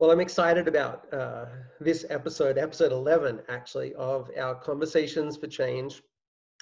Well, 0.00 0.10
I'm 0.10 0.20
excited 0.20 0.66
about 0.66 1.12
uh, 1.12 1.44
this 1.78 2.06
episode, 2.08 2.56
episode 2.56 2.90
11, 2.90 3.42
actually, 3.50 3.92
of 3.96 4.30
our 4.40 4.54
Conversations 4.54 5.36
for 5.36 5.46
Change. 5.46 6.00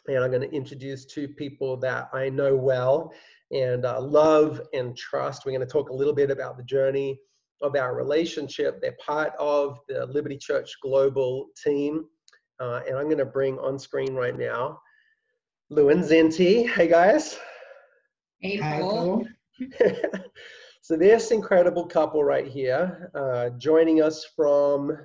And 0.08 0.24
I'm 0.24 0.30
going 0.32 0.42
to 0.42 0.52
introduce 0.52 1.04
two 1.04 1.28
people 1.28 1.76
that 1.76 2.10
I 2.12 2.30
know 2.30 2.56
well 2.56 3.12
and 3.52 3.84
uh, 3.84 4.00
love 4.00 4.60
and 4.74 4.96
trust. 4.96 5.46
We're 5.46 5.52
going 5.52 5.60
to 5.60 5.72
talk 5.72 5.90
a 5.90 5.94
little 5.94 6.16
bit 6.16 6.32
about 6.32 6.56
the 6.56 6.64
journey 6.64 7.20
of 7.62 7.76
our 7.76 7.94
relationship. 7.94 8.80
They're 8.82 8.96
part 9.00 9.34
of 9.38 9.78
the 9.88 10.06
Liberty 10.06 10.36
Church 10.36 10.72
Global 10.82 11.46
team. 11.62 12.06
Uh, 12.58 12.80
and 12.88 12.98
I'm 12.98 13.04
going 13.04 13.18
to 13.18 13.24
bring 13.24 13.56
on 13.60 13.78
screen 13.78 14.16
right 14.16 14.36
now 14.36 14.80
Lou 15.70 15.90
and 15.90 16.02
Zinti. 16.02 16.68
Hey, 16.68 16.88
guys. 16.88 17.38
Hey, 18.40 18.58
Paul. 18.58 19.28
So 20.80 20.96
this 20.96 21.30
incredible 21.30 21.86
couple 21.86 22.24
right 22.24 22.46
here, 22.46 23.10
uh, 23.14 23.50
joining 23.58 24.00
us 24.02 24.24
from 24.36 24.96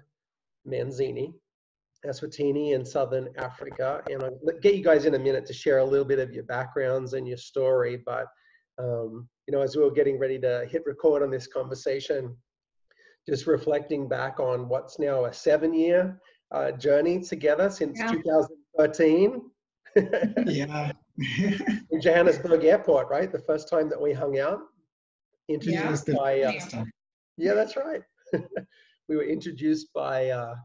Manzini, 0.68 1.34
Eswatini 2.06 2.74
in 2.74 2.86
Southern 2.86 3.30
Africa. 3.38 4.02
And 4.10 4.24
I'll 4.24 4.40
get 4.62 4.76
you 4.76 4.84
guys 4.84 5.06
in 5.06 5.16
a 5.16 5.20
minute 5.20 5.46
to 5.48 5.54
share 5.54 5.80
a 5.80 5.86
little 5.86 6.06
bit 6.06 6.20
of 6.20 6.32
your 6.32 6.44
backgrounds 6.44 7.14
and 7.14 7.28
your 7.28 7.38
story. 7.38 7.98
But, 8.06 8.28
um, 8.78 9.28
you 9.48 9.52
know, 9.54 9.62
as 9.62 9.76
we 9.76 9.84
were 9.84 9.92
getting 9.92 10.20
ready 10.20 10.40
to 10.40 10.66
hit 10.70 10.84
record 10.86 11.24
on 11.24 11.32
this 11.32 11.48
conversation, 11.48 12.36
just 13.28 13.48
reflecting 13.48 14.08
back 14.08 14.40
on 14.40 14.70
what's 14.70 15.00
now 15.00 15.26
a 15.26 15.34
seven 15.34 15.74
year 15.74 16.20
uh, 16.52 16.72
journey 16.72 17.22
together 17.22 17.70
since 17.70 17.98
yeah. 18.00 18.12
2013. 18.12 19.42
yeah. 20.48 20.92
in 21.92 22.02
Johannesburg 22.02 22.64
Airport, 22.64 23.08
right? 23.10 23.32
The 23.32 23.40
first 23.40 23.70
time 23.70 23.90
that 23.90 24.02
we 24.02 24.14
hung 24.14 24.40
out 24.40 24.60
introduced 25.50 26.08
yeah. 26.08 26.16
by 26.16 26.42
uh, 26.42 26.86
yeah. 27.38 27.54
That's 27.54 27.76
right. 27.76 28.02
We 29.10 29.18
were 29.18 29.26
introduced 29.26 29.94
by 29.94 30.30
uh, 30.30 30.56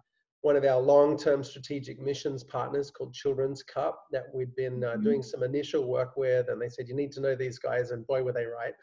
one 0.42 0.56
of 0.56 0.64
our 0.64 0.80
long-term 0.80 1.42
strategic 1.42 2.00
missions 2.00 2.44
partners 2.44 2.90
called 2.90 3.12
children's 3.12 3.62
cup 3.62 4.04
that 4.12 4.26
we'd 4.32 4.54
been 4.54 4.84
uh, 4.84 4.92
mm-hmm. 4.92 5.02
doing 5.02 5.22
some 5.22 5.42
initial 5.42 5.84
work 5.84 6.16
with 6.16 6.48
and 6.48 6.62
they 6.62 6.68
said 6.68 6.88
you 6.88 6.94
need 6.94 7.12
to 7.12 7.20
know 7.20 7.34
these 7.34 7.58
guys 7.58 7.90
and 7.90 8.06
boy 8.06 8.22
were 8.22 8.32
they 8.32 8.46
right. 8.46 8.74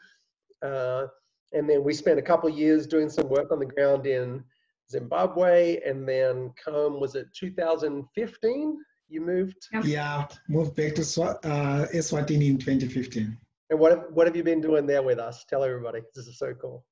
Uh, 0.62 1.06
and 1.52 1.68
then 1.68 1.82
we 1.82 1.94
spent 1.94 2.18
a 2.18 2.22
couple 2.22 2.48
of 2.50 2.56
years 2.56 2.86
doing 2.86 3.08
some 3.08 3.28
work 3.28 3.50
on 3.50 3.58
the 3.58 3.66
ground 3.66 4.06
in 4.06 4.44
zimbabwe 4.90 5.80
and 5.86 6.06
then 6.06 6.52
come 6.62 7.00
was 7.00 7.14
it 7.14 7.26
2015 7.34 8.78
you 9.08 9.20
moved? 9.20 9.68
Yeah. 9.84 10.26
Moved 10.48 10.74
back 10.74 10.94
to 10.96 11.04
Sw- 11.04 11.38
uh, 11.44 11.86
eswatini 11.94 12.48
in 12.48 12.58
2015 12.58 13.36
and 13.70 13.78
what 13.78 13.92
have, 13.92 14.04
what 14.10 14.26
have 14.26 14.36
you 14.36 14.44
been 14.44 14.60
doing 14.60 14.86
there 14.86 15.02
with 15.02 15.18
us? 15.18 15.44
Tell 15.48 15.64
everybody. 15.64 16.00
This 16.14 16.26
is 16.26 16.38
so 16.38 16.54
cool. 16.54 16.84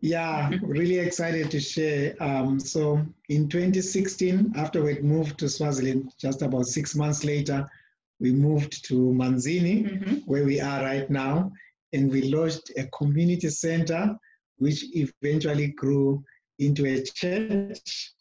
Yeah, 0.00 0.50
really 0.62 0.98
excited 0.98 1.50
to 1.50 1.60
share. 1.60 2.14
Um, 2.20 2.58
so 2.58 3.04
in 3.28 3.48
2016, 3.48 4.52
after 4.56 4.82
we 4.82 4.98
moved 5.00 5.38
to 5.38 5.48
Swaziland, 5.48 6.12
just 6.18 6.42
about 6.42 6.66
six 6.66 6.96
months 6.96 7.24
later, 7.24 7.68
we 8.18 8.32
moved 8.32 8.84
to 8.86 8.94
Manzini, 8.94 9.84
mm-hmm. 9.84 10.14
where 10.26 10.44
we 10.44 10.60
are 10.60 10.82
right 10.82 11.08
now, 11.10 11.52
and 11.92 12.10
we 12.10 12.22
launched 12.22 12.70
a 12.76 12.86
community 12.88 13.48
center, 13.48 14.14
which 14.58 14.84
eventually 14.94 15.68
grew 15.68 16.22
into 16.58 16.86
a 16.86 17.02
church. 17.02 18.12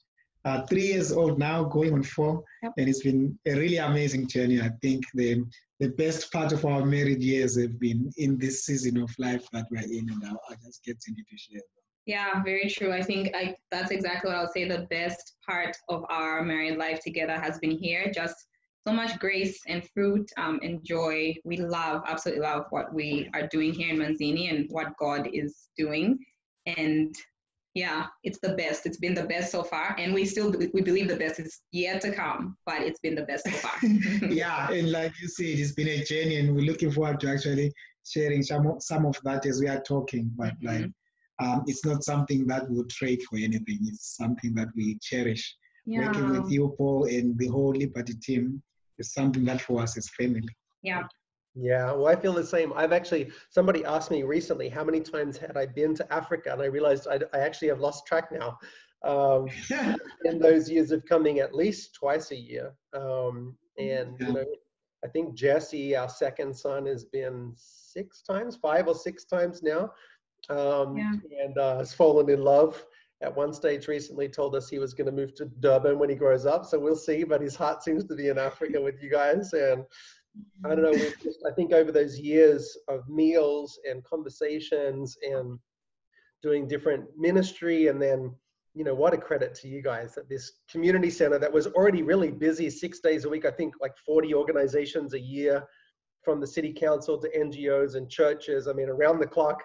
Uh, 0.45 0.65
three 0.67 0.87
years 0.87 1.11
old 1.11 1.37
now, 1.37 1.63
going 1.63 1.93
on 1.93 2.03
four, 2.03 2.43
yep. 2.63 2.71
and 2.77 2.87
it's 2.87 3.03
been 3.03 3.37
a 3.45 3.53
really 3.53 3.77
amazing 3.77 4.25
journey. 4.27 4.61
I 4.61 4.69
think 4.81 5.03
the 5.13 5.43
the 5.79 5.89
best 5.89 6.31
part 6.31 6.51
of 6.51 6.65
our 6.65 6.85
married 6.85 7.21
years 7.21 7.59
have 7.59 7.79
been 7.79 8.11
in 8.17 8.37
this 8.37 8.65
season 8.65 8.97
of 8.97 9.09
life 9.17 9.45
that 9.53 9.65
we're 9.71 9.79
in, 9.79 10.09
and 10.09 10.23
I'll, 10.25 10.39
I'll 10.49 10.57
just 10.65 10.83
get 10.83 10.97
Zinti 10.97 11.25
to 11.29 11.37
share. 11.37 11.61
Yeah, 12.05 12.41
very 12.43 12.69
true. 12.69 12.91
I 12.91 13.01
think 13.01 13.35
I, 13.35 13.55
that's 13.71 13.91
exactly 13.91 14.29
what 14.29 14.37
I 14.37 14.41
would 14.41 14.51
say. 14.51 14.67
The 14.67 14.87
best 14.89 15.35
part 15.47 15.77
of 15.89 16.05
our 16.09 16.41
married 16.43 16.77
life 16.77 17.01
together 17.01 17.39
has 17.39 17.59
been 17.59 17.77
here. 17.77 18.11
Just 18.13 18.35
so 18.87 18.93
much 18.93 19.19
grace 19.19 19.59
and 19.67 19.87
fruit 19.93 20.29
um, 20.37 20.59
and 20.63 20.83
joy. 20.83 21.35
We 21.43 21.57
love, 21.57 22.01
absolutely 22.07 22.43
love 22.43 22.65
what 22.71 22.93
we 22.93 23.29
are 23.33 23.47
doing 23.47 23.73
here 23.73 23.93
in 23.93 23.99
Manzini 23.99 24.49
and 24.49 24.67
what 24.71 24.97
God 24.97 25.29
is 25.31 25.69
doing. 25.77 26.17
And 26.65 27.13
yeah, 27.75 28.07
it's 28.23 28.39
the 28.39 28.55
best. 28.55 28.85
It's 28.85 28.97
been 28.97 29.13
the 29.13 29.25
best 29.25 29.51
so 29.51 29.63
far, 29.63 29.95
and 29.99 30.13
we 30.13 30.25
still 30.25 30.53
we 30.73 30.81
believe 30.81 31.07
the 31.07 31.15
best 31.15 31.39
is 31.39 31.61
yet 31.71 32.01
to 32.01 32.11
come. 32.11 32.57
But 32.65 32.81
it's 32.81 32.99
been 32.99 33.15
the 33.15 33.23
best 33.23 33.45
so 33.45 33.51
far. 33.51 33.77
yeah, 34.29 34.69
and 34.71 34.91
like 34.91 35.13
you 35.21 35.27
said, 35.27 35.59
it's 35.59 35.73
been 35.73 35.87
a 35.87 36.03
journey, 36.03 36.37
and 36.37 36.55
we're 36.55 36.65
looking 36.65 36.91
forward 36.91 37.19
to 37.21 37.29
actually 37.29 37.71
sharing 38.05 38.41
some 38.43 38.65
of, 38.67 38.81
some 38.81 39.05
of 39.05 39.19
that 39.23 39.45
as 39.45 39.59
we 39.61 39.67
are 39.67 39.81
talking. 39.81 40.31
But 40.35 40.59
mm-hmm. 40.59 40.67
like, 40.67 40.91
um, 41.41 41.63
it's 41.67 41.85
not 41.85 42.03
something 42.03 42.47
that 42.47 42.69
we 42.69 42.83
trade 42.85 43.21
for 43.29 43.37
anything. 43.37 43.79
It's 43.83 44.15
something 44.17 44.53
that 44.55 44.69
we 44.75 44.97
cherish. 45.01 45.55
Yeah. 45.85 46.07
Working 46.07 46.29
with 46.29 46.51
you, 46.51 46.75
Paul, 46.77 47.05
and 47.05 47.37
the 47.37 47.47
whole 47.47 47.73
Liberty 47.73 48.13
team 48.15 48.61
is 48.97 49.13
something 49.13 49.45
that 49.45 49.61
for 49.61 49.81
us 49.81 49.95
is 49.95 50.09
family. 50.09 50.49
Yeah. 50.81 51.03
Yeah, 51.61 51.91
well, 51.91 52.07
I 52.07 52.15
feel 52.15 52.33
the 52.33 52.45
same. 52.45 52.71
I've 52.73 52.93
actually, 52.93 53.31
somebody 53.49 53.83
asked 53.83 54.11
me 54.11 54.23
recently 54.23 54.69
how 54.69 54.83
many 54.83 55.01
times 55.01 55.37
had 55.37 55.57
I 55.57 55.65
been 55.65 55.93
to 55.95 56.13
Africa, 56.13 56.53
and 56.53 56.61
I 56.61 56.65
realized 56.65 57.07
I, 57.07 57.19
I 57.33 57.39
actually 57.39 57.67
have 57.69 57.79
lost 57.79 58.05
track 58.05 58.31
now. 58.31 58.57
Um, 59.01 59.47
in 60.25 60.39
those 60.39 60.69
years 60.69 60.91
of 60.91 61.05
coming 61.05 61.39
at 61.39 61.55
least 61.55 61.95
twice 61.95 62.31
a 62.31 62.35
year. 62.35 62.73
Um, 62.93 63.55
and, 63.77 64.17
you 64.19 64.33
know, 64.33 64.45
I 65.05 65.07
think 65.07 65.35
Jesse, 65.35 65.95
our 65.95 66.09
second 66.09 66.53
son, 66.55 66.85
has 66.85 67.05
been 67.05 67.53
six 67.55 68.21
times, 68.21 68.57
five 68.57 68.87
or 68.87 68.95
six 68.95 69.23
times 69.23 69.63
now, 69.63 69.91
um, 70.49 70.97
yeah. 70.97 71.13
and 71.43 71.57
uh, 71.57 71.77
has 71.77 71.93
fallen 71.93 72.29
in 72.29 72.43
love. 72.43 72.85
At 73.21 73.35
one 73.35 73.53
stage 73.53 73.87
recently, 73.87 74.29
told 74.29 74.55
us 74.55 74.69
he 74.69 74.79
was 74.79 74.93
going 74.93 75.05
to 75.05 75.11
move 75.11 75.33
to 75.35 75.45
Durban 75.45 75.99
when 75.99 76.09
he 76.09 76.15
grows 76.15 76.45
up. 76.45 76.65
So 76.65 76.79
we'll 76.79 76.95
see. 76.95 77.23
But 77.23 77.41
his 77.41 77.55
heart 77.55 77.83
seems 77.83 78.05
to 78.05 78.15
be 78.15 78.29
in 78.29 78.37
Africa 78.37 78.81
with 78.81 79.01
you 79.01 79.09
guys, 79.09 79.51
and 79.53 79.83
I 80.65 80.69
don't 80.69 80.83
know. 80.83 80.93
Just, 81.23 81.39
I 81.45 81.51
think 81.53 81.73
over 81.73 81.91
those 81.91 82.19
years 82.19 82.77
of 82.87 83.07
meals 83.09 83.79
and 83.89 84.03
conversations 84.03 85.17
and 85.23 85.57
doing 86.41 86.67
different 86.67 87.05
ministry, 87.17 87.87
and 87.87 88.01
then 88.01 88.33
you 88.75 88.83
know 88.83 88.93
what 88.93 89.13
a 89.13 89.17
credit 89.17 89.55
to 89.55 89.67
you 89.67 89.81
guys 89.81 90.13
that 90.15 90.29
this 90.29 90.51
community 90.71 91.09
center 91.09 91.39
that 91.39 91.51
was 91.51 91.67
already 91.67 92.03
really 92.03 92.31
busy 92.31 92.69
six 92.69 92.99
days 92.99 93.25
a 93.25 93.29
week. 93.29 93.45
I 93.45 93.51
think 93.51 93.73
like 93.81 93.97
40 94.05 94.33
organizations 94.33 95.13
a 95.13 95.19
year, 95.19 95.67
from 96.23 96.39
the 96.39 96.47
city 96.47 96.73
council 96.73 97.17
to 97.17 97.29
NGOs 97.37 97.95
and 97.95 98.09
churches. 98.09 98.67
I 98.67 98.73
mean, 98.73 98.89
around 98.89 99.19
the 99.19 99.27
clock, 99.27 99.63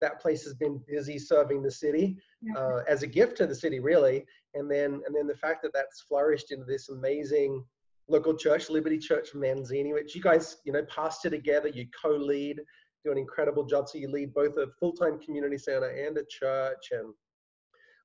that 0.00 0.20
place 0.20 0.44
has 0.44 0.54
been 0.54 0.80
busy 0.86 1.18
serving 1.18 1.62
the 1.62 1.70
city 1.70 2.16
uh, 2.56 2.80
as 2.88 3.02
a 3.02 3.06
gift 3.06 3.36
to 3.38 3.46
the 3.46 3.54
city, 3.54 3.80
really. 3.80 4.24
And 4.54 4.70
then 4.70 5.00
and 5.06 5.14
then 5.14 5.26
the 5.26 5.36
fact 5.36 5.62
that 5.62 5.72
that's 5.72 6.02
flourished 6.02 6.52
into 6.52 6.64
this 6.64 6.88
amazing 6.88 7.64
local 8.08 8.36
church, 8.36 8.70
Liberty 8.70 8.98
Church 8.98 9.30
Manzini, 9.34 9.92
which 9.92 10.14
you 10.14 10.22
guys, 10.22 10.58
you 10.64 10.72
know, 10.72 10.82
pastor 10.84 11.30
together, 11.30 11.68
you 11.68 11.86
co-lead, 12.00 12.60
do 13.04 13.12
an 13.12 13.18
incredible 13.18 13.64
job. 13.64 13.88
So 13.88 13.98
you 13.98 14.08
lead 14.08 14.34
both 14.34 14.56
a 14.56 14.66
full-time 14.78 15.18
community 15.18 15.58
center 15.58 15.88
and 15.88 16.16
a 16.18 16.24
church, 16.30 16.88
and 16.92 17.12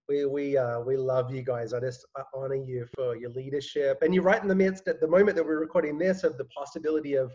we 0.08 0.26
we 0.26 0.58
uh, 0.58 0.80
we 0.82 0.98
love 0.98 1.34
you 1.34 1.44
guys. 1.44 1.74
I 1.74 1.80
just 1.80 2.06
I 2.18 2.24
honor 2.34 2.56
you 2.56 2.88
for 2.96 3.16
your 3.16 3.30
leadership, 3.32 4.02
and 4.02 4.14
you're 4.14 4.24
right 4.24 4.42
in 4.42 4.48
the 4.48 4.56
midst 4.56 4.88
at 4.88 5.00
the 5.00 5.08
moment 5.08 5.36
that 5.36 5.46
we're 5.46 5.60
recording 5.60 5.98
this 5.98 6.24
of 6.24 6.38
the 6.38 6.46
possibility 6.46 7.16
of 7.16 7.32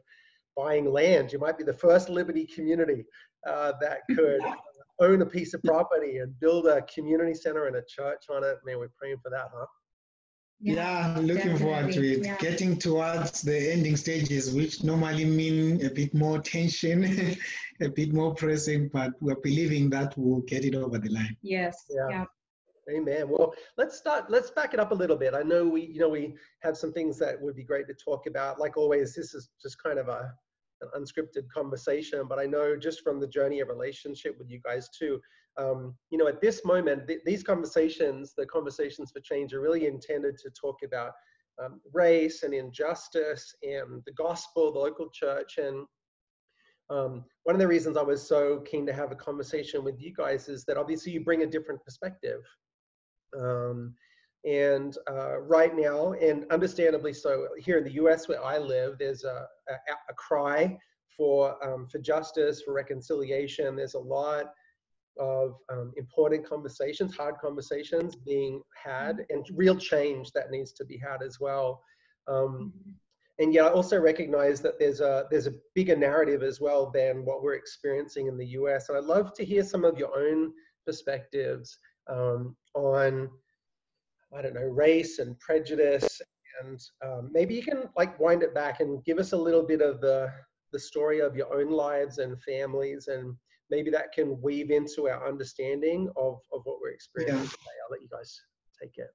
buying 0.56 0.90
land. 0.90 1.32
You 1.32 1.38
might 1.38 1.58
be 1.58 1.64
the 1.64 1.72
first 1.72 2.08
Liberty 2.08 2.46
community 2.46 3.04
uh, 3.46 3.72
that 3.80 4.00
could 4.14 4.40
own 5.00 5.22
a 5.22 5.26
piece 5.26 5.54
of 5.54 5.62
property 5.62 6.18
and 6.18 6.38
build 6.40 6.66
a 6.66 6.82
community 6.82 7.34
center 7.34 7.66
and 7.66 7.76
a 7.76 7.82
church 7.88 8.24
on 8.30 8.42
it. 8.42 8.56
Man, 8.64 8.78
we're 8.78 8.90
praying 8.98 9.18
for 9.22 9.30
that, 9.30 9.48
huh? 9.54 9.66
Yeah, 10.60 11.14
yeah 11.14 11.20
looking 11.20 11.56
forward 11.58 11.92
to 11.92 12.12
it. 12.12 12.24
Yeah. 12.24 12.36
Getting 12.38 12.78
towards 12.78 13.42
the 13.42 13.72
ending 13.72 13.96
stages, 13.96 14.54
which 14.54 14.82
normally 14.82 15.24
mean 15.24 15.84
a 15.84 15.90
bit 15.90 16.14
more 16.14 16.40
tension, 16.40 17.36
a 17.80 17.88
bit 17.88 18.12
more 18.12 18.34
pressing, 18.34 18.88
but 18.88 19.12
we're 19.20 19.40
believing 19.42 19.90
that 19.90 20.14
we'll 20.16 20.42
get 20.42 20.64
it 20.64 20.74
over 20.74 20.98
the 20.98 21.10
line. 21.10 21.36
Yes. 21.42 21.84
Yeah. 21.90 22.08
yeah. 22.10 22.24
Amen. 22.88 23.28
Well, 23.28 23.52
let's 23.76 23.98
start. 23.98 24.30
Let's 24.30 24.50
back 24.50 24.72
it 24.72 24.78
up 24.78 24.92
a 24.92 24.94
little 24.94 25.16
bit. 25.16 25.34
I 25.34 25.42
know 25.42 25.66
we, 25.66 25.82
you 25.82 25.98
know, 25.98 26.08
we 26.08 26.36
have 26.62 26.76
some 26.76 26.92
things 26.92 27.18
that 27.18 27.40
would 27.40 27.56
be 27.56 27.64
great 27.64 27.88
to 27.88 27.94
talk 27.94 28.26
about. 28.26 28.60
Like 28.60 28.76
always, 28.76 29.14
this 29.14 29.34
is 29.34 29.48
just 29.60 29.82
kind 29.82 29.98
of 29.98 30.08
a 30.08 30.32
an 30.82 30.88
unscripted 30.96 31.48
conversation, 31.52 32.26
but 32.28 32.38
I 32.38 32.44
know 32.44 32.76
just 32.76 33.02
from 33.02 33.18
the 33.18 33.26
journey 33.26 33.60
of 33.60 33.68
relationship 33.68 34.38
with 34.38 34.50
you 34.50 34.60
guys 34.64 34.88
too, 34.90 35.20
um, 35.58 35.94
you 36.10 36.18
know, 36.18 36.26
at 36.26 36.40
this 36.40 36.64
moment, 36.64 37.06
th- 37.06 37.20
these 37.24 37.42
conversations, 37.42 38.34
the 38.36 38.46
conversations 38.46 39.10
for 39.10 39.20
change, 39.20 39.54
are 39.54 39.60
really 39.60 39.86
intended 39.86 40.36
to 40.38 40.50
talk 40.50 40.76
about 40.84 41.12
um, 41.62 41.80
race 41.92 42.42
and 42.42 42.52
injustice 42.52 43.54
and 43.62 44.02
the 44.04 44.12
gospel, 44.12 44.72
the 44.72 44.78
local 44.78 45.08
church. 45.10 45.58
And 45.58 45.86
um, 46.90 47.24
one 47.44 47.56
of 47.56 47.60
the 47.60 47.66
reasons 47.66 47.96
I 47.96 48.02
was 48.02 48.26
so 48.26 48.60
keen 48.60 48.86
to 48.86 48.92
have 48.92 49.12
a 49.12 49.16
conversation 49.16 49.82
with 49.82 50.00
you 50.00 50.12
guys 50.12 50.48
is 50.48 50.64
that 50.66 50.76
obviously 50.76 51.12
you 51.12 51.24
bring 51.24 51.42
a 51.42 51.46
different 51.46 51.82
perspective. 51.82 52.42
Um, 53.38 53.94
and 54.44 54.96
uh, 55.10 55.38
right 55.40 55.74
now, 55.74 56.12
and 56.12 56.44
understandably 56.52 57.12
so, 57.12 57.48
here 57.58 57.78
in 57.78 57.84
the 57.84 57.94
US 57.94 58.28
where 58.28 58.44
I 58.44 58.58
live, 58.58 58.96
there's 58.98 59.24
a, 59.24 59.46
a, 59.68 59.74
a 60.10 60.14
cry 60.14 60.78
for, 61.16 61.56
um, 61.66 61.88
for 61.88 61.98
justice, 61.98 62.62
for 62.62 62.72
reconciliation. 62.72 63.74
There's 63.74 63.94
a 63.94 63.98
lot 63.98 64.52
of 65.18 65.54
um, 65.70 65.92
important 65.96 66.48
conversations, 66.48 67.16
hard 67.16 67.36
conversations 67.40 68.16
being 68.16 68.62
had, 68.82 69.24
and 69.30 69.46
real 69.54 69.76
change 69.76 70.32
that 70.32 70.50
needs 70.50 70.72
to 70.72 70.84
be 70.84 70.98
had 70.98 71.22
as 71.22 71.38
well. 71.40 71.82
Um, 72.28 72.72
and 73.38 73.52
yet, 73.52 73.66
I 73.66 73.68
also 73.70 73.98
recognize 74.00 74.60
that 74.62 74.78
there's 74.78 75.00
a 75.00 75.26
there's 75.30 75.46
a 75.46 75.54
bigger 75.74 75.96
narrative 75.96 76.42
as 76.42 76.60
well 76.60 76.90
than 76.90 77.24
what 77.24 77.42
we're 77.42 77.54
experiencing 77.54 78.28
in 78.28 78.38
the 78.38 78.46
US. 78.48 78.88
And 78.88 78.96
I'd 78.96 79.04
love 79.04 79.34
to 79.34 79.44
hear 79.44 79.62
some 79.62 79.84
of 79.84 79.98
your 79.98 80.16
own 80.16 80.52
perspectives 80.86 81.78
um, 82.08 82.56
on 82.74 83.28
I 84.36 84.42
don't 84.42 84.54
know 84.54 84.62
race 84.62 85.18
and 85.18 85.38
prejudice, 85.38 86.20
and 86.62 86.80
um, 87.04 87.30
maybe 87.32 87.54
you 87.54 87.62
can 87.62 87.84
like 87.96 88.18
wind 88.18 88.42
it 88.42 88.54
back 88.54 88.80
and 88.80 89.04
give 89.04 89.18
us 89.18 89.32
a 89.32 89.36
little 89.36 89.62
bit 89.62 89.82
of 89.82 90.00
the 90.00 90.32
the 90.72 90.78
story 90.78 91.20
of 91.20 91.36
your 91.36 91.54
own 91.54 91.70
lives 91.70 92.18
and 92.18 92.42
families 92.42 93.08
and 93.08 93.34
maybe 93.70 93.90
that 93.90 94.12
can 94.12 94.40
weave 94.40 94.70
into 94.70 95.08
our 95.08 95.28
understanding 95.28 96.08
of, 96.16 96.40
of 96.52 96.60
what 96.64 96.80
we're 96.80 96.90
experiencing 96.90 97.36
yeah. 97.36 97.50
today. 97.50 97.76
I'll 97.84 97.90
let 97.90 98.02
you 98.02 98.08
guys 98.08 98.40
take 98.80 98.96
it. 98.98 99.10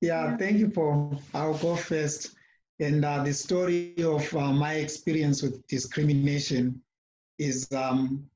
Yeah, 0.00 0.36
thank 0.36 0.58
you, 0.58 0.68
Paul. 0.68 1.18
I'll 1.32 1.56
go 1.58 1.76
first. 1.76 2.34
And 2.80 3.04
uh, 3.04 3.22
the 3.22 3.32
story 3.32 3.94
of 4.02 4.34
uh, 4.34 4.52
my 4.52 4.74
experience 4.74 5.42
with 5.42 5.64
discrimination 5.68 6.82
is 7.38 7.70
um, 7.72 8.28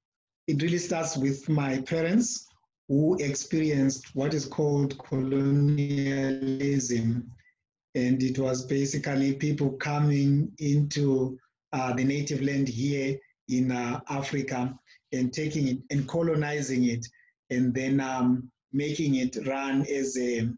it 0.46 0.62
really 0.62 0.78
starts 0.78 1.16
with 1.16 1.48
my 1.48 1.80
parents 1.80 2.46
who 2.88 3.16
experienced 3.18 4.14
what 4.14 4.32
is 4.32 4.46
called 4.46 4.96
colonialism. 4.98 7.28
And 7.96 8.22
it 8.22 8.38
was 8.38 8.64
basically 8.64 9.34
people 9.34 9.72
coming 9.72 10.52
into 10.58 11.36
uh, 11.72 11.92
the 11.94 12.04
native 12.04 12.42
land 12.42 12.68
here 12.68 13.18
in 13.48 13.72
uh, 13.72 13.98
Africa 14.08 14.78
and 15.12 15.32
taking 15.32 15.68
it 15.68 15.78
and 15.90 16.08
colonizing 16.08 16.84
it 16.84 17.06
and 17.50 17.74
then 17.74 18.00
um, 18.00 18.50
making 18.72 19.16
it 19.16 19.36
run 19.46 19.86
as 19.86 20.16
a 20.18 20.48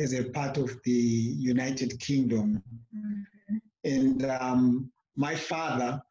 as 0.00 0.12
a 0.12 0.24
part 0.24 0.56
of 0.56 0.76
the 0.84 0.90
United 0.90 1.98
Kingdom. 2.00 2.62
Mm-hmm. 2.94 3.56
And 3.84 4.24
um, 4.26 4.90
my 5.16 5.36
father 5.36 6.02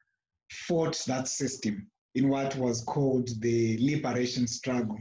fought 0.49 1.03
that 1.07 1.27
system 1.27 1.87
in 2.15 2.29
what 2.29 2.55
was 2.55 2.81
called 2.83 3.29
the 3.41 3.77
liberation 3.81 4.47
struggle. 4.47 4.97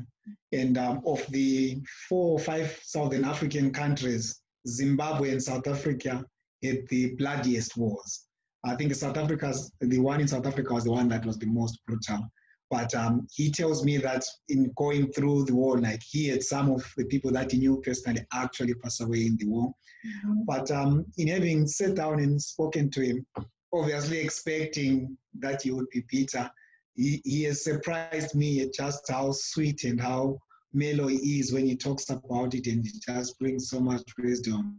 And 0.52 0.78
um, 0.78 1.02
of 1.06 1.24
the 1.28 1.80
four 2.08 2.32
or 2.32 2.38
five 2.38 2.78
Southern 2.82 3.24
African 3.24 3.72
countries, 3.72 4.40
Zimbabwe 4.66 5.30
and 5.30 5.42
South 5.42 5.66
Africa 5.66 6.24
had 6.62 6.88
the 6.88 7.14
bloodiest 7.16 7.76
wars. 7.76 8.24
I 8.64 8.76
think 8.76 8.94
South 8.94 9.16
Africa's 9.16 9.72
the 9.80 9.98
one 9.98 10.20
in 10.20 10.28
South 10.28 10.46
Africa 10.46 10.74
was 10.74 10.84
the 10.84 10.92
one 10.92 11.08
that 11.08 11.26
was 11.26 11.38
the 11.38 11.46
most 11.46 11.80
brutal. 11.86 12.30
But 12.72 12.94
um, 12.94 13.28
he 13.30 13.50
tells 13.50 13.84
me 13.84 13.98
that 13.98 14.24
in 14.48 14.72
going 14.78 15.12
through 15.12 15.44
the 15.44 15.54
war, 15.54 15.78
like 15.78 16.02
he 16.02 16.28
had 16.28 16.42
some 16.42 16.70
of 16.70 16.82
the 16.96 17.04
people 17.04 17.30
that 17.32 17.52
he 17.52 17.58
knew 17.58 17.82
personally 17.84 18.26
actually 18.32 18.72
pass 18.72 19.00
away 19.00 19.26
in 19.26 19.36
the 19.36 19.46
war. 19.46 19.74
Mm-hmm. 20.06 20.40
But 20.46 20.70
um, 20.70 21.04
in 21.18 21.28
having 21.28 21.66
sat 21.66 21.96
down 21.96 22.18
and 22.20 22.40
spoken 22.40 22.90
to 22.92 23.02
him, 23.02 23.26
obviously 23.74 24.20
expecting 24.20 25.18
that 25.40 25.60
he 25.60 25.70
would 25.70 25.90
be 25.90 26.02
bitter, 26.10 26.50
he, 26.94 27.20
he 27.26 27.42
has 27.42 27.62
surprised 27.62 28.34
me 28.34 28.62
at 28.62 28.72
just 28.72 29.02
how 29.10 29.32
sweet 29.32 29.84
and 29.84 30.00
how 30.00 30.38
mellow 30.72 31.08
he 31.08 31.40
is 31.40 31.52
when 31.52 31.66
he 31.66 31.76
talks 31.76 32.08
about 32.08 32.54
it 32.54 32.66
and 32.68 32.86
it 32.86 32.94
just 33.06 33.38
brings 33.38 33.68
so 33.68 33.80
much 33.80 34.02
wisdom. 34.16 34.78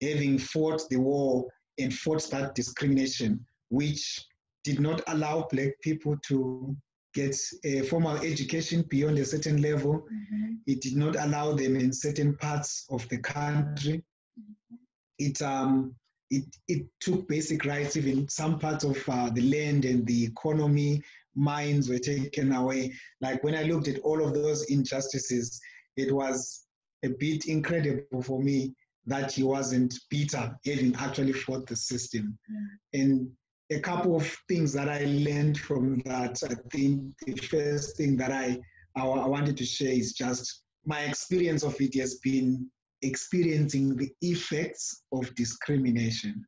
Having 0.00 0.38
fought 0.38 0.88
the 0.88 0.96
war 0.96 1.46
and 1.78 1.92
fought 1.92 2.26
that 2.30 2.54
discrimination, 2.54 3.44
which 3.68 4.24
did 4.64 4.80
not 4.80 5.02
allow 5.08 5.46
black 5.52 5.72
people 5.82 6.16
to 6.28 6.74
get 7.16 7.34
a 7.64 7.80
formal 7.82 8.18
education 8.18 8.84
beyond 8.90 9.18
a 9.18 9.24
certain 9.24 9.62
level. 9.62 9.94
Mm-hmm. 9.94 10.52
It 10.66 10.82
did 10.82 10.96
not 10.96 11.16
allow 11.16 11.54
them 11.54 11.74
in 11.76 11.92
certain 11.92 12.36
parts 12.36 12.86
of 12.90 13.08
the 13.08 13.18
country. 13.18 14.02
Mm-hmm. 14.38 14.76
It 15.18 15.40
um 15.40 15.94
it 16.30 16.44
it 16.68 16.86
took 17.00 17.26
basic 17.26 17.64
rights 17.64 17.96
even 17.96 18.28
some 18.28 18.58
parts 18.58 18.84
of 18.84 18.96
uh, 19.08 19.30
the 19.30 19.40
land 19.40 19.84
and 19.86 20.06
the 20.06 20.24
economy. 20.24 21.02
Mines 21.34 21.88
were 21.88 21.98
taken 21.98 22.52
away. 22.52 22.92
Like 23.20 23.42
when 23.42 23.54
I 23.54 23.62
looked 23.62 23.88
at 23.88 23.98
all 24.00 24.22
of 24.22 24.34
those 24.34 24.64
injustices, 24.70 25.60
it 25.96 26.12
was 26.12 26.66
a 27.02 27.08
bit 27.08 27.46
incredible 27.46 28.22
for 28.22 28.42
me 28.42 28.74
that 29.06 29.32
he 29.32 29.42
wasn't 29.42 29.94
bitter, 30.10 30.54
having 30.66 30.94
actually 30.96 31.32
fought 31.32 31.66
the 31.66 31.76
system. 31.76 32.36
Mm. 32.50 33.00
And 33.00 33.30
a 33.70 33.80
couple 33.80 34.16
of 34.16 34.26
things 34.48 34.72
that 34.72 34.88
I 34.88 35.04
learned 35.06 35.58
from 35.58 36.00
that. 36.04 36.38
I 36.44 36.54
think 36.70 37.02
the 37.24 37.34
first 37.34 37.96
thing 37.96 38.16
that 38.16 38.30
I, 38.30 38.60
I, 38.94 39.04
wanted 39.04 39.56
to 39.56 39.64
share 39.64 39.92
is 39.92 40.12
just 40.12 40.62
my 40.84 41.00
experience 41.00 41.64
of 41.64 41.80
it 41.80 41.98
has 41.98 42.16
been 42.16 42.70
experiencing 43.02 43.96
the 43.96 44.10
effects 44.20 45.02
of 45.12 45.34
discrimination. 45.34 46.44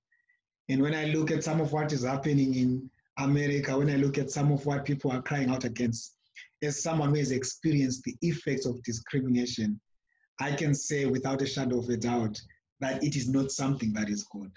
And 0.68 0.80
when 0.80 0.94
I 0.94 1.06
look 1.06 1.30
at 1.30 1.42
some 1.42 1.60
of 1.60 1.72
what 1.72 1.92
is 1.92 2.04
happening 2.04 2.54
in 2.54 2.90
America, 3.18 3.76
when 3.76 3.90
I 3.90 3.96
look 3.96 4.16
at 4.16 4.30
some 4.30 4.52
of 4.52 4.64
what 4.64 4.84
people 4.84 5.10
are 5.10 5.22
crying 5.22 5.50
out 5.50 5.64
against, 5.64 6.14
as 6.62 6.82
someone 6.82 7.10
who 7.10 7.16
has 7.16 7.32
experienced 7.32 8.04
the 8.04 8.14
effects 8.22 8.64
of 8.66 8.82
discrimination, 8.84 9.80
I 10.40 10.52
can 10.52 10.72
say 10.72 11.06
without 11.06 11.42
a 11.42 11.46
shadow 11.46 11.80
of 11.80 11.88
a 11.88 11.96
doubt 11.96 12.40
that 12.80 13.02
it 13.02 13.16
is 13.16 13.28
not 13.28 13.50
something 13.50 13.92
that 13.94 14.08
is 14.08 14.24
good 14.30 14.52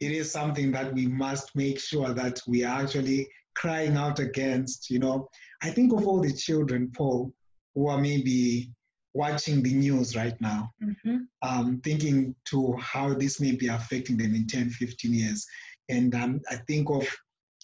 it 0.00 0.12
is 0.12 0.30
something 0.30 0.70
that 0.72 0.92
we 0.94 1.06
must 1.06 1.54
make 1.56 1.78
sure 1.80 2.12
that 2.12 2.40
we 2.46 2.64
are 2.64 2.82
actually 2.82 3.28
crying 3.54 3.96
out 3.96 4.18
against. 4.18 4.90
You 4.90 5.00
know, 5.00 5.28
I 5.62 5.70
think 5.70 5.92
of 5.92 6.06
all 6.06 6.20
the 6.20 6.32
children, 6.32 6.90
Paul, 6.96 7.32
who 7.74 7.88
are 7.88 7.98
maybe 7.98 8.70
watching 9.14 9.62
the 9.62 9.74
news 9.74 10.14
right 10.14 10.40
now, 10.40 10.70
mm-hmm. 10.82 11.16
um, 11.42 11.80
thinking 11.82 12.34
to 12.50 12.76
how 12.76 13.14
this 13.14 13.40
may 13.40 13.52
be 13.52 13.68
affecting 13.68 14.16
them 14.16 14.34
in 14.34 14.46
10, 14.46 14.70
15 14.70 15.12
years. 15.12 15.46
And 15.88 16.14
um, 16.14 16.40
I 16.50 16.56
think 16.68 16.90
of 16.90 17.08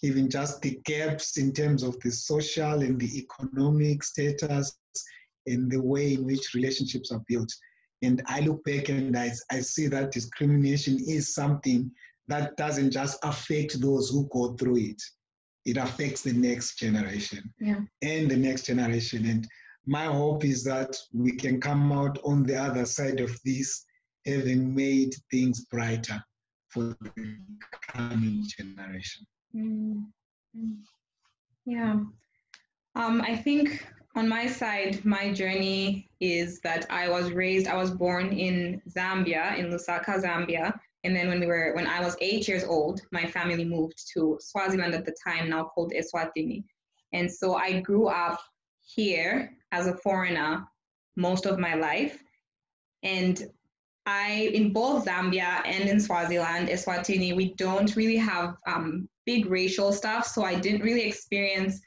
even 0.03 0.29
just 0.29 0.61
the 0.61 0.79
gaps 0.83 1.37
in 1.37 1.53
terms 1.53 1.83
of 1.83 1.99
the 2.01 2.11
social 2.11 2.81
and 2.81 2.99
the 2.99 3.17
economic 3.17 4.03
status 4.03 4.77
and 5.47 5.71
the 5.71 5.81
way 5.81 6.15
in 6.15 6.25
which 6.25 6.53
relationships 6.53 7.11
are 7.11 7.23
built. 7.27 7.51
And 8.01 8.21
I 8.27 8.41
look 8.41 8.63
back 8.65 8.89
and 8.89 9.17
I, 9.17 9.31
I 9.51 9.61
see 9.61 9.87
that 9.87 10.11
discrimination 10.11 10.99
is 11.07 11.33
something 11.33 11.89
that 12.27 12.55
doesn't 12.57 12.91
just 12.91 13.19
affect 13.23 13.79
those 13.81 14.09
who 14.09 14.27
go 14.31 14.53
through 14.53 14.77
it, 14.77 15.01
it 15.65 15.77
affects 15.77 16.21
the 16.21 16.33
next 16.33 16.77
generation 16.77 17.53
yeah. 17.59 17.79
and 18.01 18.29
the 18.29 18.37
next 18.37 18.65
generation. 18.65 19.25
And 19.25 19.47
my 19.85 20.05
hope 20.05 20.43
is 20.43 20.63
that 20.63 20.95
we 21.13 21.33
can 21.33 21.59
come 21.59 21.91
out 21.91 22.17
on 22.23 22.43
the 22.43 22.55
other 22.55 22.85
side 22.85 23.19
of 23.19 23.37
this 23.43 23.85
having 24.25 24.73
made 24.73 25.13
things 25.31 25.65
brighter 25.65 26.23
for 26.69 26.97
the 27.15 27.37
coming 27.91 28.43
generation. 28.57 29.25
Mm-hmm. 29.55 30.71
Yeah. 31.65 31.99
Um, 32.95 33.21
I 33.21 33.35
think 33.35 33.85
on 34.15 34.29
my 34.29 34.47
side, 34.47 35.03
my 35.03 35.33
journey 35.33 36.09
is 36.19 36.59
that 36.61 36.85
I 36.89 37.09
was 37.09 37.31
raised, 37.31 37.67
I 37.67 37.75
was 37.75 37.91
born 37.91 38.31
in 38.31 38.81
Zambia, 38.89 39.57
in 39.57 39.69
Lusaka, 39.69 40.21
Zambia. 40.23 40.73
And 41.05 41.15
then 41.15 41.27
when 41.27 41.39
we 41.39 41.45
were, 41.45 41.71
when 41.75 41.85
I 41.85 42.01
was 42.01 42.17
eight 42.19 42.47
years 42.47 42.63
old, 42.63 42.99
my 43.11 43.27
family 43.27 43.63
moved 43.63 43.93
to 44.15 44.39
Swaziland 44.41 44.95
at 44.95 45.05
the 45.05 45.15
time, 45.23 45.49
now 45.49 45.65
called 45.65 45.93
Eswatini. 45.93 46.63
And 47.13 47.31
so 47.31 47.53
I 47.53 47.79
grew 47.81 48.07
up 48.07 48.41
here 48.81 49.51
as 49.71 49.85
a 49.85 49.95
foreigner 49.97 50.65
most 51.15 51.45
of 51.45 51.59
my 51.59 51.75
life. 51.75 52.17
And 53.03 53.47
I, 54.07 54.49
in 54.53 54.73
both 54.73 55.05
Zambia 55.05 55.61
and 55.65 55.87
in 55.87 55.99
Swaziland, 55.99 56.69
Eswatini, 56.69 57.35
we 57.35 57.53
don't 57.53 57.95
really 57.95 58.17
have 58.17 58.55
um, 58.65 59.07
big 59.27 59.45
racial 59.45 59.93
stuff. 59.93 60.25
So 60.25 60.43
I 60.43 60.55
didn't 60.55 60.81
really 60.81 61.07
experience 61.07 61.81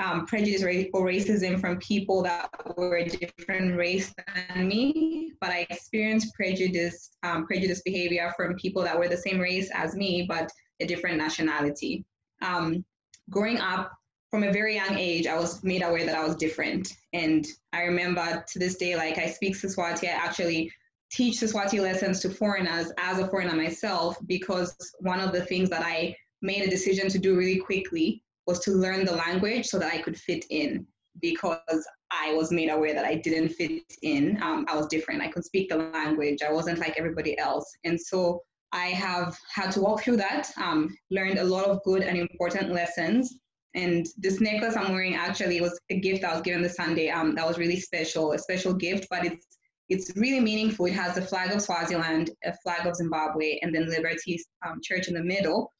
um, 0.00 0.26
prejudice 0.26 0.62
or 0.92 1.06
racism 1.06 1.60
from 1.60 1.78
people 1.78 2.22
that 2.22 2.50
were 2.76 2.98
a 2.98 3.08
different 3.08 3.76
race 3.76 4.14
than 4.54 4.68
me, 4.68 5.32
but 5.40 5.50
I 5.50 5.66
experienced 5.70 6.34
prejudice, 6.34 7.10
um, 7.22 7.46
prejudice 7.46 7.82
behavior 7.82 8.32
from 8.36 8.54
people 8.54 8.82
that 8.82 8.98
were 8.98 9.08
the 9.08 9.16
same 9.16 9.38
race 9.38 9.70
as 9.74 9.94
me, 9.94 10.24
but 10.28 10.50
a 10.80 10.86
different 10.86 11.18
nationality. 11.18 12.04
Um, 12.42 12.84
growing 13.28 13.58
up 13.58 13.90
from 14.30 14.44
a 14.44 14.52
very 14.52 14.76
young 14.76 14.96
age, 14.96 15.26
I 15.26 15.36
was 15.36 15.64
made 15.64 15.82
aware 15.82 16.06
that 16.06 16.14
I 16.14 16.24
was 16.24 16.36
different. 16.36 16.92
And 17.12 17.46
I 17.72 17.82
remember 17.82 18.44
to 18.46 18.58
this 18.58 18.76
day, 18.76 18.94
like 18.94 19.18
I 19.18 19.26
speak 19.26 19.56
Siswati, 19.56 20.04
I 20.04 20.12
actually 20.12 20.70
teach 21.10 21.40
Siswati 21.40 21.80
lessons 21.80 22.20
to 22.20 22.30
foreigners 22.30 22.92
as 22.98 23.18
a 23.18 23.26
foreigner 23.26 23.56
myself, 23.56 24.16
because 24.26 24.76
one 25.00 25.18
of 25.20 25.32
the 25.32 25.44
things 25.44 25.70
that 25.70 25.82
I 25.84 26.14
made 26.42 26.62
a 26.62 26.70
decision 26.70 27.08
to 27.08 27.18
do 27.18 27.36
really 27.36 27.58
quickly 27.58 28.22
was 28.48 28.58
to 28.60 28.70
learn 28.72 29.04
the 29.04 29.14
language 29.14 29.66
so 29.66 29.78
that 29.78 29.92
I 29.92 29.98
could 29.98 30.16
fit 30.16 30.46
in 30.48 30.86
because 31.20 31.82
I 32.10 32.32
was 32.32 32.50
made 32.50 32.70
aware 32.70 32.94
that 32.94 33.04
I 33.04 33.16
didn't 33.16 33.50
fit 33.50 33.82
in. 34.02 34.42
Um, 34.42 34.64
I 34.68 34.74
was 34.74 34.86
different. 34.86 35.20
I 35.20 35.28
could 35.28 35.44
speak 35.44 35.68
the 35.68 35.76
language. 35.76 36.38
I 36.42 36.50
wasn't 36.50 36.78
like 36.78 36.94
everybody 36.96 37.38
else. 37.38 37.70
And 37.84 38.00
so 38.00 38.42
I 38.72 38.86
have 38.86 39.36
had 39.54 39.70
to 39.72 39.80
walk 39.82 40.02
through 40.02 40.16
that, 40.16 40.50
um, 40.56 40.96
learned 41.10 41.38
a 41.38 41.44
lot 41.44 41.66
of 41.66 41.82
good 41.84 42.02
and 42.02 42.16
important 42.16 42.72
lessons. 42.72 43.38
And 43.74 44.06
this 44.16 44.40
necklace 44.40 44.76
I'm 44.76 44.92
wearing 44.92 45.14
actually 45.14 45.60
was 45.60 45.78
a 45.90 46.00
gift 46.00 46.24
I 46.24 46.32
was 46.32 46.42
given 46.42 46.62
this 46.62 46.76
Sunday. 46.76 47.10
Um, 47.10 47.34
that 47.34 47.46
was 47.46 47.58
really 47.58 47.78
special, 47.78 48.32
a 48.32 48.38
special 48.38 48.72
gift, 48.72 49.06
but 49.10 49.26
it's 49.26 49.46
it's 49.90 50.14
really 50.16 50.40
meaningful. 50.40 50.84
It 50.84 50.92
has 50.92 51.14
the 51.14 51.22
flag 51.22 51.50
of 51.50 51.62
Swaziland, 51.62 52.30
a 52.44 52.52
flag 52.62 52.86
of 52.86 52.96
Zimbabwe, 52.96 53.58
and 53.62 53.74
then 53.74 53.88
Liberty 53.88 54.38
um, 54.66 54.80
Church 54.82 55.08
in 55.08 55.14
the 55.14 55.22
middle. 55.22 55.72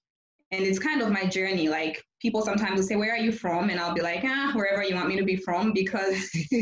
And 0.50 0.64
it's 0.64 0.78
kind 0.78 1.02
of 1.02 1.10
my 1.10 1.26
journey. 1.26 1.68
Like 1.68 2.02
people 2.20 2.42
sometimes 2.42 2.76
will 2.76 2.86
say, 2.86 2.96
"Where 2.96 3.12
are 3.12 3.18
you 3.18 3.32
from?" 3.32 3.70
And 3.70 3.78
I'll 3.80 3.94
be 3.94 4.00
like, 4.00 4.22
"Ah, 4.24 4.52
wherever 4.54 4.82
you 4.82 4.94
want 4.94 5.08
me 5.08 5.16
to 5.16 5.24
be 5.24 5.36
from," 5.36 5.72
because 5.72 6.14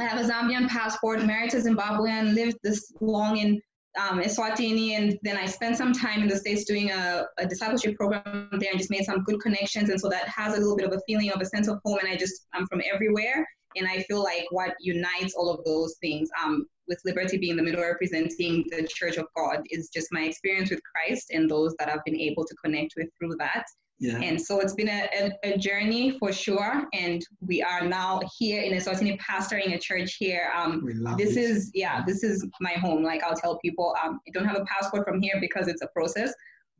I 0.00 0.04
have 0.04 0.24
a 0.24 0.28
Zambian 0.28 0.68
passport, 0.68 1.24
married 1.24 1.50
to 1.50 1.58
Zimbabwean, 1.58 2.34
lived 2.34 2.58
this 2.62 2.92
long 3.00 3.38
in 3.38 3.60
um, 3.98 4.20
Eswatini, 4.20 4.90
and 4.90 5.18
then 5.22 5.36
I 5.36 5.46
spent 5.46 5.76
some 5.76 5.92
time 5.92 6.22
in 6.22 6.28
the 6.28 6.36
States 6.36 6.64
doing 6.64 6.90
a, 6.90 7.26
a, 7.38 7.46
discipleship 7.46 7.96
program 7.96 8.48
there 8.52 8.70
and 8.70 8.78
just 8.78 8.90
made 8.90 9.04
some 9.04 9.22
good 9.24 9.40
connections. 9.40 9.88
And 9.88 10.00
so 10.00 10.08
that 10.08 10.28
has 10.28 10.54
a 10.54 10.60
little 10.60 10.76
bit 10.76 10.86
of 10.86 10.92
a 10.92 11.00
feeling 11.06 11.30
of 11.30 11.40
a 11.40 11.46
sense 11.46 11.68
of 11.68 11.78
home. 11.84 11.98
And 12.00 12.08
I 12.08 12.16
just, 12.16 12.46
I'm 12.52 12.66
from 12.66 12.82
everywhere. 12.92 13.46
And 13.76 13.86
I 13.86 14.02
feel 14.02 14.22
like 14.22 14.44
what 14.50 14.74
unites 14.80 15.34
all 15.34 15.50
of 15.50 15.64
those 15.64 15.96
things, 16.00 16.28
um, 16.42 16.66
with 16.88 17.00
Liberty 17.04 17.36
being 17.36 17.56
the 17.56 17.62
middle 17.62 17.82
representing 17.82 18.64
the 18.70 18.86
Church 18.88 19.16
of 19.16 19.26
God, 19.36 19.62
is 19.70 19.90
just 19.92 20.08
my 20.12 20.22
experience 20.22 20.70
with 20.70 20.80
Christ 20.82 21.30
and 21.30 21.50
those 21.50 21.74
that 21.78 21.88
I've 21.88 22.04
been 22.04 22.20
able 22.20 22.44
to 22.44 22.54
connect 22.64 22.94
with 22.96 23.08
through 23.18 23.36
that. 23.38 23.64
Yeah. 23.98 24.20
And 24.20 24.40
so 24.40 24.60
it's 24.60 24.74
been 24.74 24.88
a, 24.88 25.08
a, 25.18 25.54
a, 25.54 25.56
journey 25.56 26.18
for 26.18 26.30
sure. 26.30 26.84
And 26.92 27.22
we 27.40 27.62
are 27.62 27.82
now 27.82 28.20
here 28.36 28.62
in 28.62 28.72
Eswatini 28.72 29.18
pastoring 29.18 29.74
a 29.74 29.78
church 29.78 30.16
here. 30.18 30.52
Um, 30.54 30.86
this 31.16 31.36
it. 31.36 31.44
is, 31.44 31.70
yeah, 31.72 32.04
this 32.06 32.22
is 32.22 32.46
my 32.60 32.72
home. 32.72 33.02
Like 33.02 33.22
I'll 33.22 33.36
tell 33.36 33.58
people, 33.60 33.96
um, 34.04 34.20
I 34.28 34.30
don't 34.32 34.44
have 34.44 34.58
a 34.58 34.66
passport 34.66 35.06
from 35.06 35.22
here 35.22 35.38
because 35.40 35.66
it's 35.66 35.80
a 35.80 35.86
process, 35.88 36.32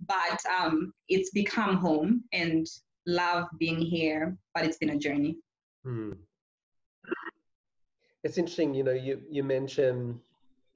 but 0.06 0.38
um, 0.60 0.92
it's 1.08 1.30
become 1.30 1.76
home 1.76 2.22
and 2.34 2.66
love 3.06 3.46
being 3.58 3.80
here, 3.80 4.36
but 4.54 4.64
it's 4.64 4.76
been 4.76 4.90
a 4.90 4.98
journey. 4.98 5.38
Hmm. 5.84 6.12
It's 8.24 8.36
interesting, 8.36 8.74
you 8.74 8.82
know, 8.82 8.92
you, 8.92 9.22
you 9.30 9.42
mentioned 9.42 10.18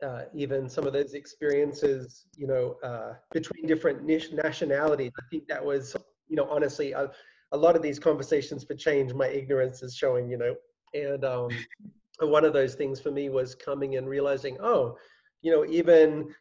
uh, 0.03 0.23
even 0.33 0.71
some 0.71 0.87
of 0.87 0.95
those 0.95 1.13
experiences, 1.13 2.25
you 2.37 2.47
know, 2.47 2.77
uh, 2.83 3.15
between 3.33 3.67
different 3.67 4.05
nationalities. 4.05 5.13
I 5.19 5.23
think 5.31 5.47
that 5.49 5.63
was 5.63 5.95
you 6.31 6.37
know, 6.37 6.49
honestly, 6.49 6.93
a, 6.93 7.11
lot 7.53 7.75
of 7.75 7.83
these 7.83 7.99
conversations 7.99 8.63
for 8.63 8.75
change, 8.75 9.13
my 9.13 9.27
ignorance 9.27 9.83
is 9.83 9.97
showing, 9.97 10.31
you 10.31 10.39
know, 10.39 10.55
and 10.95 11.25
um, 11.25 11.49
one 12.21 12.45
of 12.45 12.53
those 12.53 12.75
things 12.75 13.01
for 13.01 13.11
me 13.11 13.29
was 13.29 13.55
coming 13.55 13.97
and 13.97 14.09
realizing, 14.09 14.57
oh, 14.61 14.97
you 15.43 15.51
know, 15.51 15.67
even 15.67 16.33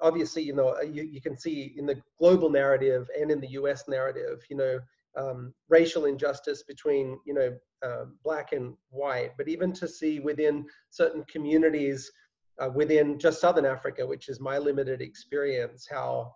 obviously, 0.00 0.42
you 0.42 0.54
know, 0.54 0.80
you, 0.80 1.02
you 1.02 1.20
can 1.20 1.36
see 1.36 1.74
in 1.76 1.84
the 1.84 2.00
global 2.18 2.48
narrative 2.48 3.08
and 3.20 3.30
in 3.30 3.40
the 3.40 3.50
U.S. 3.50 3.84
narrative, 3.88 4.42
you 4.48 4.56
know, 4.56 4.78
um, 5.16 5.52
racial 5.68 6.06
injustice 6.06 6.62
between, 6.62 7.18
you 7.26 7.34
know, 7.34 7.54
uh, 7.86 8.04
black 8.24 8.52
and 8.52 8.74
white, 8.90 9.32
but 9.36 9.48
even 9.48 9.72
to 9.74 9.86
see 9.86 10.20
within 10.20 10.64
certain 10.90 11.24
communities 11.24 12.10
uh, 12.58 12.70
within 12.74 13.18
just 13.18 13.40
Southern 13.40 13.66
Africa, 13.66 14.06
which 14.06 14.28
is 14.28 14.40
my 14.40 14.56
limited 14.56 15.02
experience, 15.02 15.86
how 15.90 16.32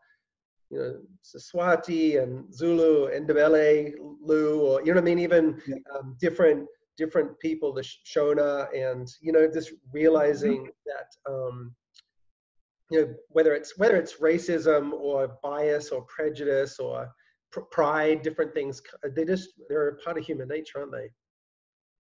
you 0.70 0.78
know, 0.78 0.96
Siswati 1.24 2.22
and 2.22 2.52
Zulu 2.54 3.06
and 3.06 3.28
Ndebele, 3.28 3.92
Lu, 4.22 4.60
or, 4.60 4.80
you 4.80 4.86
know 4.86 5.00
what 5.00 5.02
I 5.02 5.04
mean? 5.04 5.18
Even 5.18 5.60
yeah. 5.66 5.76
um, 5.98 6.16
different 6.20 6.66
different 7.00 7.38
people, 7.40 7.72
the 7.72 7.82
Shona, 7.82 8.68
and, 8.76 9.08
you 9.22 9.32
know, 9.32 9.48
just 9.50 9.72
realizing 9.90 10.64
mm-hmm. 10.64 10.90
that, 10.90 11.32
um, 11.32 11.74
you 12.90 13.00
know, 13.00 13.14
whether 13.28 13.54
it's, 13.54 13.78
whether 13.78 13.96
it's 13.96 14.20
racism 14.20 14.92
or 14.92 15.38
bias 15.42 15.88
or 15.90 16.02
prejudice 16.02 16.78
or 16.78 17.10
pr- 17.52 17.60
pride, 17.70 18.20
different 18.20 18.52
things, 18.52 18.82
they 19.16 19.24
just, 19.24 19.48
they're 19.68 19.88
a 19.88 19.96
part 19.96 20.18
of 20.18 20.24
human 20.24 20.48
nature, 20.48 20.80
aren't 20.80 20.92
they? 20.92 21.08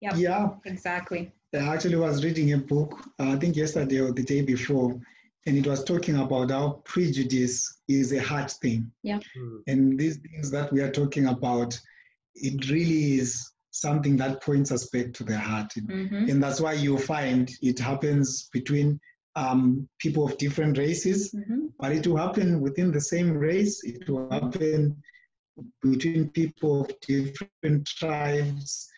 Yep. 0.01 0.13
Yeah, 0.17 0.49
exactly. 0.65 1.31
I 1.53 1.59
actually 1.59 1.95
was 1.95 2.25
reading 2.25 2.51
a 2.51 2.57
book, 2.57 2.99
uh, 3.19 3.31
I 3.31 3.35
think 3.37 3.55
yesterday 3.55 4.01
or 4.01 4.11
the 4.11 4.23
day 4.23 4.41
before, 4.41 4.99
and 5.45 5.57
it 5.57 5.67
was 5.67 5.83
talking 5.83 6.17
about 6.17 6.51
how 6.51 6.81
prejudice 6.85 7.81
is 7.87 8.13
a 8.13 8.21
hard 8.21 8.49
thing. 8.49 8.91
Yeah. 9.03 9.19
Mm. 9.37 9.63
And 9.67 9.99
these 9.99 10.17
things 10.17 10.49
that 10.51 10.71
we 10.71 10.81
are 10.81 10.91
talking 10.91 11.27
about, 11.27 11.79
it 12.35 12.69
really 12.69 13.15
is 13.15 13.51
something 13.71 14.15
that 14.17 14.41
points 14.41 14.71
us 14.71 14.87
back 14.87 15.11
to 15.13 15.23
the 15.23 15.37
heart. 15.37 15.73
Mm-hmm. 15.77 16.29
And 16.29 16.41
that's 16.41 16.61
why 16.61 16.73
you 16.73 16.97
find 16.97 17.51
it 17.61 17.79
happens 17.79 18.49
between 18.53 18.99
um, 19.35 19.89
people 19.99 20.25
of 20.25 20.37
different 20.37 20.77
races, 20.77 21.33
mm-hmm. 21.33 21.65
but 21.79 21.91
it 21.91 22.05
will 22.05 22.17
happen 22.17 22.61
within 22.61 22.91
the 22.91 23.01
same 23.01 23.33
race. 23.33 23.83
It 23.83 24.07
will 24.07 24.29
happen 24.29 24.95
between 25.81 26.29
people 26.29 26.81
of 26.81 26.99
different 27.01 27.85
tribes. 27.87 28.89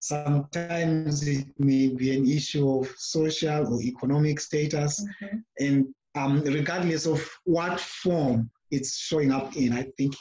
Sometimes 0.00 1.28
it 1.28 1.46
may 1.58 1.88
be 1.88 2.16
an 2.16 2.26
issue 2.26 2.68
of 2.80 2.88
social 2.96 3.74
or 3.74 3.82
economic 3.82 4.40
status. 4.40 5.04
Mm-hmm. 5.22 5.36
And 5.60 5.94
um, 6.14 6.42
regardless 6.42 7.06
of 7.06 7.26
what 7.44 7.78
form 7.78 8.50
it's 8.70 8.96
showing 8.96 9.30
up 9.30 9.56
in, 9.56 9.72
I 9.72 9.82
think 9.98 10.14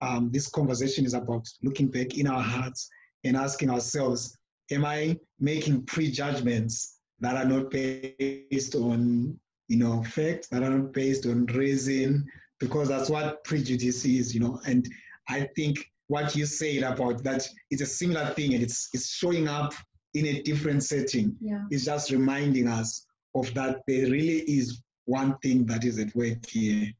um, 0.00 0.30
this 0.32 0.48
conversation 0.48 1.04
is 1.04 1.14
about 1.14 1.48
looking 1.62 1.88
back 1.88 2.16
in 2.16 2.28
our 2.28 2.42
hearts 2.42 2.88
and 3.24 3.36
asking 3.36 3.70
ourselves, 3.70 4.38
am 4.70 4.84
I 4.84 5.18
making 5.40 5.84
prejudgments 5.86 7.00
that 7.20 7.36
are 7.36 7.48
not 7.48 7.70
based 7.70 8.74
on, 8.76 9.38
you 9.68 9.76
know, 9.76 10.04
facts, 10.04 10.46
that 10.48 10.62
are 10.62 10.70
not 10.70 10.92
based 10.92 11.26
on 11.26 11.46
reason? 11.46 12.24
Because 12.60 12.88
that's 12.88 13.10
what 13.10 13.42
prejudice 13.44 14.04
is, 14.04 14.32
you 14.32 14.40
know. 14.40 14.60
And 14.66 14.88
I 15.28 15.48
think 15.56 15.90
what 16.08 16.36
you 16.36 16.46
said 16.46 16.82
about 16.82 17.22
that 17.24 17.46
it's 17.70 17.82
a 17.82 17.86
similar 17.86 18.26
thing 18.26 18.54
and 18.54 18.62
it's 18.62 18.90
it's 18.92 19.08
showing 19.08 19.48
up 19.48 19.72
in 20.14 20.26
a 20.26 20.42
different 20.42 20.82
setting. 20.82 21.36
Yeah. 21.40 21.64
It's 21.70 21.84
just 21.84 22.10
reminding 22.10 22.68
us 22.68 23.06
of 23.34 23.52
that 23.54 23.82
there 23.86 24.10
really 24.10 24.38
is 24.40 24.82
one 25.06 25.36
thing 25.38 25.66
that 25.66 25.84
is 25.84 25.98
at 25.98 26.14
work 26.14 26.46
here. 26.48 26.90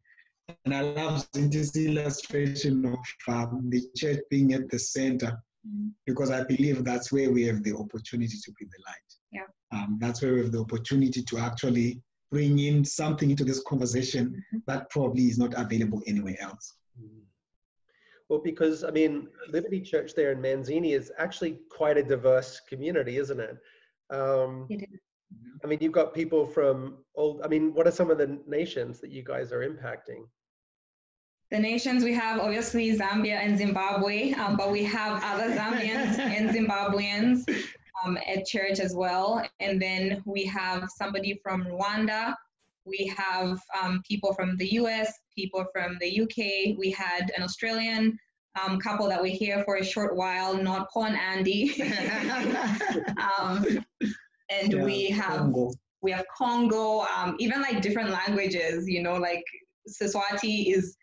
And 0.65 0.75
I 0.75 0.81
love 0.83 1.27
this 1.33 1.75
illustration 1.77 2.85
of 2.85 2.99
um, 3.29 3.69
the 3.71 3.83
church 3.97 4.21
being 4.31 4.53
at 4.53 4.69
the 4.69 4.79
center 4.79 5.39
mm-hmm. 5.67 5.89
because 6.07 6.31
I 6.31 6.45
believe 6.45 6.85
that's 6.85 7.13
where 7.13 7.31
we 7.31 7.45
have 7.45 7.63
the 7.63 7.75
opportunity 7.75 8.37
to 8.45 8.53
be 8.59 8.67
the 8.67 8.83
light. 8.87 9.15
Yeah. 9.33 9.79
Um, 9.79 9.99
that's 10.01 10.21
where 10.21 10.35
we 10.35 10.41
have 10.41 10.53
the 10.53 10.61
opportunity 10.61 11.23
to 11.23 11.39
actually 11.39 12.03
bring 12.31 12.59
in 12.59 12.85
something 12.85 13.31
into 13.31 13.45
this 13.45 13.63
conversation 13.63 14.27
mm-hmm. 14.27 14.59
that 14.67 14.91
probably 14.91 15.25
is 15.25 15.39
not 15.39 15.55
available 15.57 16.03
anywhere 16.07 16.37
else. 16.41 16.75
Mm-hmm. 17.01 17.21
Well, 18.29 18.41
because 18.43 18.85
I 18.85 18.91
mean, 18.91 19.29
Liberty 19.49 19.81
Church 19.81 20.15
there 20.15 20.33
in 20.33 20.41
Manzini 20.41 20.95
is 20.95 21.13
actually 21.19 21.59
quite 21.71 21.99
a 21.99 22.03
diverse 22.03 22.61
community, 22.69 23.19
isn't 23.19 23.41
it? 23.41 23.59
Um, 24.11 24.67
it 24.71 24.83
is. 24.83 25.01
I 25.63 25.67
mean, 25.67 25.79
you've 25.81 25.93
got 25.93 26.15
people 26.15 26.47
from 26.47 26.99
all. 27.15 27.41
I 27.45 27.49
mean, 27.49 27.75
what 27.75 27.87
are 27.87 27.91
some 27.91 28.11
of 28.11 28.19
the 28.19 28.39
nations 28.47 29.01
that 29.01 29.11
you 29.11 29.23
guys 29.23 29.53
are 29.53 29.61
impacting? 29.61 30.27
The 31.51 31.59
nations 31.59 32.03
we 32.03 32.15
have 32.15 32.41
obviously 32.41 32.97
Zambia 32.97 33.37
and 33.37 33.57
Zimbabwe, 33.57 34.33
um, 34.33 34.57
but 34.57 34.73
we 34.73 34.83
have 34.85 35.23
other 35.23 35.55
Zambians 35.55 36.19
and 36.19 36.51
Zimbabweans 36.57 37.45
um, 38.05 38.19
at 38.27 38.47
church 38.47 38.81
as 38.81 38.95
well. 38.95 39.47
And 39.61 39.81
then 39.81 40.23
we 40.25 40.45
have 40.47 40.89
somebody 40.97 41.41
from 41.43 41.65
Rwanda. 41.65 42.35
We 42.85 43.13
have 43.17 43.59
um, 43.81 44.03
people 44.07 44.35
from 44.35 44.57
the 44.57 44.73
US, 44.75 45.13
people 45.37 45.65
from 45.73 45.97
the 46.01 46.21
UK. 46.23 46.79
We 46.79 46.91
had 46.91 47.31
an 47.37 47.43
Australian 47.43 48.19
um, 48.63 48.79
couple 48.79 49.09
that 49.09 49.21
were 49.21 49.27
here 49.27 49.63
for 49.65 49.77
a 49.77 49.85
short 49.85 50.17
while, 50.17 50.57
not 50.57 50.89
Paul 50.93 51.07
and 51.07 51.17
Andy. 51.17 51.83
um, 53.39 53.85
and 54.51 54.73
yeah, 54.73 54.85
we 54.85 55.07
have 55.07 55.39
Congo. 55.39 55.73
we 56.03 56.13
have 56.13 56.25
Congo, 56.37 57.01
um, 57.17 57.37
even 57.39 57.63
like 57.63 57.83
different 57.83 58.11
languages. 58.11 58.89
You 58.89 59.03
know, 59.03 59.15
like 59.15 59.45
Siswati 59.89 60.75
is 60.75 60.97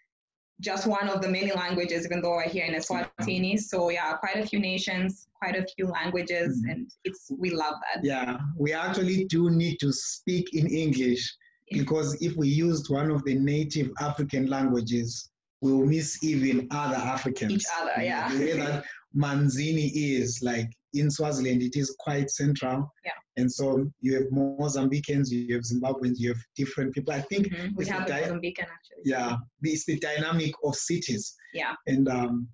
just 0.62 0.86
one 0.86 1.10
of 1.10 1.22
the 1.22 1.28
many 1.28 1.52
languages, 1.52 2.06
even 2.06 2.22
though 2.22 2.32
we're 2.32 2.48
here 2.48 2.66
in 2.66 2.76
Eswatini. 2.76 3.60
So 3.60 3.90
yeah, 3.90 4.14
quite 4.14 4.38
a 4.38 4.46
few 4.46 4.60
nations, 4.60 5.28
quite 5.34 5.56
a 5.56 5.66
few 5.76 5.88
languages, 5.88 6.60
mm-hmm. 6.60 6.70
and 6.70 6.92
it's 7.04 7.32
we 7.38 7.50
love 7.50 7.76
that. 7.94 8.06
Yeah, 8.06 8.38
we 8.58 8.74
actually 8.74 9.26
do 9.26 9.50
need 9.50 9.78
to 9.80 9.92
speak 9.92 10.54
in 10.54 10.68
English 10.68 11.36
because 11.72 12.22
if 12.22 12.36
we 12.36 12.48
used 12.48 12.90
one 12.90 13.12
of 13.12 13.24
the 13.24 13.36
native 13.36 13.92
African 14.00 14.48
languages, 14.48 15.30
we'll 15.62 15.86
miss 15.86 16.24
even 16.24 16.68
other 16.72 16.96
Africans. 16.96 17.52
Each 17.52 17.66
other, 17.80 18.04
yeah. 18.04 18.32
The 18.32 18.40
way 18.40 18.58
that 18.58 18.84
Manzini 19.16 19.92
is, 19.94 20.42
like 20.42 20.70
in 20.94 21.10
Swaziland, 21.10 21.62
it 21.62 21.76
is 21.76 21.96
quite 22.00 22.30
central. 22.30 22.92
Yeah. 23.06 23.12
And 23.38 23.52
so 23.52 23.90
you 24.02 24.16
have 24.16 24.26
Mozambicans, 24.26 25.30
you 25.30 25.54
have 25.54 25.64
Zimbabweans, 25.64 26.16
you 26.18 26.30
have 26.30 26.42
different 26.56 26.94
people. 26.94 27.14
I 27.14 27.22
think 27.22 27.48
mm-hmm. 27.48 27.76
we 27.76 27.86
have 27.86 28.08
di- 28.08 28.22
Mozambican 28.22 28.60
actually. 28.60 29.04
Yeah, 29.06 29.38
it's 29.62 29.86
the 29.86 30.00
dynamic 30.00 30.54
of 30.64 30.76
cities. 30.76 31.36
Yeah. 31.54 31.74
And 31.88 32.10
um, 32.10 32.48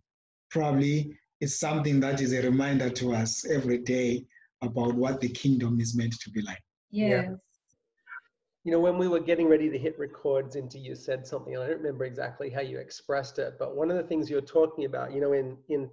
probably 0.51 1.12
it's 1.41 1.59
something 1.59 2.00
that 2.01 2.21
is 2.21 2.33
a 2.33 2.41
reminder 2.41 2.89
to 2.89 3.13
us 3.13 3.45
every 3.50 3.79
day 3.79 4.25
about 4.62 4.95
what 4.95 5.21
the 5.21 5.29
kingdom 5.29 5.79
is 5.79 5.95
meant 5.95 6.15
to 6.21 6.29
be 6.31 6.41
like. 6.41 6.62
Yes. 6.91 7.25
Yeah 7.27 7.36
you 8.67 8.74
know, 8.74 8.81
when 8.81 8.97
we 8.97 9.07
were 9.07 9.21
getting 9.21 9.47
ready 9.47 9.69
to 9.69 9.77
hit 9.77 9.97
records 9.97 10.57
into 10.57 10.77
you 10.77 10.93
said 10.93 11.25
something, 11.25 11.55
and 11.55 11.63
I 11.63 11.67
don't 11.67 11.77
remember 11.77 12.03
exactly 12.03 12.50
how 12.50 12.59
you 12.59 12.79
expressed 12.79 13.39
it, 13.39 13.53
but 13.57 13.77
one 13.77 13.89
of 13.89 13.95
the 13.95 14.03
things 14.03 14.29
you're 14.29 14.41
talking 14.41 14.83
about, 14.83 15.13
you 15.13 15.21
know, 15.21 15.31
in 15.31 15.55
in 15.69 15.89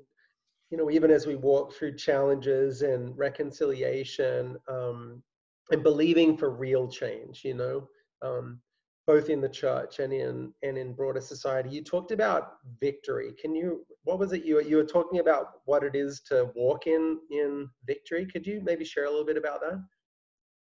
you 0.71 0.77
know, 0.77 0.91
even 0.91 1.13
as 1.13 1.25
we 1.25 1.37
walk 1.37 1.73
through 1.73 1.95
challenges 1.95 2.83
and 2.83 3.17
reconciliation 3.17 4.57
um, 4.67 5.23
and 5.71 5.85
believing 5.85 6.37
for 6.37 6.51
real 6.51 6.89
change, 6.89 7.45
you 7.45 7.55
know, 7.55 7.89
um, 8.23 8.59
both 9.07 9.31
in 9.31 9.41
the 9.41 9.49
church 9.49 10.01
and 10.01 10.13
in 10.13 10.53
and 10.65 10.77
in 10.77 10.95
broader 10.95 11.21
society. 11.21 11.69
You 11.69 11.85
talked 11.85 12.11
about 12.11 12.55
victory. 12.81 13.35
Can 13.41 13.55
you? 13.55 13.87
What 14.03 14.19
was 14.19 14.33
it 14.33 14.45
you 14.45 14.61
you 14.63 14.79
were 14.79 14.85
talking 14.85 15.21
about? 15.21 15.61
What 15.67 15.85
it 15.85 15.95
is 15.95 16.23
to 16.23 16.51
walk 16.57 16.89
in 16.89 17.21
in 17.31 17.69
victory? 17.87 18.27
Could 18.27 18.45
you 18.45 18.61
maybe 18.65 18.85
share 18.85 19.05
a 19.05 19.11
little 19.11 19.25
bit 19.25 19.37
about 19.37 19.61
that? 19.61 19.81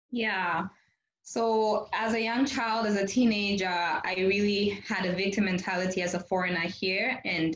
Yeah. 0.10 0.68
So, 1.30 1.90
as 1.92 2.14
a 2.14 2.22
young 2.22 2.46
child, 2.46 2.86
as 2.88 2.96
a 2.96 3.06
teenager, 3.06 3.68
I 3.68 4.16
really 4.18 4.82
had 4.88 5.06
a 5.06 5.12
victim 5.12 5.44
mentality 5.44 6.02
as 6.02 6.14
a 6.14 6.22
foreigner 6.22 6.62
here, 6.62 7.20
and 7.26 7.54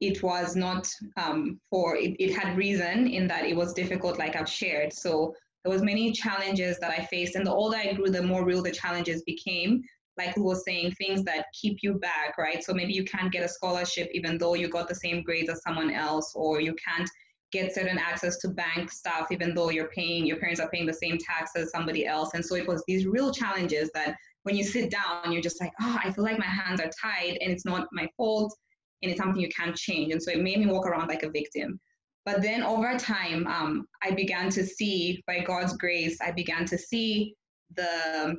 it 0.00 0.20
was 0.20 0.56
not 0.56 0.92
um, 1.16 1.60
for 1.70 1.96
it, 1.96 2.16
it 2.18 2.34
had 2.34 2.56
reason 2.56 3.06
in 3.06 3.28
that 3.28 3.44
it 3.44 3.54
was 3.54 3.72
difficult, 3.72 4.18
like 4.18 4.34
I've 4.34 4.48
shared. 4.48 4.92
So 4.92 5.32
there 5.62 5.72
was 5.72 5.80
many 5.80 6.10
challenges 6.10 6.80
that 6.80 6.90
I 6.90 7.04
faced, 7.04 7.36
and 7.36 7.46
the 7.46 7.52
older 7.52 7.76
I 7.76 7.92
grew, 7.92 8.10
the 8.10 8.20
more 8.20 8.44
real 8.44 8.62
the 8.62 8.72
challenges 8.72 9.22
became. 9.22 9.84
Like 10.18 10.34
who 10.34 10.42
was 10.42 10.64
saying, 10.64 10.90
things 10.98 11.22
that 11.22 11.46
keep 11.52 11.84
you 11.84 11.94
back, 12.00 12.36
right? 12.36 12.64
So 12.64 12.74
maybe 12.74 12.94
you 12.94 13.04
can't 13.04 13.30
get 13.30 13.44
a 13.44 13.48
scholarship 13.48 14.10
even 14.12 14.38
though 14.38 14.54
you 14.54 14.68
got 14.68 14.88
the 14.88 14.94
same 14.96 15.22
grades 15.22 15.50
as 15.50 15.62
someone 15.62 15.92
else, 15.92 16.32
or 16.34 16.60
you 16.60 16.74
can't 16.84 17.08
get 17.54 17.74
certain 17.74 17.98
access 17.98 18.36
to 18.38 18.48
bank 18.48 18.90
stuff 18.90 19.28
even 19.30 19.54
though 19.54 19.70
you're 19.70 19.92
paying 19.98 20.26
your 20.26 20.38
parents 20.38 20.60
are 20.60 20.68
paying 20.70 20.86
the 20.86 21.00
same 21.04 21.16
tax 21.18 21.52
as 21.56 21.70
somebody 21.70 22.04
else. 22.04 22.34
And 22.34 22.44
so 22.44 22.56
it 22.56 22.66
was 22.66 22.82
these 22.86 23.06
real 23.06 23.32
challenges 23.32 23.90
that 23.94 24.16
when 24.42 24.56
you 24.56 24.64
sit 24.64 24.90
down 24.90 25.32
you're 25.32 25.48
just 25.48 25.60
like 25.60 25.72
oh 25.80 25.96
i 26.04 26.10
feel 26.10 26.24
like 26.24 26.38
my 26.38 26.52
hands 26.60 26.80
are 26.80 26.90
tied 27.00 27.38
and 27.40 27.50
it's 27.52 27.64
not 27.64 27.86
my 27.92 28.06
fault 28.16 28.54
and 29.02 29.10
it's 29.10 29.20
something 29.20 29.40
you 29.40 29.50
can't 29.50 29.76
change. 29.76 30.12
And 30.12 30.22
so 30.22 30.30
it 30.32 30.42
made 30.42 30.58
me 30.58 30.66
walk 30.66 30.86
around 30.86 31.08
like 31.08 31.24
a 31.24 31.30
victim. 31.30 31.78
But 32.24 32.40
then 32.40 32.62
over 32.62 32.98
time 32.98 33.46
um, 33.46 33.86
i 34.02 34.10
began 34.22 34.50
to 34.56 34.62
see 34.76 35.22
by 35.26 35.40
god's 35.50 35.74
grace 35.84 36.16
i 36.28 36.30
began 36.42 36.64
to 36.72 36.78
see 36.78 37.34
the 37.80 38.36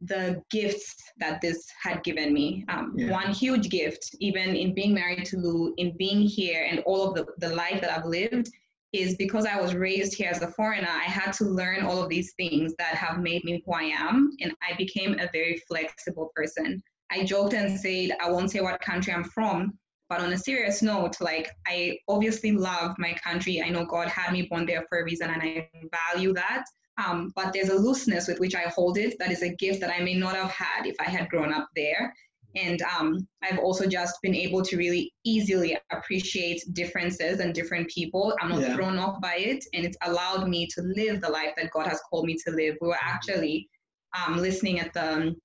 the 0.00 0.42
gifts 0.50 0.94
that 1.18 1.40
this 1.40 1.68
had 1.82 2.02
given 2.04 2.32
me. 2.32 2.64
Um, 2.68 2.94
yeah. 2.96 3.10
One 3.10 3.32
huge 3.32 3.68
gift, 3.68 4.14
even 4.20 4.54
in 4.54 4.74
being 4.74 4.94
married 4.94 5.24
to 5.26 5.38
Lou, 5.38 5.74
in 5.76 5.96
being 5.96 6.20
here, 6.20 6.66
and 6.70 6.80
all 6.80 7.08
of 7.08 7.14
the, 7.14 7.26
the 7.38 7.54
life 7.54 7.80
that 7.80 7.90
I've 7.90 8.06
lived, 8.06 8.50
is 8.92 9.16
because 9.16 9.44
I 9.44 9.60
was 9.60 9.74
raised 9.74 10.14
here 10.14 10.30
as 10.30 10.40
a 10.40 10.48
foreigner, 10.48 10.88
I 10.88 11.04
had 11.04 11.32
to 11.32 11.44
learn 11.44 11.84
all 11.84 12.02
of 12.02 12.08
these 12.08 12.32
things 12.34 12.74
that 12.78 12.94
have 12.94 13.20
made 13.20 13.44
me 13.44 13.62
who 13.64 13.72
I 13.72 13.82
am, 13.82 14.30
and 14.40 14.52
I 14.62 14.74
became 14.76 15.18
a 15.18 15.28
very 15.32 15.62
flexible 15.68 16.32
person. 16.34 16.82
I 17.10 17.24
joked 17.24 17.54
and 17.54 17.78
said, 17.78 18.16
I 18.20 18.30
won't 18.30 18.50
say 18.50 18.60
what 18.60 18.80
country 18.80 19.12
I'm 19.12 19.24
from, 19.24 19.78
but 20.08 20.20
on 20.20 20.32
a 20.32 20.38
serious 20.38 20.80
note, 20.80 21.20
like 21.20 21.50
I 21.66 21.98
obviously 22.08 22.52
love 22.52 22.94
my 22.98 23.14
country. 23.14 23.62
I 23.62 23.68
know 23.68 23.84
God 23.84 24.08
had 24.08 24.32
me 24.32 24.42
born 24.42 24.64
there 24.64 24.86
for 24.88 25.00
a 25.00 25.04
reason, 25.04 25.28
and 25.28 25.42
I 25.42 25.68
value 26.10 26.32
that. 26.34 26.64
Um, 26.98 27.32
but 27.36 27.52
there's 27.52 27.68
a 27.68 27.76
looseness 27.76 28.26
with 28.26 28.40
which 28.40 28.54
I 28.54 28.62
hold 28.62 28.98
it 28.98 29.18
that 29.18 29.30
is 29.30 29.42
a 29.42 29.54
gift 29.54 29.80
that 29.80 29.90
I 29.90 30.02
may 30.02 30.14
not 30.14 30.34
have 30.34 30.50
had 30.50 30.86
if 30.86 30.96
I 31.00 31.04
had 31.04 31.28
grown 31.28 31.52
up 31.52 31.68
there. 31.76 32.12
And 32.56 32.82
um, 32.82 33.28
I've 33.42 33.58
also 33.58 33.86
just 33.86 34.20
been 34.22 34.34
able 34.34 34.62
to 34.62 34.76
really 34.76 35.12
easily 35.24 35.78
appreciate 35.92 36.62
differences 36.72 37.40
and 37.40 37.54
different 37.54 37.88
people. 37.88 38.34
I'm 38.40 38.48
not 38.48 38.62
yeah. 38.62 38.74
thrown 38.74 38.98
off 38.98 39.20
by 39.20 39.36
it. 39.36 39.64
And 39.74 39.84
it's 39.84 39.98
allowed 40.02 40.48
me 40.48 40.66
to 40.74 40.82
live 40.82 41.20
the 41.20 41.28
life 41.28 41.52
that 41.56 41.70
God 41.70 41.86
has 41.86 42.00
called 42.08 42.24
me 42.24 42.36
to 42.46 42.52
live. 42.52 42.76
We 42.80 42.88
were 42.88 42.98
actually 43.00 43.68
um, 44.16 44.38
listening 44.38 44.80
at 44.80 44.92
the 44.92 45.12
um, 45.12 45.36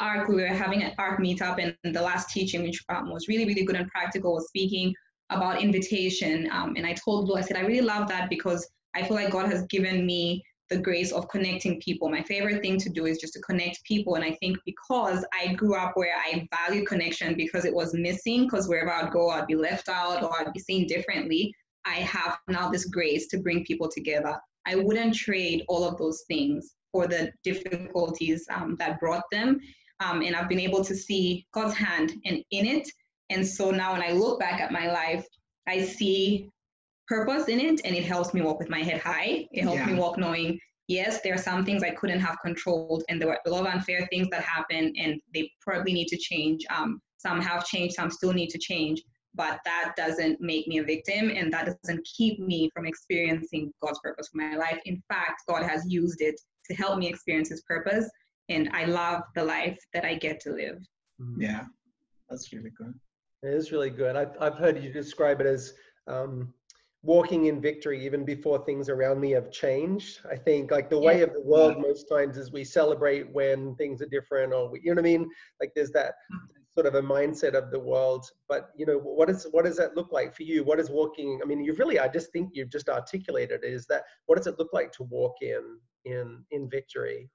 ARC, 0.00 0.28
we 0.28 0.36
were 0.36 0.46
having 0.46 0.82
an 0.84 0.92
ARC 0.98 1.18
meetup, 1.18 1.60
and 1.60 1.94
the 1.94 2.00
last 2.00 2.30
teaching, 2.30 2.62
which 2.62 2.82
um, 2.88 3.10
was 3.10 3.26
really, 3.26 3.44
really 3.44 3.64
good 3.64 3.76
and 3.76 3.88
practical, 3.88 4.34
was 4.34 4.46
speaking 4.46 4.94
about 5.30 5.60
invitation. 5.60 6.48
Um, 6.52 6.74
and 6.76 6.86
I 6.86 6.94
told 6.94 7.28
Lou, 7.28 7.34
I 7.34 7.40
said, 7.40 7.56
I 7.56 7.62
really 7.62 7.80
love 7.80 8.08
that 8.08 8.30
because 8.30 8.68
I 8.94 9.02
feel 9.02 9.16
like 9.16 9.32
God 9.32 9.46
has 9.50 9.66
given 9.66 10.06
me 10.06 10.42
the 10.70 10.78
grace 10.78 11.12
of 11.12 11.28
connecting 11.28 11.80
people. 11.80 12.08
My 12.08 12.22
favorite 12.22 12.62
thing 12.62 12.78
to 12.78 12.90
do 12.90 13.06
is 13.06 13.18
just 13.18 13.32
to 13.34 13.40
connect 13.40 13.84
people. 13.84 14.16
And 14.16 14.24
I 14.24 14.32
think 14.34 14.58
because 14.66 15.24
I 15.32 15.54
grew 15.54 15.76
up 15.76 15.92
where 15.94 16.14
I 16.16 16.46
value 16.66 16.84
connection 16.84 17.34
because 17.34 17.64
it 17.64 17.74
was 17.74 17.94
missing, 17.94 18.44
because 18.44 18.68
wherever 18.68 18.92
I'd 18.92 19.12
go, 19.12 19.30
I'd 19.30 19.46
be 19.46 19.54
left 19.54 19.88
out 19.88 20.22
or 20.22 20.30
I'd 20.38 20.52
be 20.52 20.60
seen 20.60 20.86
differently, 20.86 21.54
I 21.84 21.94
have 21.94 22.38
now 22.48 22.68
this 22.70 22.84
grace 22.86 23.28
to 23.28 23.38
bring 23.38 23.64
people 23.64 23.88
together. 23.88 24.36
I 24.66 24.76
wouldn't 24.76 25.14
trade 25.14 25.64
all 25.68 25.84
of 25.84 25.96
those 25.96 26.24
things 26.28 26.74
for 26.92 27.06
the 27.06 27.32
difficulties 27.44 28.46
um, 28.54 28.76
that 28.78 29.00
brought 29.00 29.24
them. 29.32 29.60
Um, 30.00 30.22
and 30.22 30.36
I've 30.36 30.48
been 30.48 30.60
able 30.60 30.84
to 30.84 30.94
see 30.94 31.46
God's 31.52 31.74
hand 31.74 32.12
and 32.24 32.44
in 32.50 32.66
it. 32.66 32.88
And 33.30 33.46
so 33.46 33.70
now 33.70 33.92
when 33.92 34.02
I 34.02 34.12
look 34.12 34.38
back 34.38 34.60
at 34.60 34.72
my 34.72 34.90
life, 34.90 35.26
I 35.66 35.82
see 35.82 36.50
purpose 37.08 37.48
in 37.48 37.58
it 37.58 37.80
and 37.84 37.96
it 37.96 38.04
helps 38.04 38.34
me 38.34 38.42
walk 38.42 38.58
with 38.58 38.68
my 38.68 38.80
head 38.80 39.00
high. 39.00 39.48
It 39.50 39.62
helps 39.62 39.78
yeah. 39.78 39.86
me 39.86 39.94
walk 39.94 40.18
knowing, 40.18 40.60
yes, 40.88 41.20
there 41.22 41.34
are 41.34 41.38
some 41.38 41.64
things 41.64 41.82
I 41.82 41.90
couldn't 41.90 42.20
have 42.20 42.36
controlled 42.44 43.02
and 43.08 43.20
there 43.20 43.28
were 43.28 43.38
a 43.46 43.50
lot 43.50 43.66
of 43.66 43.72
unfair 43.72 44.06
things 44.10 44.28
that 44.30 44.42
happen 44.42 44.92
and 44.96 45.20
they 45.34 45.50
probably 45.60 45.92
need 45.92 46.08
to 46.08 46.18
change. 46.18 46.64
Um, 46.70 47.00
some 47.16 47.40
have 47.40 47.64
changed, 47.64 47.94
some 47.94 48.10
still 48.10 48.32
need 48.32 48.50
to 48.50 48.58
change, 48.58 49.02
but 49.34 49.60
that 49.64 49.94
doesn't 49.96 50.40
make 50.40 50.68
me 50.68 50.78
a 50.78 50.84
victim 50.84 51.30
and 51.30 51.52
that 51.52 51.76
doesn't 51.82 52.06
keep 52.16 52.38
me 52.38 52.70
from 52.74 52.86
experiencing 52.86 53.72
God's 53.82 53.98
purpose 54.00 54.28
for 54.28 54.38
my 54.38 54.56
life. 54.56 54.78
In 54.84 55.02
fact, 55.08 55.42
God 55.48 55.62
has 55.62 55.84
used 55.90 56.20
it 56.20 56.38
to 56.66 56.74
help 56.74 56.98
me 56.98 57.08
experience 57.08 57.48
his 57.48 57.62
purpose 57.62 58.08
and 58.48 58.70
I 58.72 58.84
love 58.84 59.22
the 59.34 59.44
life 59.44 59.78
that 59.94 60.04
I 60.04 60.14
get 60.14 60.40
to 60.40 60.50
live. 60.50 60.78
Mm-hmm. 61.20 61.42
Yeah, 61.42 61.64
that's 62.28 62.52
really 62.52 62.70
good. 62.70 62.94
It 63.42 63.54
is 63.54 63.72
really 63.72 63.90
good. 63.90 64.16
I've, 64.16 64.36
I've 64.40 64.56
heard 64.56 64.82
you 64.82 64.92
describe 64.92 65.40
it 65.40 65.46
as 65.46 65.74
um, 66.06 66.52
walking 67.02 67.46
in 67.46 67.60
victory 67.60 68.04
even 68.04 68.24
before 68.24 68.64
things 68.64 68.88
around 68.88 69.20
me 69.20 69.30
have 69.30 69.50
changed. 69.50 70.20
I 70.30 70.36
think 70.36 70.70
like 70.70 70.90
the 70.90 70.98
way 70.98 71.22
of 71.22 71.32
the 71.32 71.40
world 71.40 71.78
most 71.78 72.08
times 72.08 72.36
is 72.36 72.50
we 72.52 72.64
celebrate 72.64 73.32
when 73.32 73.76
things 73.76 74.02
are 74.02 74.06
different 74.06 74.52
or 74.52 74.68
we, 74.70 74.80
you 74.82 74.94
know 74.94 75.00
what 75.00 75.08
I 75.08 75.12
mean? 75.12 75.30
Like 75.60 75.72
there's 75.76 75.92
that 75.92 76.14
mm-hmm. 76.32 76.46
sort 76.70 76.86
of 76.86 76.96
a 76.96 77.02
mindset 77.02 77.54
of 77.54 77.70
the 77.70 77.78
world. 77.78 78.28
But 78.48 78.70
you 78.76 78.84
know, 78.84 78.98
what 78.98 79.30
is 79.30 79.46
what 79.52 79.64
does 79.64 79.76
that 79.76 79.96
look 79.96 80.10
like 80.10 80.34
for 80.34 80.42
you? 80.42 80.64
What 80.64 80.80
is 80.80 80.90
walking? 80.90 81.40
I 81.42 81.46
mean, 81.46 81.62
you've 81.62 81.78
really 81.78 82.00
I 82.00 82.08
just 82.08 82.32
think 82.32 82.50
you've 82.52 82.70
just 82.70 82.88
articulated 82.88 83.60
is 83.62 83.86
that 83.86 84.02
what 84.26 84.36
does 84.36 84.48
it 84.48 84.58
look 84.58 84.72
like 84.72 84.90
to 84.92 85.04
walk 85.04 85.36
in 85.40 85.78
in 86.04 86.44
in 86.50 86.68
victory? 86.68 87.30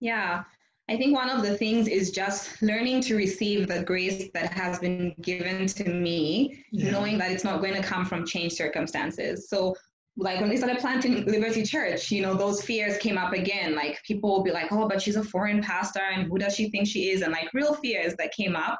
Yeah. 0.00 0.44
I 0.92 0.96
think 0.98 1.14
one 1.14 1.30
of 1.30 1.42
the 1.42 1.56
things 1.56 1.88
is 1.88 2.10
just 2.10 2.60
learning 2.60 3.00
to 3.04 3.16
receive 3.16 3.66
the 3.66 3.82
grace 3.82 4.28
that 4.34 4.52
has 4.52 4.78
been 4.78 5.14
given 5.22 5.66
to 5.68 5.88
me, 5.88 6.66
yeah. 6.70 6.90
knowing 6.90 7.16
that 7.16 7.30
it's 7.30 7.44
not 7.44 7.62
going 7.62 7.72
to 7.72 7.82
come 7.82 8.04
from 8.04 8.26
changed 8.26 8.56
circumstances. 8.56 9.48
So, 9.48 9.74
like 10.18 10.38
when 10.38 10.50
we 10.50 10.58
started 10.58 10.80
planting 10.80 11.24
Liberty 11.24 11.62
Church, 11.62 12.10
you 12.10 12.20
know, 12.20 12.34
those 12.34 12.62
fears 12.62 12.98
came 12.98 13.16
up 13.16 13.32
again. 13.32 13.74
Like 13.74 14.02
people 14.06 14.28
will 14.28 14.42
be 14.42 14.50
like, 14.50 14.70
oh, 14.70 14.86
but 14.86 15.00
she's 15.00 15.16
a 15.16 15.24
foreign 15.24 15.62
pastor 15.62 16.02
and 16.14 16.26
who 16.26 16.36
does 16.36 16.54
she 16.54 16.68
think 16.68 16.86
she 16.86 17.08
is? 17.08 17.22
And 17.22 17.32
like 17.32 17.48
real 17.54 17.72
fears 17.72 18.14
that 18.18 18.32
came 18.32 18.54
up. 18.54 18.78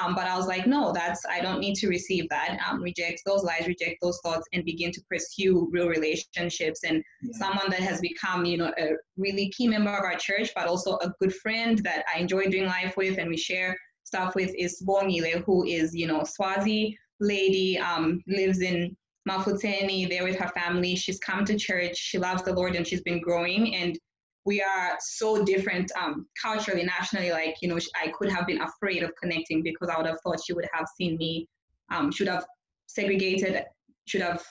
Um, 0.00 0.14
but 0.14 0.26
I 0.26 0.36
was 0.36 0.46
like, 0.46 0.66
no, 0.66 0.92
that's, 0.92 1.24
I 1.26 1.40
don't 1.40 1.60
need 1.60 1.74
to 1.76 1.88
receive 1.88 2.28
that. 2.30 2.58
Um, 2.68 2.82
reject 2.82 3.22
those 3.26 3.42
lies, 3.42 3.66
reject 3.66 3.98
those 4.00 4.18
thoughts, 4.22 4.46
and 4.52 4.64
begin 4.64 4.90
to 4.92 5.02
pursue 5.10 5.68
real 5.70 5.88
relationships. 5.88 6.80
And 6.84 7.02
yeah. 7.22 7.32
someone 7.38 7.70
that 7.70 7.80
has 7.80 8.00
become, 8.00 8.44
you 8.44 8.56
know, 8.56 8.72
a 8.78 8.92
really 9.16 9.50
key 9.50 9.68
member 9.68 9.90
of 9.90 10.04
our 10.04 10.16
church, 10.16 10.50
but 10.54 10.66
also 10.66 10.96
a 10.98 11.12
good 11.20 11.34
friend 11.34 11.78
that 11.84 12.04
I 12.12 12.20
enjoy 12.20 12.46
doing 12.46 12.66
life 12.66 12.96
with 12.96 13.18
and 13.18 13.28
we 13.28 13.36
share 13.36 13.76
stuff 14.04 14.34
with 14.34 14.54
is 14.56 14.82
Bongile, 14.86 15.44
who 15.44 15.64
is, 15.64 15.94
you 15.94 16.06
know, 16.06 16.24
Swazi 16.24 16.98
lady, 17.20 17.78
um, 17.78 18.20
lives 18.26 18.60
in 18.60 18.96
Mafutseni 19.28 20.08
there 20.08 20.24
with 20.24 20.36
her 20.36 20.48
family. 20.48 20.96
She's 20.96 21.18
come 21.18 21.44
to 21.44 21.56
church. 21.56 21.96
She 21.96 22.18
loves 22.18 22.42
the 22.42 22.52
Lord 22.52 22.74
and 22.74 22.86
she's 22.86 23.02
been 23.02 23.20
growing. 23.20 23.74
And 23.74 23.98
we 24.44 24.60
are 24.60 24.96
so 25.00 25.44
different 25.44 25.90
um, 26.00 26.26
culturally, 26.40 26.84
nationally. 26.84 27.30
Like, 27.30 27.56
you 27.62 27.68
know, 27.68 27.78
I 28.02 28.08
could 28.08 28.30
have 28.30 28.46
been 28.46 28.60
afraid 28.60 29.02
of 29.02 29.12
connecting 29.20 29.62
because 29.62 29.88
I 29.88 29.96
would 29.96 30.06
have 30.06 30.18
thought 30.22 30.40
she 30.44 30.52
would 30.52 30.68
have 30.72 30.86
seen 30.96 31.16
me, 31.16 31.48
um, 31.90 32.10
should 32.10 32.28
have 32.28 32.44
segregated, 32.86 33.64
should 34.06 34.22
have 34.22 34.42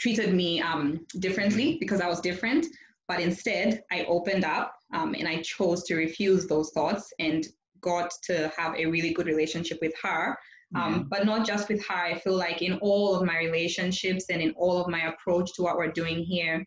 treated 0.00 0.34
me 0.34 0.60
um, 0.62 1.06
differently 1.18 1.76
because 1.78 2.00
I 2.00 2.08
was 2.08 2.20
different. 2.20 2.66
But 3.06 3.20
instead, 3.20 3.82
I 3.90 4.04
opened 4.04 4.44
up 4.44 4.74
um, 4.94 5.14
and 5.14 5.28
I 5.28 5.42
chose 5.42 5.84
to 5.84 5.96
refuse 5.96 6.46
those 6.46 6.70
thoughts 6.70 7.12
and 7.18 7.46
got 7.82 8.10
to 8.24 8.50
have 8.56 8.74
a 8.76 8.86
really 8.86 9.12
good 9.12 9.26
relationship 9.26 9.78
with 9.82 9.92
her. 10.02 10.36
Um, 10.74 11.06
but 11.10 11.26
not 11.26 11.46
just 11.46 11.68
with 11.68 11.86
her. 11.86 11.94
I 11.94 12.18
feel 12.18 12.34
like 12.34 12.62
in 12.62 12.78
all 12.78 13.14
of 13.14 13.26
my 13.26 13.36
relationships 13.40 14.30
and 14.30 14.40
in 14.40 14.54
all 14.56 14.78
of 14.78 14.88
my 14.88 15.02
approach 15.02 15.52
to 15.56 15.62
what 15.62 15.76
we're 15.76 15.92
doing 15.92 16.22
here, 16.22 16.64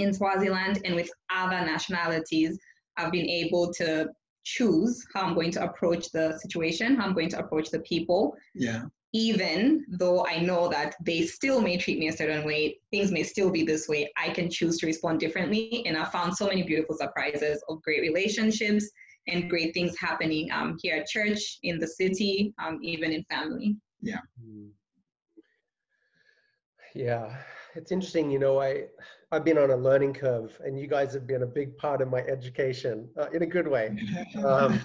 in 0.00 0.12
Swaziland 0.12 0.80
and 0.84 0.94
with 0.94 1.10
other 1.34 1.64
nationalities, 1.64 2.58
I've 2.96 3.12
been 3.12 3.28
able 3.28 3.72
to 3.74 4.08
choose 4.44 5.04
how 5.14 5.22
I'm 5.22 5.34
going 5.34 5.50
to 5.52 5.64
approach 5.64 6.10
the 6.10 6.38
situation, 6.38 6.96
how 6.96 7.06
I'm 7.06 7.14
going 7.14 7.28
to 7.30 7.38
approach 7.38 7.70
the 7.70 7.80
people. 7.80 8.34
Yeah. 8.54 8.82
Even 9.12 9.84
though 9.88 10.24
I 10.26 10.38
know 10.38 10.68
that 10.68 10.94
they 11.04 11.22
still 11.22 11.60
may 11.60 11.76
treat 11.76 11.98
me 11.98 12.08
a 12.08 12.12
certain 12.12 12.44
way, 12.46 12.78
things 12.92 13.10
may 13.10 13.24
still 13.24 13.50
be 13.50 13.64
this 13.64 13.88
way, 13.88 14.10
I 14.16 14.30
can 14.30 14.48
choose 14.48 14.78
to 14.78 14.86
respond 14.86 15.18
differently. 15.18 15.84
And 15.86 15.96
I 15.96 16.04
found 16.04 16.36
so 16.36 16.46
many 16.46 16.62
beautiful 16.62 16.96
surprises 16.96 17.62
of 17.68 17.82
great 17.82 18.02
relationships 18.02 18.88
and 19.26 19.50
great 19.50 19.74
things 19.74 19.98
happening 19.98 20.50
um, 20.52 20.78
here 20.80 20.96
at 20.96 21.08
church, 21.08 21.58
in 21.62 21.78
the 21.78 21.86
city, 21.86 22.54
um, 22.64 22.78
even 22.82 23.12
in 23.12 23.24
family. 23.24 23.76
Yeah. 24.00 24.20
Mm. 24.42 24.70
Yeah, 26.94 27.36
it's 27.74 27.92
interesting. 27.92 28.30
You 28.30 28.38
know, 28.38 28.60
I 28.60 28.86
I've 29.32 29.44
been 29.44 29.58
on 29.58 29.70
a 29.70 29.76
learning 29.76 30.14
curve, 30.14 30.60
and 30.64 30.78
you 30.78 30.88
guys 30.88 31.14
have 31.14 31.26
been 31.26 31.42
a 31.42 31.46
big 31.46 31.76
part 31.76 32.02
of 32.02 32.08
my 32.10 32.20
education 32.22 33.08
uh, 33.16 33.28
in 33.32 33.42
a 33.42 33.46
good 33.46 33.68
way. 33.68 33.96
Um, 34.44 34.80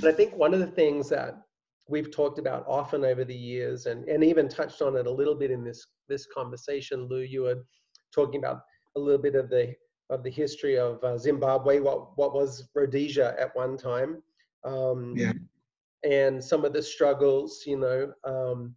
but 0.00 0.12
I 0.12 0.12
think 0.12 0.36
one 0.36 0.52
of 0.52 0.60
the 0.60 0.66
things 0.66 1.08
that 1.10 1.40
we've 1.88 2.10
talked 2.10 2.38
about 2.38 2.64
often 2.68 3.04
over 3.04 3.24
the 3.24 3.34
years, 3.34 3.86
and 3.86 4.08
and 4.08 4.22
even 4.22 4.48
touched 4.48 4.82
on 4.82 4.96
it 4.96 5.06
a 5.06 5.10
little 5.10 5.34
bit 5.34 5.50
in 5.50 5.64
this 5.64 5.86
this 6.08 6.26
conversation, 6.26 7.06
Lou, 7.08 7.20
you 7.20 7.42
were 7.42 7.64
talking 8.12 8.40
about 8.40 8.60
a 8.96 9.00
little 9.00 9.20
bit 9.22 9.34
of 9.34 9.48
the 9.48 9.74
of 10.10 10.22
the 10.22 10.30
history 10.30 10.76
of 10.78 11.02
uh, 11.04 11.16
Zimbabwe, 11.16 11.80
what 11.80 12.16
what 12.16 12.34
was 12.34 12.68
Rhodesia 12.74 13.34
at 13.38 13.54
one 13.56 13.76
time, 13.76 14.22
um, 14.64 15.14
Yeah. 15.16 15.32
and 16.04 16.42
some 16.42 16.64
of 16.64 16.72
the 16.72 16.82
struggles. 16.82 17.62
You 17.66 17.78
know, 17.78 18.12
um, 18.24 18.74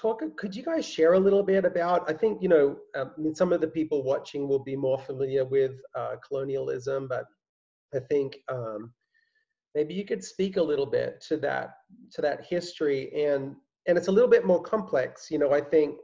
talk. 0.00 0.22
Could 0.36 0.54
you 0.56 0.62
guys 0.62 0.84
share 0.86 1.14
a 1.14 1.18
little 1.20 1.42
bit 1.42 1.64
about? 1.64 2.08
I 2.10 2.14
think 2.14 2.42
you 2.42 2.48
know, 2.48 2.76
um, 2.96 3.10
I 3.16 3.20
mean, 3.20 3.34
some 3.34 3.52
of 3.52 3.60
the 3.60 3.68
people 3.68 4.02
watching 4.02 4.48
will 4.48 4.64
be 4.64 4.76
more 4.76 4.98
familiar 4.98 5.44
with 5.44 5.72
uh, 5.96 6.16
colonialism, 6.26 7.08
but 7.08 7.24
I 7.94 8.00
think 8.00 8.36
um, 8.48 8.92
maybe 9.74 9.94
you 9.94 10.04
could 10.04 10.22
speak 10.24 10.56
a 10.56 10.62
little 10.62 10.86
bit 10.86 11.22
to 11.28 11.36
that 11.38 11.70
to 12.14 12.22
that 12.22 12.44
history 12.44 13.02
and 13.26 13.54
and 13.86 13.96
it's 13.98 14.08
a 14.08 14.12
little 14.12 14.30
bit 14.30 14.46
more 14.46 14.62
complex. 14.62 15.30
You 15.30 15.38
know, 15.38 15.52
I 15.52 15.60
think 15.60 15.96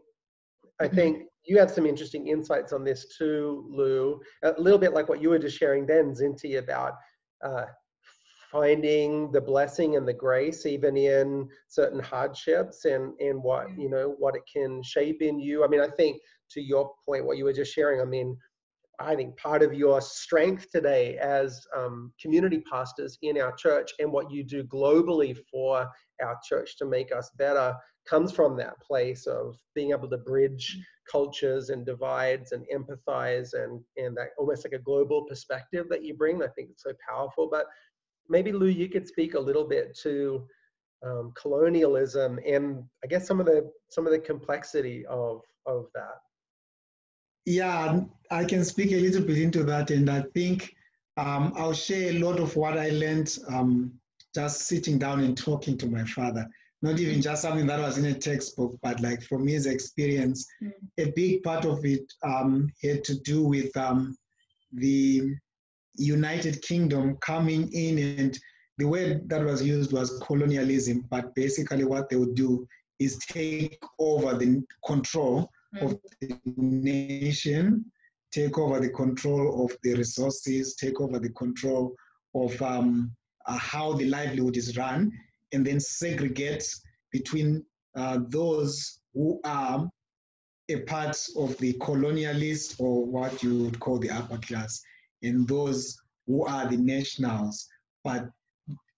I 0.80 0.88
Mhm. 0.88 0.94
think 0.94 1.12
you 1.44 1.58
have 1.58 1.70
some 1.70 1.86
interesting 1.86 2.28
insights 2.28 2.72
on 2.72 2.84
this 2.84 3.16
too, 3.16 3.66
Lou. 3.70 4.20
A 4.42 4.54
little 4.60 4.78
bit 4.78 4.92
like 4.92 5.08
what 5.08 5.22
you 5.22 5.30
were 5.30 5.38
just 5.38 5.58
sharing 5.58 5.86
then, 5.86 6.12
Zinti, 6.14 6.58
about 6.58 6.94
uh, 7.44 7.66
finding 8.56 9.30
the 9.32 9.40
blessing 9.40 9.96
and 9.96 10.08
the 10.08 10.12
grace 10.14 10.64
even 10.64 10.96
in 10.96 11.46
certain 11.68 12.00
hardships 12.00 12.86
and 12.86 13.12
and 13.20 13.42
what 13.42 13.66
you 13.76 13.90
know 13.90 14.14
what 14.18 14.34
it 14.34 14.42
can 14.50 14.82
shape 14.82 15.20
in 15.20 15.38
you. 15.38 15.62
I 15.62 15.68
mean, 15.68 15.80
I 15.80 15.88
think 15.88 16.20
to 16.52 16.60
your 16.62 16.90
point, 17.04 17.26
what 17.26 17.36
you 17.36 17.44
were 17.44 17.52
just 17.52 17.74
sharing. 17.74 18.00
I 18.00 18.04
mean, 18.04 18.36
I 18.98 19.14
think 19.14 19.36
part 19.36 19.62
of 19.62 19.74
your 19.74 20.00
strength 20.00 20.70
today 20.70 21.18
as 21.18 21.66
um, 21.76 22.12
community 22.20 22.62
pastors 22.70 23.18
in 23.20 23.38
our 23.38 23.52
church 23.52 23.90
and 23.98 24.10
what 24.10 24.30
you 24.30 24.42
do 24.42 24.64
globally 24.64 25.36
for 25.50 25.86
our 26.22 26.38
church 26.48 26.78
to 26.78 26.86
make 26.86 27.14
us 27.14 27.30
better 27.36 27.74
comes 28.08 28.32
from 28.32 28.56
that 28.56 28.80
place 28.80 29.26
of 29.26 29.56
being 29.74 29.90
able 29.90 30.08
to 30.08 30.18
bridge 30.18 30.78
cultures 31.10 31.70
and 31.70 31.84
divides 31.84 32.52
and 32.52 32.64
empathize 32.74 33.50
and 33.52 33.80
and 33.96 34.16
that 34.16 34.28
almost 34.38 34.64
like 34.64 34.72
a 34.72 34.82
global 34.82 35.24
perspective 35.24 35.86
that 35.90 36.04
you 36.04 36.14
bring. 36.14 36.42
I 36.42 36.48
think 36.48 36.70
it's 36.70 36.84
so 36.84 36.92
powerful. 37.08 37.48
But 37.50 37.66
maybe 38.28 38.52
Lou, 38.52 38.66
you 38.66 38.88
could 38.88 39.06
speak 39.06 39.34
a 39.34 39.40
little 39.40 39.64
bit 39.64 39.96
to 40.02 40.46
um, 41.04 41.32
colonialism 41.40 42.38
and 42.46 42.82
I 43.04 43.06
guess 43.06 43.26
some 43.26 43.40
of 43.40 43.46
the 43.46 43.70
some 43.90 44.06
of 44.06 44.12
the 44.12 44.18
complexity 44.18 45.04
of 45.06 45.42
of 45.66 45.86
that. 45.94 46.20
Yeah, 47.44 48.00
I 48.30 48.44
can 48.44 48.64
speak 48.64 48.92
a 48.92 49.00
little 49.00 49.22
bit 49.22 49.38
into 49.38 49.62
that, 49.64 49.90
and 49.90 50.10
I 50.10 50.22
think 50.34 50.74
um, 51.16 51.52
I'll 51.56 51.72
share 51.72 52.10
a 52.10 52.18
lot 52.18 52.40
of 52.40 52.56
what 52.56 52.76
I 52.76 52.90
learned 52.90 53.38
um, 53.48 53.92
just 54.34 54.62
sitting 54.62 54.98
down 54.98 55.20
and 55.20 55.36
talking 55.38 55.78
to 55.78 55.86
my 55.86 56.04
father. 56.04 56.46
Not 56.82 56.98
even 56.98 57.22
just 57.22 57.42
something 57.42 57.66
that 57.68 57.80
was 57.80 57.98
in 57.98 58.04
a 58.06 58.14
textbook, 58.14 58.76
but 58.82 59.00
like 59.00 59.22
from 59.22 59.46
his 59.46 59.66
experience, 59.66 60.46
Mm. 60.62 60.72
a 60.98 61.10
big 61.12 61.42
part 61.42 61.64
of 61.64 61.84
it 61.84 62.12
um, 62.22 62.68
had 62.82 63.02
to 63.04 63.18
do 63.20 63.42
with 63.44 63.74
um, 63.76 64.16
the 64.72 65.36
United 65.96 66.62
Kingdom 66.62 67.16
coming 67.16 67.72
in, 67.72 67.98
and 68.18 68.38
the 68.78 68.86
word 68.86 69.28
that 69.28 69.44
was 69.44 69.62
used 69.62 69.92
was 69.92 70.18
colonialism. 70.26 71.06
But 71.10 71.34
basically, 71.34 71.84
what 71.84 72.08
they 72.08 72.16
would 72.16 72.34
do 72.34 72.66
is 72.98 73.18
take 73.18 73.82
over 73.98 74.34
the 74.34 74.62
control 74.84 75.50
of 75.80 75.98
the 76.20 76.38
nation, 76.46 77.84
take 78.32 78.58
over 78.58 78.80
the 78.80 78.90
control 78.90 79.64
of 79.64 79.76
the 79.82 79.94
resources, 79.94 80.74
take 80.74 81.00
over 81.00 81.18
the 81.18 81.30
control 81.30 81.94
of 82.34 82.60
um, 82.62 83.12
uh, 83.46 83.58
how 83.58 83.94
the 83.94 84.06
livelihood 84.06 84.56
is 84.56 84.76
run, 84.76 85.12
and 85.52 85.66
then 85.66 85.80
segregate 85.80 86.66
between 87.12 87.64
uh, 87.96 88.18
those 88.28 89.00
who 89.14 89.40
are 89.44 89.88
a 90.68 90.80
part 90.80 91.16
of 91.36 91.56
the 91.58 91.72
colonialist 91.74 92.80
or 92.80 93.04
what 93.06 93.42
you 93.42 93.64
would 93.64 93.78
call 93.78 93.98
the 93.98 94.10
upper 94.10 94.38
class, 94.38 94.82
and 95.26 95.46
those 95.48 95.98
who 96.26 96.44
are 96.44 96.66
the 96.66 96.76
nationals, 96.76 97.68
but 98.04 98.28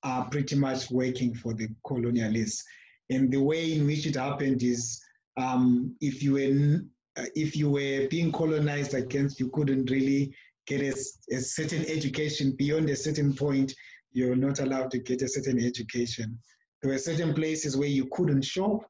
are 0.03 0.29
pretty 0.31 0.57
much 0.57 0.91
working 0.91 1.35
for 1.35 1.55
the 1.55 1.69
colonialists. 1.87 2.63
And 3.11 3.31
the 3.33 3.43
way 3.43 3.73
in 3.73 3.87
which 3.87 4.07
it 4.07 4.17
happened 4.17 4.63
is 4.63 5.01
um, 5.37 5.97
if 6.01 6.23
you 6.23 6.33
were 6.35 6.81
uh, 7.17 7.27
if 7.35 7.57
you 7.57 7.71
were 7.71 8.07
being 8.09 8.31
colonized 8.31 8.95
against, 8.95 9.41
you 9.41 9.49
couldn't 9.49 9.91
really 9.91 10.33
get 10.67 10.83
a 10.83 11.41
certain 11.41 11.85
education 11.87 12.53
beyond 12.53 12.91
a 12.91 12.97
certain 12.97 13.35
point. 13.35 13.75
You're 14.13 14.37
not 14.37 14.61
allowed 14.61 14.91
to 14.93 14.99
get 14.99 15.23
a 15.23 15.29
certain 15.29 15.59
education. 15.65 16.39
There 16.83 16.93
were 16.93 16.99
certain 16.99 17.35
places 17.35 17.77
where 17.77 17.89
you 17.89 18.09
couldn't 18.13 18.43
shop. 18.43 18.83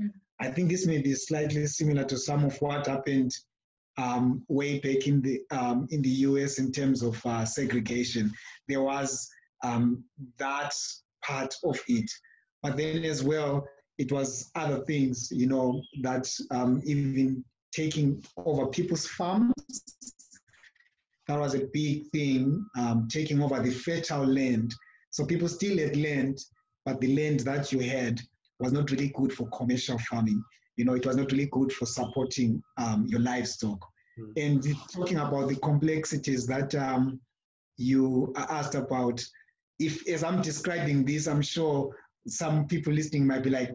Mm. 0.00 0.10
I 0.40 0.50
think 0.50 0.70
this 0.70 0.86
may 0.86 1.00
be 1.00 1.14
slightly 1.14 1.66
similar 1.66 2.04
to 2.04 2.18
some 2.18 2.44
of 2.44 2.60
what 2.60 2.86
happened 2.86 3.32
um, 3.98 4.44
way 4.48 4.78
back 4.78 5.06
in 5.06 5.22
the 5.22 5.40
um, 5.50 5.86
in 5.90 6.02
the 6.02 6.08
U.S. 6.08 6.58
in 6.58 6.72
terms 6.72 7.02
of 7.02 7.24
uh, 7.24 7.44
segregation. 7.44 8.32
There 8.68 8.82
was 8.82 9.28
um, 9.64 10.04
that 10.38 10.74
part 11.24 11.54
of 11.64 11.78
it, 11.88 12.10
but 12.62 12.76
then 12.76 13.04
as 13.04 13.22
well, 13.22 13.66
it 13.98 14.12
was 14.12 14.50
other 14.54 14.84
things, 14.84 15.28
you 15.30 15.46
know, 15.46 15.82
that 16.02 16.28
um, 16.50 16.82
even 16.84 17.44
taking 17.72 18.22
over 18.36 18.66
people's 18.66 19.06
farms. 19.06 19.52
That 21.28 21.40
was 21.40 21.54
a 21.54 21.66
big 21.72 22.08
thing, 22.10 22.64
um, 22.78 23.08
taking 23.10 23.42
over 23.42 23.60
the 23.60 23.70
fertile 23.70 24.26
land. 24.26 24.72
So 25.10 25.24
people 25.26 25.48
still 25.48 25.76
had 25.78 25.96
land, 25.96 26.38
but 26.84 27.00
the 27.00 27.16
land 27.16 27.40
that 27.40 27.72
you 27.72 27.80
had 27.80 28.20
was 28.60 28.72
not 28.72 28.90
really 28.90 29.08
good 29.08 29.32
for 29.32 29.48
commercial 29.50 29.98
farming. 29.98 30.42
You 30.76 30.84
know, 30.84 30.94
it 30.94 31.06
was 31.06 31.16
not 31.16 31.32
really 31.32 31.46
good 31.46 31.72
for 31.72 31.86
supporting 31.86 32.62
um, 32.76 33.06
your 33.08 33.20
livestock. 33.20 33.84
Mm. 34.18 34.32
And 34.36 34.76
talking 34.92 35.18
about 35.18 35.48
the 35.48 35.56
complexities 35.56 36.46
that 36.46 36.74
um, 36.74 37.20
you 37.76 38.32
asked 38.36 38.74
about, 38.74 39.24
if 39.78 40.06
as 40.08 40.24
I'm 40.24 40.40
describing 40.42 41.04
this, 41.04 41.26
I'm 41.26 41.42
sure 41.42 41.94
some 42.26 42.66
people 42.66 42.92
listening 42.92 43.26
might 43.26 43.42
be 43.42 43.50
like, 43.50 43.72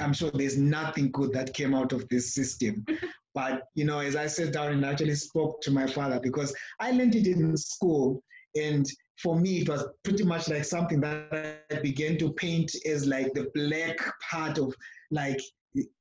I'm 0.00 0.12
sure 0.12 0.30
there's 0.30 0.58
nothing 0.58 1.10
good 1.10 1.32
that 1.32 1.54
came 1.54 1.74
out 1.74 1.92
of 1.92 2.08
this 2.08 2.34
system. 2.34 2.84
but 3.34 3.62
you 3.74 3.84
know, 3.84 3.98
as 3.98 4.16
I 4.16 4.26
sat 4.26 4.52
down 4.52 4.72
and 4.72 4.84
actually 4.84 5.14
spoke 5.16 5.60
to 5.62 5.70
my 5.70 5.86
father, 5.86 6.20
because 6.20 6.54
I 6.80 6.92
learned 6.92 7.14
it 7.14 7.26
in 7.26 7.56
school, 7.56 8.22
and 8.56 8.86
for 9.18 9.38
me 9.38 9.60
it 9.60 9.68
was 9.68 9.84
pretty 10.02 10.24
much 10.24 10.48
like 10.48 10.64
something 10.64 11.00
that 11.00 11.64
I 11.70 11.76
began 11.76 12.18
to 12.18 12.32
paint 12.32 12.74
as 12.86 13.06
like 13.06 13.32
the 13.32 13.50
black 13.54 13.96
part 14.30 14.58
of 14.58 14.74
like 15.10 15.40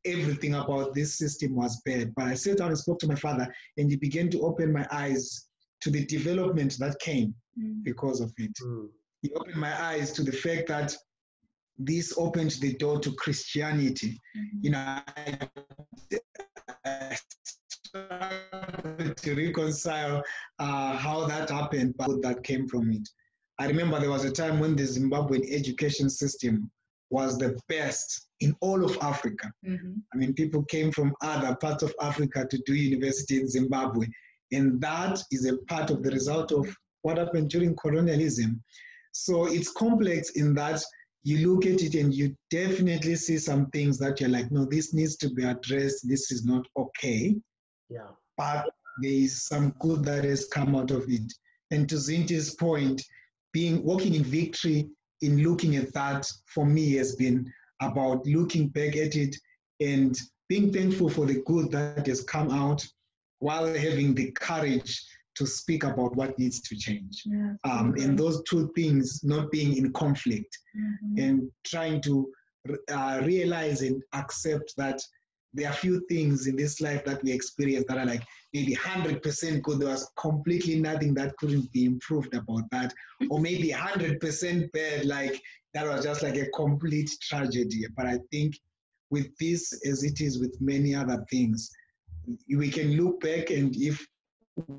everything 0.05 0.55
about 0.55 0.93
this 0.93 1.17
system 1.17 1.55
was 1.55 1.81
bad. 1.85 2.13
But 2.15 2.25
I 2.25 2.33
sat 2.35 2.57
down 2.57 2.69
and 2.69 2.77
spoke 2.77 2.99
to 2.99 3.07
my 3.07 3.15
father, 3.15 3.47
and 3.77 3.89
he 3.89 3.95
began 3.97 4.29
to 4.31 4.41
open 4.41 4.71
my 4.71 4.87
eyes 4.91 5.47
to 5.81 5.89
the 5.91 6.05
development 6.05 6.77
that 6.79 6.99
came 6.99 7.33
Mm. 7.59 7.83
because 7.83 8.19
of 8.19 8.33
it 8.37 8.51
Mm. 8.63 8.89
he 9.21 9.31
opened 9.33 9.57
my 9.57 9.73
eyes 9.89 10.11
to 10.13 10.23
the 10.23 10.31
fact 10.31 10.67
that 10.67 10.95
this 11.77 12.13
opened 12.17 12.51
the 12.61 12.73
door 12.73 12.99
to 12.99 13.11
Christianity. 13.13 14.19
Mhm. 14.35 14.63
You 14.63 14.69
know, 14.71 14.79
I, 14.79 15.49
I 16.85 17.17
struggled 17.69 19.17
to 19.17 19.35
reconcile 19.35 20.23
uh, 20.59 20.97
how 20.97 21.25
that 21.27 21.49
happened, 21.49 21.95
but 21.97 22.21
that 22.21 22.43
came 22.43 22.67
from 22.67 22.91
it. 22.91 23.07
I 23.59 23.67
remember 23.67 23.99
there 23.99 24.09
was 24.09 24.25
a 24.25 24.31
time 24.31 24.59
when 24.59 24.75
the 24.75 24.83
Zimbabwean 24.83 25.45
education 25.51 26.09
system 26.09 26.71
was 27.09 27.37
the 27.37 27.57
best 27.69 28.27
in 28.39 28.55
all 28.61 28.83
of 28.83 28.97
Africa. 29.01 29.51
Mhm. 29.65 30.01
I 30.13 30.17
mean, 30.17 30.33
people 30.33 30.63
came 30.63 30.91
from 30.91 31.15
other 31.21 31.55
parts 31.55 31.83
of 31.83 31.93
Africa 32.01 32.45
to 32.49 32.57
do 32.65 32.73
university 32.73 33.39
in 33.39 33.47
Zimbabwe. 33.47 34.07
And 34.51 34.81
that 34.81 35.21
is 35.31 35.45
a 35.45 35.57
part 35.69 35.89
of 35.89 36.03
the 36.03 36.11
result 36.11 36.51
of 36.51 36.67
what 37.01 37.17
happened 37.17 37.49
during 37.49 37.75
colonialism. 37.75 38.63
So 39.11 39.45
it's 39.45 39.71
complex 39.71 40.31
in 40.31 40.53
that 40.55 40.83
you 41.23 41.47
look 41.47 41.65
at 41.65 41.81
it 41.81 41.95
and 41.95 42.13
you 42.13 42.35
definitely 42.49 43.15
see 43.15 43.37
some 43.37 43.69
things 43.71 43.97
that 43.99 44.19
you're 44.19 44.29
like, 44.29 44.51
no, 44.51 44.65
this 44.65 44.93
needs 44.93 45.15
to 45.17 45.29
be 45.29 45.43
addressed. 45.43 46.07
This 46.07 46.31
is 46.31 46.45
not 46.45 46.67
okay. 46.77 47.35
Yeah. 47.89 48.09
But 48.37 48.69
there 49.01 49.11
is 49.11 49.45
some 49.45 49.73
good 49.79 50.03
that 50.05 50.23
has 50.25 50.47
come 50.47 50.75
out 50.75 50.91
of 50.91 51.05
it. 51.07 51.31
And 51.71 51.87
to 51.89 51.95
Zinti's 51.95 52.55
point, 52.55 53.01
being 53.53 53.83
walking 53.83 54.15
in 54.15 54.23
victory 54.23 54.89
in 55.23 55.33
looking 55.47 55.75
at 55.75 55.93
that 55.93 56.23
for 56.53 56.65
me 56.65 56.85
has 56.99 57.15
been 57.15 57.51
about 57.81 58.25
looking 58.25 58.67
back 58.69 58.95
at 58.95 59.15
it 59.15 59.35
and 59.79 60.15
being 60.49 60.71
thankful 60.71 61.09
for 61.09 61.25
the 61.25 61.41
good 61.45 61.71
that 61.71 62.05
has 62.07 62.21
come 62.23 62.49
out 62.51 62.85
while 63.39 63.65
having 63.65 64.13
the 64.15 64.31
courage 64.31 64.91
to 65.35 65.45
speak 65.47 65.83
about 65.83 66.15
what 66.15 66.37
needs 66.37 66.61
to 66.61 66.75
change. 66.75 67.23
Yeah, 67.25 67.53
Um, 67.63 67.95
and 68.03 68.17
those 68.17 68.41
two 68.49 68.71
things 68.75 69.23
not 69.23 69.51
being 69.51 69.75
in 69.77 69.91
conflict 69.93 70.53
Mhm. 70.75 71.19
and 71.23 71.51
trying 71.63 72.01
to 72.01 72.31
uh, 72.89 73.21
realize 73.25 73.81
and 73.81 74.01
accept 74.13 74.73
that 74.77 74.99
there 75.53 75.69
are 75.69 75.73
few 75.73 76.03
things 76.09 76.47
in 76.47 76.55
this 76.55 76.81
life 76.81 77.05
that 77.05 77.23
we 77.23 77.31
experience 77.31 77.85
that 77.87 77.97
are 77.97 78.05
like 78.05 78.23
maybe 78.53 78.75
100% 78.75 79.61
good. 79.61 79.79
There 79.79 79.89
was 79.89 80.11
completely 80.17 80.79
nothing 80.79 81.13
that 81.15 81.37
couldn't 81.37 81.71
be 81.71 81.85
improved 81.85 82.33
about 82.33 82.63
that. 82.71 82.93
Or 83.29 83.39
maybe 83.39 83.69
100% 83.69 84.71
bad, 84.71 85.05
like 85.05 85.39
that 85.73 85.87
was 85.87 86.03
just 86.03 86.23
like 86.23 86.37
a 86.37 86.49
complete 86.49 87.11
tragedy. 87.21 87.85
But 87.95 88.07
I 88.07 88.19
think 88.31 88.55
with 89.11 89.27
this, 89.37 89.73
as 89.85 90.03
it 90.03 90.21
is 90.21 90.39
with 90.39 90.59
many 90.59 90.95
other 90.95 91.23
things, 91.29 91.69
we 92.49 92.69
can 92.69 92.93
look 92.93 93.19
back 93.19 93.49
and 93.51 93.75
if 93.75 94.05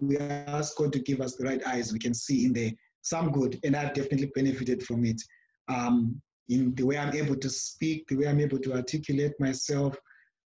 we 0.01 0.17
ask 0.19 0.77
God 0.77 0.93
to 0.93 0.99
give 0.99 1.21
us 1.21 1.37
the 1.37 1.45
right 1.45 1.65
eyes, 1.67 1.93
we 1.93 1.99
can 1.99 2.15
see 2.15 2.47
in 2.47 2.53
there 2.53 2.73
some 3.03 3.31
good. 3.31 3.61
And 3.65 3.77
I've 3.77 3.95
definitely 3.95 4.33
benefited 4.35 4.83
from 4.83 5.05
it. 5.05 5.21
Um, 5.69 6.21
in 6.49 6.75
the 6.75 6.85
way 6.85 6.99
I'm 6.99 7.15
able 7.15 7.37
to 7.37 7.49
speak, 7.49 8.07
the 8.09 8.17
way 8.17 8.27
I'm 8.27 8.41
able 8.41 8.59
to 8.59 8.75
articulate 8.75 9.33
myself, 9.41 9.97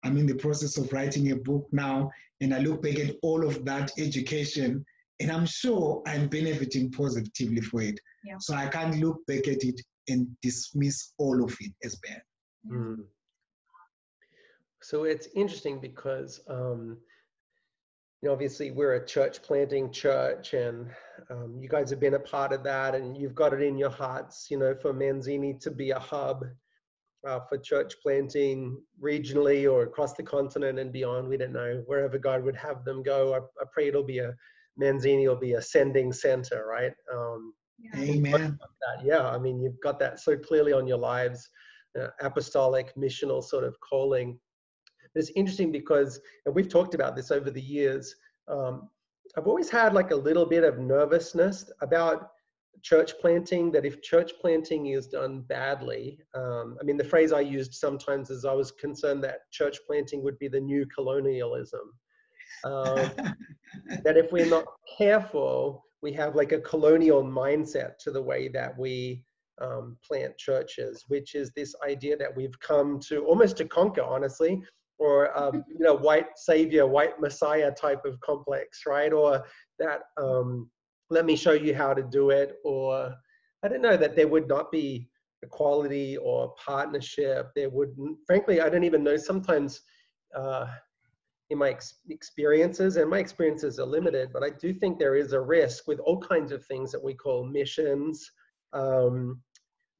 I'm 0.04 0.16
in 0.16 0.26
the 0.26 0.34
process 0.34 0.76
of 0.78 0.92
writing 0.92 1.32
a 1.32 1.36
book 1.36 1.66
now, 1.72 2.10
and 2.40 2.54
I 2.54 2.58
look 2.58 2.82
back 2.82 2.98
at 2.98 3.16
all 3.22 3.46
of 3.46 3.64
that 3.64 3.90
education, 3.98 4.84
and 5.20 5.30
I'm 5.30 5.46
sure 5.46 6.02
I'm 6.06 6.28
benefiting 6.28 6.90
positively 6.90 7.60
for 7.60 7.82
it. 7.82 7.98
Yeah. 8.24 8.36
So 8.38 8.54
I 8.54 8.68
can't 8.68 8.98
look 9.00 9.26
back 9.26 9.48
at 9.48 9.64
it 9.64 9.80
and 10.08 10.28
dismiss 10.42 11.12
all 11.18 11.42
of 11.42 11.56
it 11.60 11.72
as 11.84 11.96
bad. 11.96 12.22
Mm. 12.70 13.04
So 14.82 15.04
it's 15.04 15.28
interesting 15.34 15.80
because, 15.80 16.40
um, 16.48 16.98
you 18.22 18.28
know, 18.28 18.32
obviously 18.32 18.70
we're 18.70 18.94
a 18.94 19.06
church 19.06 19.42
planting 19.42 19.90
church, 19.90 20.54
and 20.54 20.88
um, 21.30 21.58
you 21.60 21.68
guys 21.68 21.90
have 21.90 22.00
been 22.00 22.14
a 22.14 22.20
part 22.20 22.52
of 22.52 22.62
that, 22.62 22.94
and 22.94 23.16
you've 23.16 23.34
got 23.34 23.52
it 23.52 23.62
in 23.62 23.76
your 23.76 23.90
hearts, 23.90 24.46
you 24.50 24.58
know, 24.58 24.74
for 24.74 24.94
Manzini 24.94 25.60
to 25.60 25.70
be 25.70 25.90
a 25.90 25.98
hub 25.98 26.44
uh, 27.26 27.40
for 27.48 27.58
church 27.58 27.94
planting 28.02 28.80
regionally 29.02 29.70
or 29.70 29.82
across 29.82 30.14
the 30.14 30.22
continent 30.22 30.78
and 30.78 30.92
beyond. 30.92 31.28
We 31.28 31.36
don't 31.36 31.52
know 31.52 31.82
wherever 31.86 32.18
God 32.18 32.44
would 32.44 32.56
have 32.56 32.84
them 32.84 33.02
go. 33.02 33.34
I, 33.34 33.38
I 33.38 33.64
pray 33.72 33.88
it'll 33.88 34.04
be 34.04 34.18
a 34.18 34.34
Manzini 34.80 35.26
will 35.26 35.36
be 35.36 35.54
a 35.54 35.62
sending 35.62 36.12
center, 36.12 36.64
right? 36.66 36.92
Um, 37.12 37.52
yeah. 37.78 38.00
Amen. 38.00 38.58
Yeah, 39.04 39.28
I 39.28 39.38
mean, 39.38 39.60
you've 39.60 39.80
got 39.80 39.98
that 40.00 40.20
so 40.20 40.36
clearly 40.36 40.72
on 40.72 40.86
your 40.86 40.98
lives, 40.98 41.48
uh, 42.00 42.08
apostolic, 42.20 42.94
missional 42.94 43.42
sort 43.42 43.64
of 43.64 43.76
calling. 43.80 44.38
It's 45.14 45.30
interesting 45.36 45.72
because, 45.72 46.20
and 46.46 46.54
we've 46.54 46.68
talked 46.68 46.94
about 46.94 47.16
this 47.16 47.30
over 47.30 47.50
the 47.50 47.60
years. 47.60 48.14
Um, 48.46 48.88
I've 49.36 49.46
always 49.46 49.68
had 49.68 49.94
like 49.94 50.10
a 50.10 50.16
little 50.16 50.46
bit 50.46 50.64
of 50.64 50.78
nervousness 50.78 51.70
about 51.80 52.30
church 52.82 53.12
planting 53.20 53.70
that 53.72 53.84
if 53.84 54.02
church 54.02 54.32
planting 54.40 54.86
is 54.86 55.06
done 55.08 55.40
badly, 55.42 56.18
um, 56.34 56.76
I 56.80 56.84
mean, 56.84 56.96
the 56.96 57.04
phrase 57.04 57.32
I 57.32 57.40
used 57.40 57.74
sometimes 57.74 58.30
is 58.30 58.44
I 58.44 58.52
was 58.52 58.70
concerned 58.72 59.22
that 59.24 59.50
church 59.50 59.78
planting 59.86 60.22
would 60.22 60.38
be 60.38 60.48
the 60.48 60.60
new 60.60 60.86
colonialism. 60.86 61.92
Um, 62.64 63.10
that 64.04 64.16
if 64.16 64.32
we're 64.32 64.46
not 64.46 64.64
careful, 64.96 65.84
we 66.02 66.12
have 66.12 66.34
like 66.34 66.52
a 66.52 66.60
colonial 66.60 67.22
mindset 67.22 67.98
to 68.00 68.10
the 68.10 68.22
way 68.22 68.48
that 68.48 68.76
we 68.78 69.22
um, 69.60 69.96
plant 70.06 70.36
churches, 70.38 71.04
which 71.08 71.34
is 71.34 71.50
this 71.54 71.74
idea 71.86 72.16
that 72.16 72.34
we've 72.34 72.58
come 72.60 73.00
to 73.08 73.24
almost 73.24 73.56
to 73.58 73.64
conquer, 73.64 74.02
honestly, 74.02 74.62
or 74.98 75.36
um, 75.38 75.64
you 75.68 75.80
know, 75.80 75.94
white 75.94 76.36
savior, 76.36 76.86
white 76.86 77.20
messiah 77.20 77.72
type 77.72 78.04
of 78.04 78.20
complex, 78.20 78.82
right? 78.86 79.12
Or 79.12 79.44
that 79.78 80.02
um, 80.16 80.70
let 81.10 81.24
me 81.24 81.36
show 81.36 81.52
you 81.52 81.74
how 81.74 81.94
to 81.94 82.02
do 82.02 82.30
it 82.30 82.56
or 82.64 83.14
i 83.62 83.68
don't 83.68 83.82
know 83.82 83.96
that 83.96 84.16
there 84.16 84.28
would 84.28 84.48
not 84.48 84.70
be 84.70 85.08
equality 85.42 86.16
or 86.16 86.52
partnership. 86.56 87.50
There 87.54 87.70
wouldn't 87.70 88.18
frankly 88.26 88.60
i 88.60 88.68
don't 88.68 88.84
even 88.84 89.04
know 89.04 89.16
sometimes 89.16 89.80
uh, 90.34 90.66
in 91.50 91.58
my 91.58 91.70
ex- 91.70 92.00
experiences 92.10 92.96
and 92.96 93.08
my 93.08 93.18
experiences 93.18 93.78
are 93.78 93.86
limited 93.86 94.30
but 94.32 94.42
i 94.42 94.50
do 94.50 94.74
think 94.74 94.98
there 94.98 95.16
is 95.16 95.32
a 95.32 95.40
risk 95.40 95.86
with 95.86 95.98
all 96.00 96.20
kinds 96.20 96.52
of 96.52 96.64
things 96.66 96.92
that 96.92 97.02
we 97.02 97.14
call 97.14 97.44
missions 97.44 98.30
um, 98.72 99.40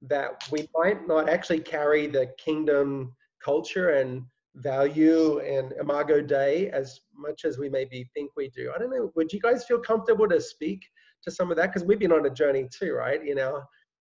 that 0.02 0.46
we 0.50 0.68
might 0.74 1.06
not 1.08 1.28
actually 1.28 1.60
carry 1.60 2.06
the 2.06 2.30
kingdom 2.38 3.14
culture 3.42 3.90
and 3.90 4.22
value 4.56 5.38
and 5.40 5.72
imago 5.80 6.20
dei 6.20 6.68
as 6.70 7.00
much 7.16 7.44
as 7.44 7.58
we 7.58 7.68
maybe 7.68 8.08
think 8.14 8.30
we 8.36 8.48
do. 8.50 8.72
I 8.74 8.78
don't 8.78 8.90
know 8.90 9.12
would 9.14 9.32
you 9.32 9.40
guys 9.40 9.64
feel 9.64 9.78
comfortable 9.78 10.28
to 10.28 10.40
speak 10.40 10.84
to 11.24 11.30
some 11.30 11.50
of 11.50 11.56
that 11.56 11.72
because 11.72 11.86
we've 11.86 11.98
been 11.98 12.12
on 12.12 12.26
a 12.26 12.30
journey 12.30 12.68
too, 12.70 12.92
right? 12.92 13.24
You 13.24 13.34
know, 13.34 13.62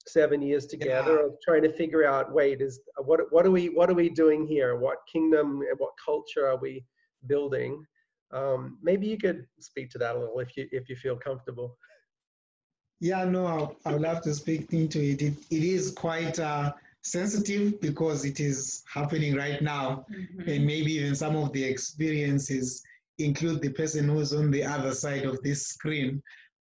seven 0.09 0.43
years 0.43 0.67
together 0.67 1.17
yeah. 1.17 1.27
of 1.27 1.33
trying 1.43 1.63
to 1.63 1.73
figure 1.73 2.05
out 2.05 2.33
wait 2.33 2.61
is 2.61 2.81
what 3.05 3.21
what 3.31 3.47
are 3.47 3.51
we 3.51 3.69
what 3.69 3.91
are 3.91 3.95
we 3.95 4.09
doing 4.09 4.47
here 4.47 4.77
what 4.77 4.99
kingdom 5.11 5.61
and 5.69 5.79
what 5.79 5.93
culture 6.05 6.47
are 6.49 6.57
we 6.57 6.85
building 7.27 7.85
um, 8.33 8.79
maybe 8.83 9.07
you 9.07 9.17
could 9.17 9.47
speak 9.61 9.91
to 9.91 9.99
that 9.99 10.17
a 10.17 10.19
little 10.19 10.39
if 10.41 10.57
you 10.57 10.67
if 10.73 10.89
you 10.89 10.97
feel 10.97 11.17
comfortable 11.17 11.77
yeah 13.01 13.25
no 13.25 13.77
i 13.85 13.93
would 13.93 14.03
love 14.03 14.23
to 14.23 14.35
speak 14.35 14.73
into 14.73 15.01
it 15.01 15.23
it, 15.23 15.35
it 15.51 15.63
is 15.63 15.93
quite 15.93 16.39
uh, 16.39 16.73
sensitive 17.03 17.81
because 17.81 18.25
it 18.25 18.41
is 18.41 18.83
happening 18.93 19.35
right 19.35 19.63
now 19.63 20.05
mm-hmm. 20.11 20.49
and 20.49 20.67
maybe 20.67 20.93
even 20.95 21.15
some 21.15 21.37
of 21.37 21.53
the 21.53 21.63
experiences 21.63 22.83
include 23.19 23.61
the 23.61 23.71
person 23.71 24.09
who's 24.09 24.33
on 24.33 24.51
the 24.51 24.63
other 24.63 24.93
side 24.93 25.25
of 25.25 25.41
this 25.43 25.67
screen 25.67 26.23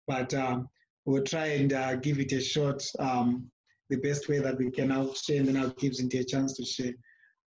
but 0.07 0.33
um, 0.33 0.67
we'll 1.05 1.23
try 1.23 1.47
and 1.47 1.73
uh, 1.73 1.95
give 1.95 2.19
it 2.19 2.31
a 2.31 2.41
shot 2.41 2.83
um, 2.99 3.49
the 3.89 3.97
best 3.97 4.27
way 4.29 4.39
that 4.39 4.57
we 4.57 4.71
can 4.71 4.91
out 4.91 5.15
share, 5.15 5.37
and 5.37 5.47
then 5.47 5.57
I'll 5.57 5.69
give 5.69 5.93
Zinti 5.93 6.19
a 6.19 6.23
chance 6.23 6.53
to 6.53 6.65
share. 6.65 6.93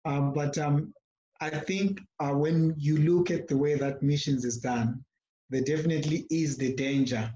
Um, 0.05 0.33
but 0.33 0.57
um, 0.59 0.95
I 1.41 1.51
think 1.51 2.01
uh, 2.21 2.33
when 2.33 2.75
you 2.79 2.99
look 2.99 3.31
at 3.31 3.49
the 3.49 3.57
way 3.57 3.75
that 3.75 4.03
missions 4.03 4.45
is 4.45 4.59
done, 4.59 5.05
there 5.51 5.63
definitely 5.63 6.27
is 6.31 6.57
the 6.57 6.75
danger 6.75 7.33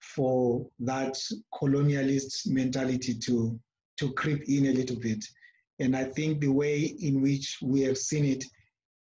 for 0.00 0.66
that 0.78 1.18
colonialist 1.54 2.46
mentality 2.46 3.14
to 3.14 3.58
to 3.98 4.12
creep 4.12 4.44
in 4.48 4.66
a 4.66 4.72
little 4.72 4.98
bit. 5.00 5.24
And 5.78 5.96
I 5.96 6.04
think 6.04 6.40
the 6.40 6.52
way 6.52 6.94
in 7.00 7.22
which 7.22 7.58
we 7.62 7.80
have 7.82 7.96
seen 7.96 8.24
it 8.24 8.44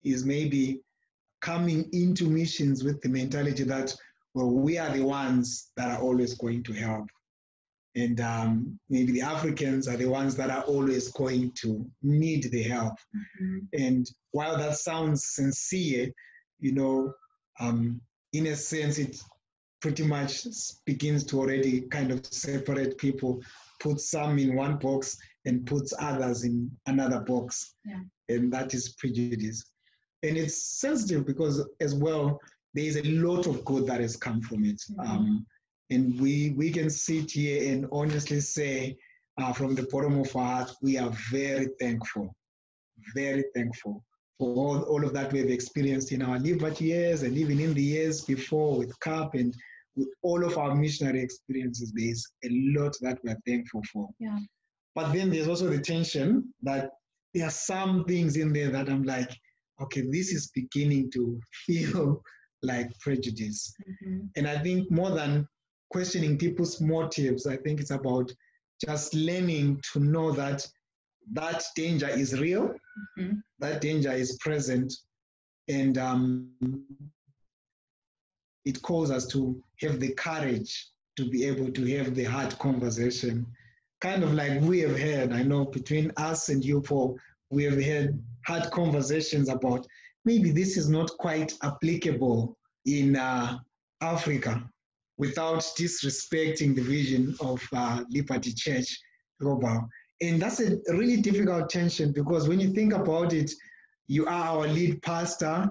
is 0.05 0.25
maybe 0.25 0.81
coming 1.41 1.89
into 1.93 2.29
missions 2.29 2.85
with 2.85 3.01
the 3.03 3.09
mentality 3.09 3.65
that 3.65 3.95
well, 4.35 4.51
we 4.51 4.79
are 4.79 4.91
the 4.91 5.05
ones 5.05 5.71
that 5.77 5.91
are 5.91 6.03
always 6.03 6.35
going 6.35 6.63
to 6.65 6.73
help. 6.73 7.07
And 7.97 8.21
um, 8.21 8.79
maybe 8.91 9.13
the 9.13 9.23
Africans 9.23 9.87
are 9.87 9.97
the 9.97 10.09
ones 10.09 10.35
that 10.37 10.51
are 10.51 10.63
always 10.63 11.13
going 11.13 11.53
to 11.63 11.89
need 12.03 12.51
the 12.51 12.65
help. 12.65 12.95
Mm-hmm. 13.17 13.59
And 13.73 14.11
while 14.33 14.59
that 14.59 14.77
sounds 14.77 15.35
sincere, 15.35 16.11
you 16.59 16.73
know, 16.73 17.15
um, 17.61 18.01
in 18.33 18.49
a 18.49 18.57
sense, 18.57 18.99
it 18.99 19.17
pretty 19.81 20.03
much 20.03 20.45
begins 20.87 21.25
to 21.27 21.39
already 21.39 21.83
kind 21.83 22.11
of 22.11 22.27
separate 22.27 22.99
people, 22.99 23.41
put 23.79 24.01
some 24.01 24.39
in 24.41 24.57
one 24.57 24.77
box 24.79 25.17
and 25.45 25.65
puts 25.67 25.95
others 26.01 26.43
in 26.43 26.69
another 26.87 27.21
box. 27.21 27.75
Yeah. 27.85 28.01
And 28.29 28.53
that 28.53 28.75
is 28.75 28.95
prejudice. 28.99 29.63
And 30.25 30.37
it's 30.37 30.81
sensitive 30.81 31.27
because, 31.27 31.65
as 31.81 31.95
well, 31.95 32.41
there 32.75 32.85
is 32.85 32.97
a 32.97 33.03
lot 33.05 33.47
of 33.47 33.65
good 33.65 33.87
that 33.87 34.01
has 34.01 34.17
come 34.17 34.41
from 34.43 34.65
it. 34.65 34.81
Mm-hmm. 34.91 35.11
Um, 35.11 35.47
and 35.91 36.21
we, 36.21 36.55
we 36.57 36.71
can 36.71 36.91
sit 36.91 37.31
here 37.31 37.73
and 37.73 37.87
honestly 37.93 38.41
say, 38.41 38.97
uh, 39.41 39.53
from 39.53 39.75
the 39.75 39.87
bottom 39.91 40.19
of 40.19 40.35
our 40.37 40.57
heart, 40.57 40.73
we 40.83 40.99
are 40.99 41.11
very 41.31 41.69
thankful, 41.81 42.35
very 43.15 43.45
thankful 43.55 44.05
for 44.39 44.55
all, 44.55 44.83
all 44.83 45.05
of 45.05 45.13
that 45.13 45.33
we've 45.33 45.51
experienced 45.51 46.13
in 46.13 46.23
our 46.23 46.39
liberty 46.39 46.87
years 46.87 47.23
and 47.23 47.37
even 47.37 47.61
in 47.61 47.75
the 47.75 47.83
years 47.83 48.23
before 48.23 48.79
with 48.79 48.99
CAP 49.01 49.35
and 49.35 49.55
with 49.97 50.09
all 50.23 50.45
of 50.45 50.59
our 50.59 50.75
missionary 50.75 51.23
experiences. 51.23 51.93
There's 51.95 52.27
a 52.45 52.49
lot 52.51 52.97
that 53.01 53.19
we're 53.23 53.39
thankful 53.47 53.83
for. 53.93 54.09
Yeah. 54.19 54.39
But 54.95 55.13
then 55.13 55.31
there's 55.31 55.49
also 55.49 55.69
the 55.69 55.81
tension 55.81 56.53
that 56.63 56.91
there 57.33 57.47
are 57.47 57.51
some 57.51 58.05
things 58.05 58.37
in 58.37 58.53
there 58.53 58.71
that 58.71 58.89
I'm 58.89 59.03
like, 59.03 59.31
okay, 59.83 60.03
this 60.03 60.33
is 60.33 60.51
beginning 60.55 61.11
to 61.13 61.41
feel 61.67 62.23
like 62.65 62.99
prejudice. 63.01 63.75
Mm-hmm. 63.89 64.27
And 64.37 64.47
I 64.47 64.59
think 64.59 64.91
more 64.91 65.11
than 65.11 65.47
questioning 65.91 66.39
people's 66.39 66.81
motives, 66.81 67.47
I 67.47 67.57
think 67.57 67.81
it's 67.81 67.91
about 67.91 68.33
just 68.85 69.15
learning 69.15 69.81
to 69.93 70.01
know 70.01 70.33
that 70.33 70.67
that 71.33 71.63
danger 71.77 72.09
is 72.09 72.39
real, 72.39 72.75
mm-hmm. 73.19 73.35
that 73.61 73.81
danger 73.81 74.13
is 74.13 74.37
present, 74.39 74.93
and 75.69 75.97
um, 75.97 76.51
it 78.65 78.83
calls 78.83 79.11
us 79.11 79.27
to 79.29 79.63
have 79.81 80.01
the 80.01 80.13
courage 80.15 80.89
to 81.17 81.29
be 81.31 81.45
able 81.45 81.71
to 81.71 81.97
have 81.97 82.15
the 82.15 82.25
hard 82.25 82.59
conversation. 82.59 83.47
Kind 84.01 84.23
of 84.23 84.35
like 84.35 84.61
we 84.61 84.81
have 84.81 84.99
had, 84.99 85.33
I 85.33 85.43
know 85.43 85.65
between 85.65 86.13
us 86.17 86.49
and 86.49 86.65
you, 86.65 86.83
Paul, 86.83 87.19
we 87.51 87.65
have 87.65 87.81
had 87.81 88.21
hard 88.47 88.71
conversations 88.71 89.49
about 89.49 89.87
maybe 90.25 90.51
this 90.51 90.77
is 90.77 90.89
not 90.89 91.11
quite 91.19 91.53
applicable 91.63 92.57
in 92.87 93.17
uh, 93.17 93.59
Africa 94.01 94.69
without 95.17 95.61
disrespecting 95.79 96.75
the 96.75 96.83
vision 96.83 97.35
of 97.41 97.63
uh, 97.73 98.03
Liberty 98.11 98.53
Church 98.53 98.99
Global. 99.41 99.89
And 100.21 100.41
that's 100.41 100.61
a 100.61 100.79
really 100.89 101.19
difficult 101.19 101.71
tension 101.71 102.13
because 102.13 102.49
when 102.49 102.61
you 102.61 102.73
think 102.73 102.93
about 102.93 103.33
it, 103.33 103.51
you 104.07 104.27
are 104.27 104.45
our 104.57 104.67
lead 104.67 105.03
pastor, 105.03 105.71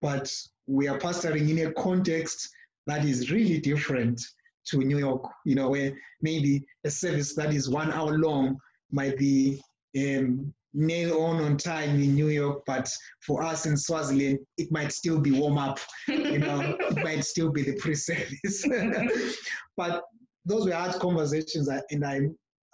but 0.00 0.32
we 0.66 0.88
are 0.88 0.98
pastoring 0.98 1.48
in 1.48 1.66
a 1.66 1.72
context 1.72 2.50
that 2.86 3.04
is 3.04 3.30
really 3.30 3.58
different 3.60 4.20
to 4.66 4.78
New 4.78 4.98
York, 4.98 5.24
you 5.44 5.54
know, 5.54 5.70
where 5.70 5.92
maybe 6.20 6.64
a 6.84 6.90
service 6.90 7.34
that 7.34 7.52
is 7.54 7.68
one 7.68 7.92
hour 7.92 8.18
long 8.18 8.58
might 8.90 9.16
be 9.16 9.60
um, 9.96 10.52
nail 10.74 11.22
on 11.22 11.42
on 11.42 11.56
time 11.56 11.90
in 11.90 12.14
New 12.14 12.28
York, 12.28 12.62
but 12.66 12.90
for 13.20 13.42
us 13.42 13.66
in 13.66 13.76
Swaziland, 13.76 14.38
it 14.56 14.70
might 14.70 14.92
still 14.92 15.18
be 15.18 15.30
warm 15.30 15.58
up, 15.58 15.78
you 16.06 16.38
know, 16.38 16.76
it 16.80 16.96
might 17.04 17.24
still 17.24 17.50
be 17.50 17.62
the 17.62 17.76
pre-service. 17.76 18.66
but 19.76 20.02
those 20.44 20.66
were 20.66 20.74
hard 20.74 20.94
conversations, 21.00 21.68
and 21.90 22.04
I, 22.04 22.20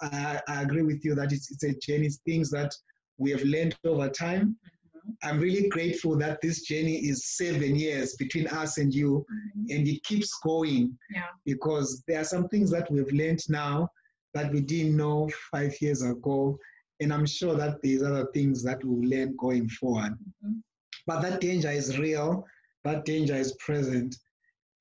I, 0.01 0.41
I 0.49 0.63
agree 0.63 0.83
with 0.83 1.05
you 1.05 1.15
that 1.15 1.33
it's, 1.33 1.51
it's 1.51 1.65
a 1.65 1.75
journey, 1.75 2.07
it's 2.07 2.21
things 2.25 2.51
that 2.51 2.73
we 3.19 3.31
have 3.31 3.43
learned 3.43 3.77
over 3.85 4.09
time. 4.09 4.41
Mm-hmm. 4.41 5.29
I'm 5.29 5.41
really 5.41 5.69
grateful 5.69 6.17
that 6.19 6.41
this 6.41 6.63
journey 6.63 6.97
is 6.97 7.37
seven 7.37 7.77
years 7.77 8.17
between 8.17 8.47
us 8.49 8.79
and 8.79 8.93
you, 8.93 9.25
mm-hmm. 9.31 9.77
and 9.77 9.87
it 9.87 10.03
keeps 10.05 10.39
going. 10.43 10.97
Yeah. 11.11 11.23
Because 11.45 12.03
there 12.09 12.21
are 12.21 12.25
some 12.25 12.49
things 12.49 12.71
that 12.71 12.91
we've 12.91 13.13
learned 13.13 13.41
now 13.49 13.89
that 14.35 14.53
we 14.53 14.61
didn't 14.61 14.97
know 14.97 15.31
five 15.53 15.75
years 15.81 16.03
ago, 16.03 16.59
and 17.01 17.13
I'm 17.13 17.27
sure 17.27 17.55
that 17.57 17.83
there's 17.83 18.03
other 18.03 18.27
things 18.33 18.63
that 18.65 18.85
we'll 18.85 19.09
learn 19.09 19.37
going 19.37 19.69
forward. 19.69 20.13
Mm-hmm. 20.13 20.59
But 21.07 21.21
that 21.23 21.41
danger 21.41 21.71
is 21.71 21.99
real. 21.99 22.45
That 22.85 23.05
danger 23.05 23.35
is 23.35 23.53
present. 23.57 24.17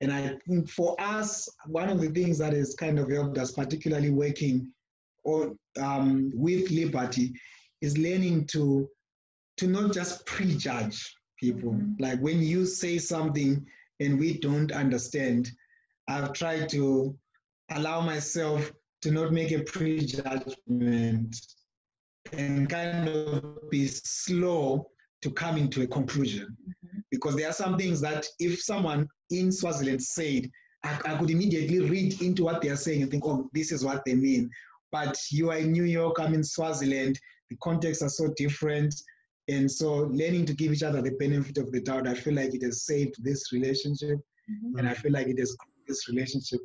And 0.01 0.11
I 0.11 0.37
think 0.47 0.69
for 0.69 0.95
us, 0.99 1.47
one 1.65 1.89
of 1.89 2.01
the 2.01 2.09
things 2.09 2.37
that 2.39 2.53
has 2.53 2.75
kind 2.75 2.99
of 2.99 3.09
helped 3.09 3.37
us, 3.37 3.51
particularly 3.51 4.09
working 4.09 4.71
on, 5.25 5.57
um, 5.81 6.31
with 6.33 6.69
Liberty, 6.71 7.33
is 7.81 7.97
learning 7.97 8.47
to 8.47 8.89
to 9.57 9.67
not 9.67 9.93
just 9.93 10.25
prejudge 10.25 11.15
people. 11.39 11.73
Mm-hmm. 11.73 12.01
Like 12.01 12.19
when 12.19 12.41
you 12.41 12.65
say 12.65 12.97
something 12.97 13.65
and 13.99 14.19
we 14.19 14.39
don't 14.39 14.71
understand, 14.71 15.51
I've 16.07 16.33
tried 16.33 16.69
to 16.69 17.15
allow 17.71 18.01
myself 18.01 18.71
to 19.03 19.11
not 19.11 19.31
make 19.31 19.51
a 19.51 19.61
prejudgment 19.63 21.35
and 22.31 22.69
kind 22.69 23.07
of 23.07 23.69
be 23.69 23.87
slow 23.87 24.87
to 25.21 25.31
come 25.31 25.57
into 25.57 25.81
a 25.81 25.87
conclusion. 25.87 26.55
Mm-hmm. 26.67 26.99
Because 27.11 27.35
there 27.35 27.49
are 27.49 27.53
some 27.53 27.77
things 27.77 28.01
that 28.01 28.25
if 28.39 28.61
someone 28.61 29.07
in 29.29 29.51
Swaziland 29.51 30.01
said, 30.01 30.49
I, 30.83 30.99
I, 31.05 31.17
could 31.17 31.29
immediately 31.29 31.79
read 31.79 32.21
into 32.21 32.43
what 32.43 32.61
they 32.61 32.69
are 32.69 32.75
saying 32.75 33.01
and 33.01 33.11
think, 33.11 33.25
oh, 33.25 33.49
this 33.53 33.71
is 33.71 33.85
what 33.85 34.03
they 34.05 34.15
mean. 34.15 34.49
But 34.91 35.17
you 35.31 35.51
are 35.51 35.57
in 35.57 35.71
New 35.71 35.85
York, 35.85 36.17
I'm 36.19 36.33
in 36.33 36.43
Swaziland, 36.43 37.19
the 37.49 37.55
contexts 37.57 38.03
are 38.03 38.09
so 38.09 38.33
different. 38.35 38.93
And 39.47 39.69
so 39.69 39.93
learning 40.11 40.45
to 40.45 40.53
give 40.53 40.71
each 40.71 40.83
other 40.83 41.01
the 41.01 41.11
benefit 41.11 41.57
of 41.57 41.71
the 41.71 41.81
doubt, 41.81 42.07
I 42.07 42.13
feel 42.13 42.33
like 42.33 42.53
it 42.53 42.63
has 42.63 42.85
saved 42.85 43.15
this 43.23 43.51
relationship. 43.51 44.17
Mm-hmm. 44.49 44.77
And 44.77 44.87
I 44.87 44.93
feel 44.93 45.11
like 45.11 45.27
it 45.27 45.39
has 45.39 45.55
this 45.87 46.07
relationship. 46.09 46.59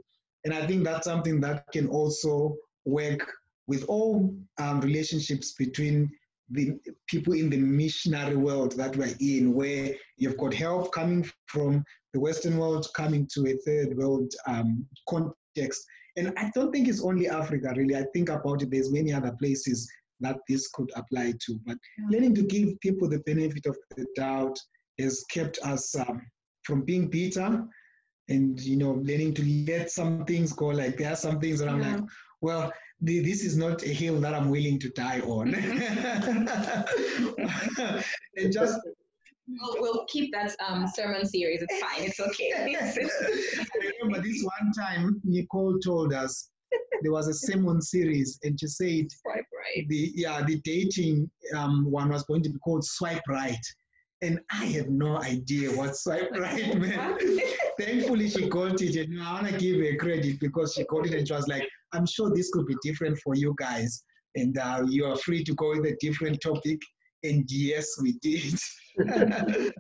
And 0.44 0.55
I 0.55 0.66
think 0.66 0.85
that's 0.85 1.05
something 1.05 1.40
that 1.40 1.64
can 1.73 1.88
also 1.88 2.57
work 2.85 3.33
with 3.68 3.85
all 3.85 4.35
um, 4.59 4.81
relationships 4.81 5.52
between 5.52 6.11
the 6.50 6.72
people 7.07 7.35
in 7.35 7.50
the 7.50 7.59
missionary 7.59 8.35
world 8.35 8.72
that 8.72 8.96
we're 8.96 9.14
in, 9.20 9.54
where 9.54 9.94
you've 10.16 10.38
got 10.38 10.54
help 10.54 10.90
coming 10.92 11.31
from 11.46 11.85
the 12.14 12.20
Western 12.20 12.57
world, 12.57 12.87
coming 12.96 13.28
to 13.35 13.46
a 13.46 13.57
third 13.66 13.96
world 13.96 14.33
um, 14.46 14.87
context. 15.07 15.85
And 16.16 16.33
I 16.38 16.50
don't 16.54 16.72
think 16.72 16.88
it's 16.88 17.04
only 17.04 17.28
Africa, 17.28 17.74
really. 17.76 17.94
I 17.94 18.04
think 18.14 18.31
about 18.31 18.62
it, 18.62 18.70
there's 18.70 18.90
many 18.90 19.12
other 19.12 19.37
places 19.38 19.88
that 20.20 20.38
this 20.48 20.68
could 20.68 20.90
apply 20.96 21.35
to. 21.46 21.61
But 21.66 21.76
yeah. 21.98 22.07
learning 22.11 22.35
to 22.37 22.42
give 22.42 22.81
people 22.81 23.09
the 23.09 23.20
benefit 23.20 23.66
of 23.66 23.76
the 23.96 24.07
doubt 24.16 24.59
has 24.98 25.24
kept 25.31 25.59
us 25.62 25.94
um, 25.94 26.22
from 26.64 26.83
being 26.83 27.09
bitter 27.09 27.62
and, 28.28 28.59
you 28.61 28.76
know, 28.76 28.92
learning 28.92 29.35
to 29.35 29.44
let 29.70 29.90
some 29.90 30.24
things 30.24 30.52
go. 30.52 30.68
Like 30.68 30.96
there 30.96 31.12
are 31.12 31.16
some 31.16 31.38
things 31.40 31.61
that 31.61 31.68
I'm 31.68 31.81
like, 31.81 32.02
well, 32.40 32.72
this 33.00 33.44
is 33.44 33.56
not 33.56 33.84
a 33.84 33.88
hill 33.88 34.20
that 34.20 34.34
I'm 34.34 34.50
willing 34.50 34.78
to 34.80 34.90
die 34.90 35.20
on. 35.20 35.54
and 38.37 38.52
just 38.52 38.78
We'll, 39.50 39.76
we'll, 39.80 40.04
keep 40.08 40.30
that 40.34 40.54
um, 40.61 40.87
sermon 40.87 41.26
series. 41.26 41.62
It's 41.62 41.80
fine. 41.80 42.04
It's 42.04 42.20
okay. 42.20 42.52
I 42.54 42.66
remember 44.02 44.20
this 44.22 44.44
one 44.44 44.70
time 44.72 45.22
Nicole 45.24 45.78
told 45.78 46.12
us 46.12 46.50
there 47.02 47.12
was 47.12 47.28
a 47.28 47.34
sermon 47.34 47.80
series, 47.80 48.38
and 48.42 48.61
she 48.61 48.66
said 48.66 49.11
swipe 49.11 49.46
right. 49.56 49.88
The 49.88 50.12
yeah, 50.14 50.44
the 50.44 50.61
dating 50.64 51.30
um, 51.56 51.90
one 51.90 52.11
was 52.11 52.24
going 52.24 52.42
to 52.42 52.50
be 52.50 52.58
called 52.58 52.84
Swipe 52.84 53.26
Right, 53.26 53.56
and 54.20 54.38
I 54.50 54.66
had 54.66 54.90
no 54.90 55.16
idea 55.22 55.70
what 55.70 55.96
swipe 55.96 56.30
right 56.32 56.78
meant. 56.78 57.22
Thankfully, 57.78 58.28
she 58.28 58.48
got 58.48 58.80
it, 58.80 58.96
and 58.96 59.22
I 59.22 59.34
want 59.34 59.46
to 59.48 59.56
give 59.56 59.80
her 59.80 59.96
credit 59.96 60.40
because 60.40 60.74
she 60.74 60.84
got 60.84 61.06
it, 61.06 61.14
and 61.14 61.26
she 61.26 61.32
was 61.32 61.46
like, 61.46 61.68
I'm 61.92 62.06
sure 62.06 62.30
this 62.34 62.50
could 62.50 62.66
be 62.66 62.74
different 62.82 63.18
for 63.18 63.36
you 63.36 63.54
guys, 63.56 64.02
and 64.34 64.58
uh, 64.58 64.84
you 64.88 65.04
are 65.06 65.16
free 65.16 65.44
to 65.44 65.54
go 65.54 65.70
with 65.70 65.86
a 65.86 65.96
different 66.00 66.40
topic. 66.40 66.80
And 67.22 67.44
yes, 67.48 67.86
we 68.02 68.12
did. 68.20 68.58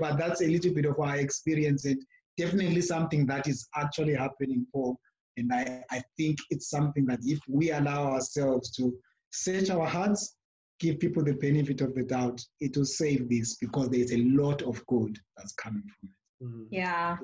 but 0.00 0.18
that's 0.18 0.42
a 0.42 0.46
little 0.46 0.74
bit 0.74 0.86
of 0.86 0.98
our 0.98 1.16
experience, 1.16 1.84
and 1.84 2.02
definitely 2.36 2.80
something 2.80 3.24
that 3.26 3.46
is 3.46 3.68
actually 3.76 4.14
happening 4.14 4.66
for. 4.72 4.96
And 5.36 5.52
I, 5.52 5.84
I 5.90 6.02
think 6.16 6.38
it's 6.50 6.70
something 6.70 7.06
that 7.06 7.20
if 7.22 7.38
we 7.48 7.70
allow 7.70 8.12
ourselves 8.12 8.70
to 8.76 8.92
search 9.32 9.70
our 9.70 9.86
hearts, 9.86 10.36
give 10.80 10.98
people 10.98 11.24
the 11.24 11.34
benefit 11.34 11.80
of 11.80 11.94
the 11.94 12.02
doubt, 12.02 12.40
it 12.60 12.76
will 12.76 12.84
save 12.84 13.28
this 13.28 13.56
because 13.56 13.90
there's 13.90 14.12
a 14.12 14.18
lot 14.18 14.62
of 14.62 14.84
good 14.86 15.18
that's 15.36 15.52
coming 15.52 15.82
from 15.82 16.08
it. 16.08 16.23
Mm-hmm. 16.42 16.64
Yeah, 16.70 17.16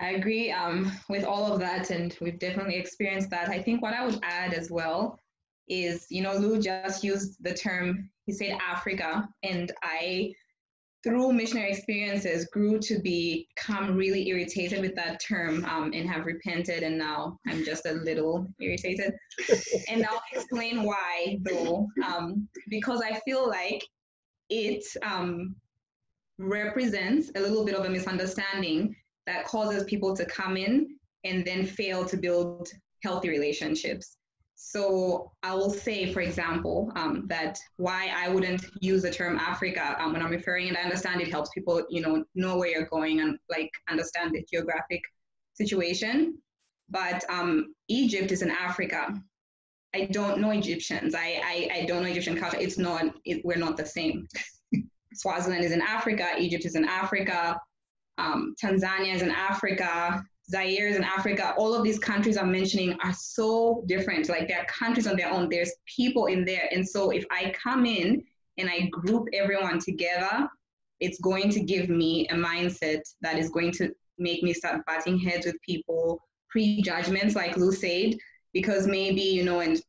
I 0.00 0.10
agree 0.10 0.50
um, 0.50 0.90
with 1.08 1.24
all 1.24 1.52
of 1.52 1.60
that, 1.60 1.90
and 1.90 2.16
we've 2.20 2.38
definitely 2.38 2.76
experienced 2.76 3.30
that. 3.30 3.48
I 3.48 3.62
think 3.62 3.82
what 3.82 3.94
I 3.94 4.04
would 4.04 4.18
add 4.24 4.52
as 4.52 4.70
well 4.70 5.16
is, 5.68 6.06
you 6.10 6.22
know, 6.22 6.34
Lou 6.34 6.60
just 6.60 7.04
used 7.04 7.36
the 7.40 7.54
term, 7.54 8.10
he 8.26 8.32
said 8.32 8.58
Africa, 8.60 9.28
and 9.44 9.70
I, 9.82 10.32
through 11.04 11.32
missionary 11.32 11.70
experiences, 11.70 12.48
grew 12.52 12.80
to 12.80 12.98
become 12.98 13.94
really 13.94 14.28
irritated 14.28 14.80
with 14.80 14.96
that 14.96 15.20
term 15.20 15.64
um, 15.66 15.92
and 15.94 16.10
have 16.10 16.26
repented, 16.26 16.82
and 16.82 16.98
now 16.98 17.38
I'm 17.46 17.64
just 17.64 17.86
a 17.86 17.92
little 17.92 18.48
irritated. 18.60 19.14
and 19.88 20.04
I'll 20.04 20.22
explain 20.32 20.82
why, 20.82 21.38
though, 21.42 21.86
um, 22.04 22.48
because 22.68 23.02
I 23.02 23.20
feel 23.20 23.48
like 23.48 23.84
it 24.50 24.84
um, 25.04 25.54
represents 26.38 27.30
a 27.34 27.40
little 27.40 27.64
bit 27.64 27.74
of 27.74 27.84
a 27.84 27.90
misunderstanding 27.90 28.94
that 29.26 29.44
causes 29.44 29.84
people 29.84 30.16
to 30.16 30.24
come 30.24 30.56
in 30.56 30.96
and 31.24 31.44
then 31.44 31.64
fail 31.64 32.04
to 32.04 32.16
build 32.16 32.68
healthy 33.02 33.28
relationships. 33.28 34.16
So 34.54 35.32
I 35.42 35.54
will 35.54 35.70
say, 35.70 36.12
for 36.12 36.20
example, 36.20 36.92
um, 36.94 37.26
that 37.26 37.58
why 37.76 38.12
I 38.14 38.28
wouldn't 38.28 38.64
use 38.80 39.02
the 39.02 39.10
term 39.10 39.36
Africa 39.38 39.96
um, 39.98 40.12
when 40.12 40.22
I'm 40.22 40.30
referring, 40.30 40.68
and 40.68 40.76
I 40.76 40.82
understand 40.82 41.20
it 41.20 41.30
helps 41.30 41.50
people, 41.50 41.84
you 41.90 42.00
know, 42.00 42.24
know 42.34 42.56
where 42.56 42.68
you're 42.68 42.86
going 42.86 43.20
and 43.20 43.38
like 43.50 43.70
understand 43.88 44.32
the 44.32 44.44
geographic 44.48 45.00
situation. 45.54 46.38
But 46.88 47.24
um, 47.28 47.74
Egypt 47.88 48.30
is 48.30 48.42
in 48.42 48.50
Africa. 48.50 49.20
I 49.94 50.04
don't 50.06 50.40
know 50.40 50.50
Egyptians. 50.50 51.14
I, 51.14 51.40
I, 51.44 51.80
I 51.80 51.86
don't 51.86 52.02
know 52.02 52.08
Egyptian 52.08 52.38
culture. 52.38 52.58
It's 52.58 52.78
not. 52.78 53.04
It, 53.24 53.44
we're 53.44 53.56
not 53.56 53.76
the 53.76 53.86
same. 53.86 54.28
Swaziland 55.14 55.64
is 55.64 55.72
in 55.72 55.80
Africa. 55.82 56.28
Egypt 56.38 56.64
is 56.64 56.74
in 56.74 56.84
Africa 56.84 57.60
um, 58.18 58.54
Tanzania 58.62 59.14
is 59.14 59.22
in 59.22 59.30
Africa, 59.30 60.24
Zaire 60.50 60.88
is 60.88 60.96
in 60.96 61.04
Africa. 61.04 61.54
All 61.56 61.74
of 61.74 61.84
these 61.84 61.98
countries 61.98 62.36
I'm 62.36 62.52
mentioning 62.52 62.96
are 63.02 63.12
so 63.12 63.84
different. 63.86 64.28
Like 64.28 64.48
they're 64.48 64.66
countries 64.68 65.06
on 65.06 65.16
their 65.16 65.30
own. 65.30 65.48
There's 65.48 65.72
people 65.86 66.26
in 66.26 66.44
there. 66.44 66.68
And 66.72 66.86
so 66.86 67.10
if 67.10 67.24
I 67.30 67.52
come 67.62 67.86
in 67.86 68.22
and 68.58 68.68
I 68.68 68.88
group 68.90 69.28
everyone 69.32 69.78
together, 69.78 70.48
it's 71.00 71.20
going 71.20 71.50
to 71.50 71.60
give 71.60 71.88
me 71.88 72.28
a 72.28 72.34
mindset 72.34 73.00
that 73.22 73.38
is 73.38 73.50
going 73.50 73.72
to 73.72 73.92
make 74.18 74.42
me 74.42 74.52
start 74.52 74.84
butting 74.86 75.18
heads 75.18 75.46
with 75.46 75.60
people, 75.62 76.20
prejudgments, 76.50 77.34
like 77.34 77.56
Lou 77.56 77.72
said, 77.72 78.14
because 78.52 78.86
maybe, 78.86 79.22
you 79.22 79.44
know, 79.44 79.60
and 79.60 79.80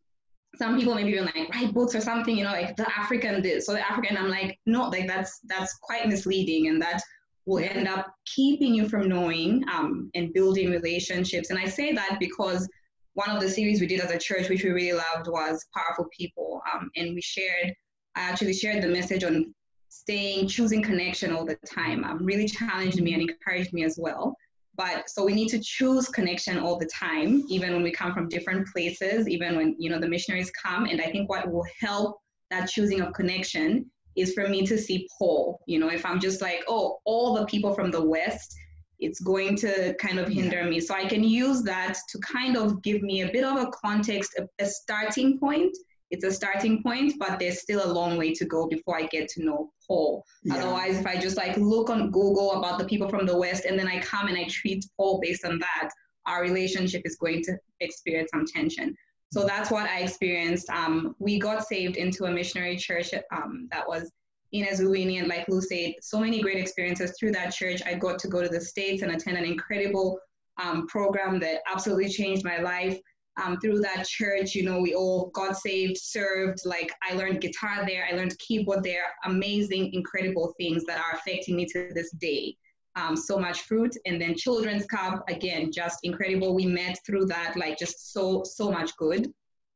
some 0.56 0.78
people 0.78 0.93
maybe 0.93 1.12
even 1.12 1.26
like 1.26 1.49
write 1.54 1.74
books 1.74 1.95
or 1.95 2.01
something, 2.01 2.38
you 2.38 2.43
know, 2.43 2.51
like 2.51 2.76
the 2.76 2.88
African 2.97 3.41
this, 3.41 3.66
so 3.66 3.74
the 3.74 3.89
African, 3.89 4.18
I'm 4.18 4.30
like, 4.30 4.60
no, 4.66 4.89
like 4.89 5.08
that's 5.08 5.39
that's 5.45 5.74
quite 5.82 6.08
misleading 6.08 6.68
and 6.68 6.82
that 6.82 7.01
will 7.45 7.64
end 7.64 7.88
up 7.88 8.14
keeping 8.26 8.74
you 8.74 8.88
from 8.88 9.10
knowing 9.10 9.64
um, 9.72 10.10
and 10.16 10.34
building 10.34 10.70
relationships. 10.70 11.49
And 11.49 11.60
I 11.60 11.66
say 11.66 11.91
that 11.93 12.18
because 12.20 12.68
one 13.16 13.30
of 13.30 13.41
the 13.41 13.49
series 13.49 13.82
we 13.82 13.88
did 13.88 13.99
as 13.99 14.12
a 14.12 14.18
church, 14.18 14.49
which 14.49 14.64
we 14.64 14.70
really 14.70 14.97
loved, 14.97 15.28
was 15.28 15.66
Powerful 15.76 16.08
People. 16.18 16.62
Um, 16.74 16.89
and 16.95 17.14
we 17.14 17.22
shared, 17.22 17.74
I 18.16 18.22
actually 18.22 18.54
shared 18.54 18.84
the 18.84 18.88
message 18.88 19.24
on 19.24 19.54
staying, 19.89 20.47
choosing 20.47 20.82
connection 20.82 21.32
all 21.32 21.45
the 21.45 21.58
time. 21.66 22.04
Um, 22.04 22.26
really 22.26 22.47
challenged 22.47 23.01
me 23.01 23.14
and 23.14 23.30
encouraged 23.30 23.74
me 23.74 23.84
as 23.84 23.97
well. 23.99 24.36
But 24.76 25.09
so 25.09 25.24
we 25.24 25.34
need 25.34 25.49
to 25.49 25.59
choose 25.59 26.07
connection 26.07 26.57
all 26.57 26.80
the 26.80 26.88
time, 26.88 27.43
even 27.47 27.74
when 27.74 27.84
we 27.84 27.91
come 27.91 28.13
from 28.13 28.28
different 28.30 28.67
places, 28.67 29.28
even 29.28 29.55
when 29.55 29.76
you 29.78 29.89
know 29.89 29.99
the 29.99 30.07
missionaries 30.07 30.51
come. 30.51 30.86
And 30.86 30.99
I 30.99 31.11
think 31.11 31.30
what 31.30 31.51
will 31.51 31.65
help 31.80 32.19
that 32.49 32.69
choosing 32.69 33.01
of 33.01 33.13
connection 33.13 33.89
is 34.15 34.34
for 34.34 34.47
me 34.47 34.65
to 34.65 34.78
see 34.78 35.07
Paul. 35.17 35.59
You 35.67 35.80
know, 35.80 35.89
if 35.89 36.05
I'm 36.05 36.19
just 36.19 36.41
like, 36.41 36.63
oh, 36.67 36.99
all 37.05 37.36
the 37.36 37.45
people 37.45 37.74
from 37.74 37.91
the 37.91 38.03
West, 38.03 38.55
it's 38.99 39.19
going 39.19 39.55
to 39.57 39.93
kind 39.95 40.19
of 40.19 40.28
hinder 40.28 40.63
me. 40.63 40.80
So 40.80 40.93
I 40.93 41.05
can 41.05 41.24
use 41.24 41.61
that 41.63 41.97
to 42.09 42.19
kind 42.19 42.55
of 42.55 42.82
give 42.84 43.01
me 43.01 43.21
a 43.21 43.32
bit 43.32 43.43
of 43.43 43.57
a 43.57 43.67
context, 43.67 44.39
a, 44.39 44.47
a 44.63 44.65
starting 44.65 45.39
point. 45.39 45.76
It's 46.14 46.24
a 46.24 46.32
starting 46.32 46.84
point, 46.84 47.16
but 47.18 47.39
there's 47.39 47.59
still 47.59 47.84
a 47.84 47.91
long 47.91 48.18
way 48.18 48.36
to 48.36 48.45
go 48.45 48.68
before 48.68 48.95
I 48.95 49.07
get 49.07 49.28
to 49.30 49.43
know 49.43 49.72
Paul. 49.88 50.24
Yeah. 50.43 50.57
Otherwise, 50.57 50.99
if 50.99 51.07
I 51.07 51.18
just 51.18 51.38
like 51.38 51.57
look 51.57 51.89
on 51.89 52.11
Google 52.11 52.51
about 52.53 52.78
the 52.78 52.86
people 52.86 53.09
from 53.09 53.26
the 53.26 53.36
West 53.36 53.66
and 53.66 53.80
then 53.80 53.88
I 53.88 53.99
come 53.99 54.28
and 54.28 54.38
I 54.38 54.43
treat 54.43 54.86
Paul 54.95 55.20
based 55.24 55.43
on 55.43 55.57
that, 55.57 55.89
our 56.28 56.43
relationship 56.43 57.01
is 57.03 57.16
going 57.16 57.41
to 57.45 57.57
experience 57.80 58.30
some 58.32 58.45
tension. 58.45 58.95
So 59.32 59.43
that's 59.47 59.72
what 59.72 59.89
I 59.89 60.01
experienced. 60.01 60.70
Um, 60.70 61.16
we 61.18 61.39
got 61.39 61.66
saved 61.66 61.97
into 61.97 62.26
a 62.26 62.32
missionary 62.32 62.78
church 62.78 63.09
um, 63.36 63.68
that 63.72 63.88
was 63.88 64.11
in 64.51 64.68
Ezulwini, 64.68 65.18
and 65.18 65.28
like 65.28 65.47
Lou 65.49 65.61
said, 65.61 65.93
so 65.99 66.20
many 66.20 66.41
great 66.43 66.59
experiences 66.59 67.16
through 67.20 67.32
that 67.32 67.55
church. 67.55 67.82
I 67.88 67.95
got 67.95 68.20
to 68.20 68.28
go 68.28 68.43
to 68.43 68.47
the 68.47 68.61
States 68.61 69.01
and 69.01 69.11
attend 69.11 69.36
an 69.36 69.45
incredible 69.45 70.20
um, 70.61 70.86
program 70.86 71.39
that 71.39 71.61
absolutely 71.68 72.09
changed 72.09 72.45
my 72.45 72.59
life. 72.59 72.99
Um, 73.41 73.59
through 73.59 73.79
that 73.79 74.05
church, 74.05 74.53
you 74.53 74.63
know, 74.63 74.79
we 74.79 74.93
all 74.93 75.31
got 75.34 75.57
saved, 75.57 75.97
served. 75.97 76.59
Like 76.65 76.91
I 77.01 77.15
learned 77.15 77.41
guitar 77.41 77.84
there, 77.86 78.07
I 78.09 78.15
learned 78.15 78.38
keyboard 78.38 78.84
there. 78.84 79.05
Amazing, 79.25 79.93
incredible 79.93 80.53
things 80.59 80.84
that 80.86 80.99
are 80.99 81.17
affecting 81.17 81.55
me 81.55 81.65
to 81.73 81.89
this 81.95 82.11
day 82.11 82.55
um, 82.95 83.15
so 83.15 83.38
much 83.38 83.61
fruit. 83.61 83.95
And 84.05 84.21
then 84.21 84.36
Children's 84.36 84.86
Cup, 84.86 85.23
again, 85.29 85.71
just 85.71 85.99
incredible. 86.03 86.53
We 86.53 86.65
met 86.65 86.99
through 87.05 87.25
that, 87.27 87.55
like 87.57 87.77
just 87.77 88.13
so, 88.13 88.43
so 88.43 88.71
much 88.71 88.95
good. 88.97 89.31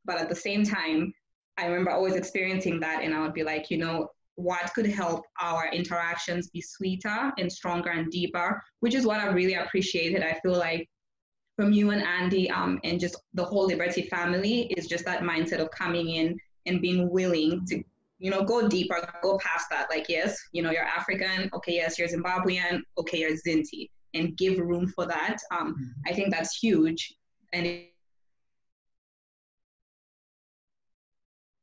But 0.05 0.19
at 0.19 0.29
the 0.29 0.35
same 0.35 0.63
time, 0.63 1.13
I 1.57 1.65
remember 1.65 1.91
always 1.91 2.15
experiencing 2.15 2.79
that, 2.81 3.03
and 3.03 3.13
I 3.13 3.21
would 3.21 3.33
be 3.33 3.43
like, 3.43 3.71
you 3.71 3.77
know, 3.77 4.09
what 4.35 4.71
could 4.75 4.85
help 4.85 5.23
our 5.41 5.67
interactions 5.73 6.49
be 6.49 6.61
sweeter 6.61 7.33
and 7.39 7.51
stronger 7.51 7.89
and 7.89 8.11
deeper, 8.11 8.61
which 8.81 8.93
is 8.93 9.05
what 9.05 9.19
I 9.19 9.27
really 9.27 9.55
appreciated. 9.55 10.21
I 10.21 10.39
feel 10.43 10.55
like 10.55 10.87
from 11.57 11.73
you 11.73 11.91
and 11.91 12.03
Andi 12.03 12.49
um, 12.51 12.79
and 12.85 12.99
just 12.99 13.17
the 13.33 13.43
whole 13.43 13.65
Liberty 13.65 14.03
family 14.03 14.67
is 14.77 14.87
just 14.87 15.03
that 15.05 15.21
mindset 15.21 15.59
of 15.59 15.69
coming 15.71 16.11
in 16.11 16.39
and 16.65 16.81
being 16.81 17.09
willing 17.09 17.65
to 17.67 17.83
you 18.19 18.31
know, 18.31 18.43
go 18.43 18.67
deeper, 18.67 19.07
go 19.21 19.37
past 19.37 19.67
that. 19.69 19.87
Like, 19.89 20.07
yes, 20.09 20.37
you 20.51 20.63
know, 20.63 20.71
you're 20.71 20.83
African. 20.83 21.49
Okay, 21.53 21.75
yes, 21.75 21.99
you're 21.99 22.07
Zimbabwean. 22.07 22.81
Okay, 22.97 23.19
you're 23.19 23.31
Zinti, 23.31 23.89
and 24.13 24.35
give 24.37 24.57
room 24.57 24.87
for 24.87 25.05
that. 25.05 25.37
Um, 25.51 25.73
mm-hmm. 25.73 26.11
I 26.11 26.13
think 26.13 26.33
that's 26.33 26.57
huge, 26.57 27.13
and 27.53 27.67
it, 27.67 27.93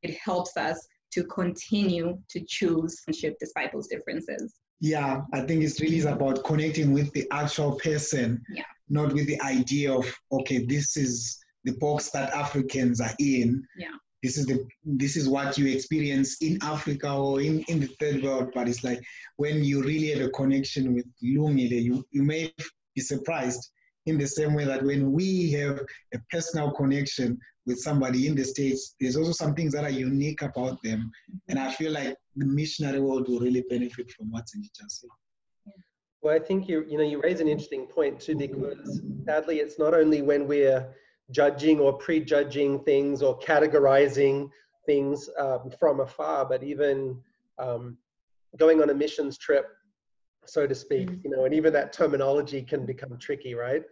it 0.01 0.17
helps 0.17 0.55
us 0.55 0.87
to 1.13 1.23
continue 1.25 2.17
to 2.29 2.39
choose 2.47 3.01
and 3.07 3.15
shift 3.15 3.37
despite 3.39 3.73
those 3.73 3.87
differences. 3.87 4.55
Yeah, 4.79 5.21
I 5.33 5.41
think 5.41 5.63
it's 5.63 5.81
really 5.81 6.01
about 6.01 6.43
connecting 6.43 6.91
with 6.93 7.11
the 7.13 7.27
actual 7.31 7.73
person, 7.79 8.43
yeah. 8.49 8.63
Not 8.89 9.13
with 9.13 9.27
the 9.27 9.41
idea 9.41 9.93
of 9.93 10.05
okay, 10.31 10.65
this 10.65 10.97
is 10.97 11.37
the 11.63 11.73
box 11.73 12.11
that 12.11 12.31
Africans 12.33 13.01
are 13.01 13.15
in. 13.19 13.63
Yeah 13.77 13.95
this 14.25 14.39
is 14.39 14.47
the 14.47 14.65
this 14.83 15.15
is 15.15 15.29
what 15.29 15.55
you 15.55 15.67
experience 15.67 16.41
in 16.41 16.57
Africa 16.63 17.13
or 17.13 17.41
in, 17.41 17.61
in 17.67 17.79
the 17.79 17.91
third 17.99 18.23
world. 18.23 18.49
But 18.55 18.67
it's 18.67 18.83
like 18.83 18.99
when 19.37 19.63
you 19.63 19.83
really 19.83 20.09
have 20.13 20.27
a 20.27 20.31
connection 20.31 20.95
with 20.95 21.05
Lungile, 21.23 21.83
you, 21.83 22.03
you 22.09 22.23
may 22.23 22.51
be 22.95 23.01
surprised 23.01 23.69
in 24.07 24.17
the 24.17 24.27
same 24.27 24.55
way 24.55 24.65
that 24.65 24.83
when 24.83 25.11
we 25.11 25.51
have 25.51 25.79
a 26.13 26.19
personal 26.31 26.71
connection 26.71 27.37
with 27.67 27.77
somebody 27.79 28.25
in 28.25 28.35
the 28.35 28.43
States, 28.43 28.95
there's 28.99 29.15
also 29.15 29.31
some 29.31 29.53
things 29.53 29.73
that 29.73 29.83
are 29.83 29.91
unique 30.07 30.41
about 30.41 30.81
them. 30.83 30.99
Mm-hmm. 30.99 31.37
And 31.49 31.59
I 31.59 31.71
feel 31.71 31.91
like 31.91 32.15
the 32.35 32.45
missionary 32.45 33.01
world 33.01 33.27
will 33.27 33.39
really 33.39 33.63
benefit 33.69 34.09
from 34.11 34.31
what 34.31 34.45
Zinti 34.45 34.69
just 34.75 35.01
said. 35.01 35.09
Well, 36.25 36.33
I 36.33 36.39
think 36.39 36.67
you 36.67 36.83
you 36.89 36.97
know 36.97 37.03
you 37.03 37.21
raise 37.21 37.39
an 37.39 37.47
interesting 37.47 37.85
point 37.85 38.19
too, 38.19 38.35
because 38.35 38.99
sadly 39.27 39.59
it's 39.59 39.77
not 39.77 39.93
only 39.93 40.23
when 40.23 40.47
we're 40.47 40.83
judging 41.29 41.79
or 41.79 41.93
prejudging 41.93 42.79
things 42.79 43.21
or 43.21 43.37
categorizing 43.37 44.49
things 44.87 45.29
um, 45.37 45.69
from 45.79 45.99
afar, 45.99 46.43
but 46.45 46.63
even 46.63 47.21
um, 47.59 47.99
going 48.57 48.81
on 48.81 48.89
a 48.89 48.93
missions 48.95 49.37
trip, 49.37 49.67
so 50.47 50.65
to 50.65 50.73
speak, 50.73 51.11
mm-hmm. 51.11 51.21
you 51.23 51.29
know, 51.29 51.45
and 51.45 51.53
even 51.53 51.71
that 51.73 51.93
terminology 51.93 52.63
can 52.63 52.87
become 52.87 53.19
tricky, 53.19 53.53
right? 53.53 53.83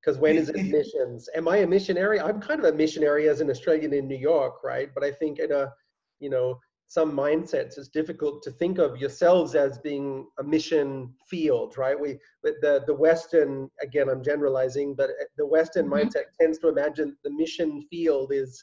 Because 0.00 0.18
when 0.18 0.36
is 0.36 0.48
it 0.48 0.64
missions? 0.64 1.28
Am 1.36 1.46
I 1.48 1.58
a 1.58 1.66
missionary? 1.66 2.18
I'm 2.18 2.40
kind 2.40 2.60
of 2.60 2.64
a 2.64 2.74
missionary 2.74 3.28
as 3.28 3.42
an 3.42 3.50
Australian 3.50 3.92
in 3.92 4.08
New 4.08 4.16
York, 4.16 4.64
right? 4.64 4.88
But 4.94 5.04
I 5.04 5.10
think 5.10 5.38
in 5.38 5.52
a, 5.52 5.70
you 6.18 6.30
know, 6.30 6.58
some 6.86 7.12
mindsets 7.12 7.78
it's 7.78 7.88
difficult 7.88 8.42
to 8.42 8.50
think 8.52 8.78
of 8.78 8.98
yourselves 8.98 9.54
as 9.54 9.78
being 9.78 10.26
a 10.38 10.42
mission 10.42 11.12
field 11.26 11.76
right 11.78 11.98
we 11.98 12.18
the 12.42 12.82
the 12.86 12.94
western 12.94 13.68
again 13.82 14.08
i'm 14.08 14.22
generalizing 14.22 14.94
but 14.94 15.10
the 15.38 15.46
western 15.46 15.86
mm-hmm. 15.86 16.08
mindset 16.08 16.24
tends 16.38 16.58
to 16.58 16.68
imagine 16.68 17.16
the 17.24 17.30
mission 17.30 17.82
field 17.90 18.32
is 18.32 18.62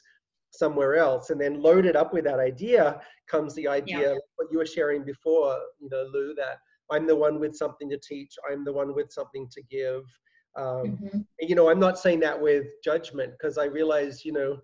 somewhere 0.50 0.96
else 0.96 1.30
and 1.30 1.40
then 1.40 1.60
loaded 1.60 1.96
up 1.96 2.12
with 2.12 2.24
that 2.24 2.38
idea 2.38 3.00
comes 3.28 3.54
the 3.54 3.66
idea 3.66 4.12
yeah. 4.12 4.18
what 4.36 4.48
you 4.50 4.58
were 4.58 4.66
sharing 4.66 5.04
before 5.04 5.58
you 5.80 5.88
know 5.90 6.06
lou 6.12 6.34
that 6.34 6.58
i'm 6.90 7.06
the 7.06 7.16
one 7.16 7.40
with 7.40 7.56
something 7.56 7.88
to 7.90 7.98
teach 7.98 8.34
i'm 8.50 8.64
the 8.64 8.72
one 8.72 8.94
with 8.94 9.10
something 9.10 9.48
to 9.50 9.62
give 9.70 10.02
um, 10.56 10.84
mm-hmm. 10.86 11.18
you 11.40 11.54
know 11.54 11.70
i'm 11.70 11.80
not 11.80 11.98
saying 11.98 12.20
that 12.20 12.40
with 12.40 12.66
judgment 12.84 13.32
because 13.32 13.56
i 13.58 13.64
realize 13.64 14.24
you 14.24 14.32
know 14.32 14.58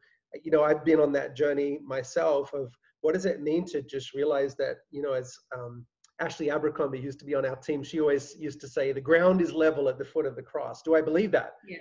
you 0.45 0.51
know 0.51 0.63
i've 0.63 0.85
been 0.85 1.01
on 1.01 1.13
that 1.13 1.35
journey 1.35 1.81
myself 1.83 2.53
of 2.53 2.71
what 3.01 3.15
does 3.15 3.27
it 3.27 3.41
mean 3.41 3.65
to 3.67 3.83
just 3.83 4.15
realize 4.15 4.55
that, 4.57 4.77
you 4.91 5.03
know, 5.03 5.13
as 5.13 5.37
um, 5.57 5.87
Ashley 6.21 6.51
Abercrombie 6.51 6.99
used 6.99 7.21
to 7.21 7.25
be 7.25 7.35
on 7.35 7.47
our 7.47 7.57
team, 7.57 7.83
she 7.83 8.01
always 8.01 8.37
used 8.39 8.61
to 8.61 8.69
say, 8.69 8.93
the 8.93 9.01
ground 9.01 9.41
is 9.41 9.53
level 9.53 9.89
at 9.89 9.99
the 9.99 10.05
foot 10.05 10.27
of 10.27 10.35
the 10.35 10.43
cross. 10.43 10.83
Do 10.83 10.97
I 10.97 11.01
believe 11.01 11.31
that? 11.33 11.53
Yeah. 11.67 11.79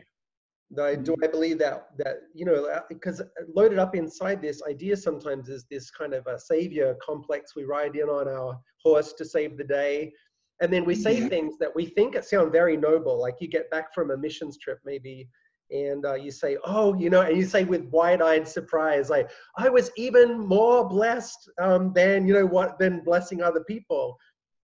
Do 0.75 0.83
I, 0.83 0.95
do 0.95 1.15
I 1.23 1.27
believe 1.27 1.59
that, 1.59 1.87
that, 1.97 2.17
you 2.33 2.45
know, 2.45 2.81
because 2.89 3.21
uh, 3.21 3.25
loaded 3.55 3.79
up 3.79 3.95
inside 3.95 4.41
this 4.41 4.61
idea 4.69 4.97
sometimes 4.97 5.47
is 5.47 5.65
this 5.71 5.89
kind 5.89 6.13
of 6.13 6.27
a 6.27 6.37
savior 6.37 6.95
complex. 7.01 7.55
We 7.55 7.63
ride 7.63 7.95
in 7.95 8.09
on 8.09 8.27
our 8.27 8.59
horse 8.83 9.13
to 9.13 9.25
save 9.25 9.57
the 9.57 9.63
day. 9.63 10.11
And 10.59 10.71
then 10.73 10.83
we 10.83 10.93
say 10.93 11.19
yeah. 11.19 11.29
things 11.29 11.57
that 11.59 11.73
we 11.73 11.85
think 11.85 12.15
it 12.15 12.25
sound 12.25 12.51
very 12.51 12.75
noble. 12.75 13.19
Like 13.19 13.35
you 13.39 13.47
get 13.47 13.71
back 13.71 13.93
from 13.93 14.11
a 14.11 14.17
missions 14.17 14.57
trip, 14.57 14.79
maybe 14.83 15.29
and 15.71 16.05
uh, 16.05 16.13
you 16.13 16.31
say, 16.31 16.57
"Oh, 16.63 16.95
you 16.95 17.09
know," 17.09 17.21
and 17.21 17.37
you 17.37 17.45
say 17.45 17.63
with 17.63 17.85
wide-eyed 17.85 18.47
surprise, 18.47 19.09
like, 19.09 19.29
"I 19.57 19.69
was 19.69 19.91
even 19.97 20.39
more 20.39 20.87
blessed 20.87 21.49
um, 21.61 21.93
than 21.93 22.27
you 22.27 22.33
know 22.33 22.45
what 22.45 22.79
than 22.79 23.03
blessing 23.03 23.41
other 23.41 23.63
people," 23.63 24.17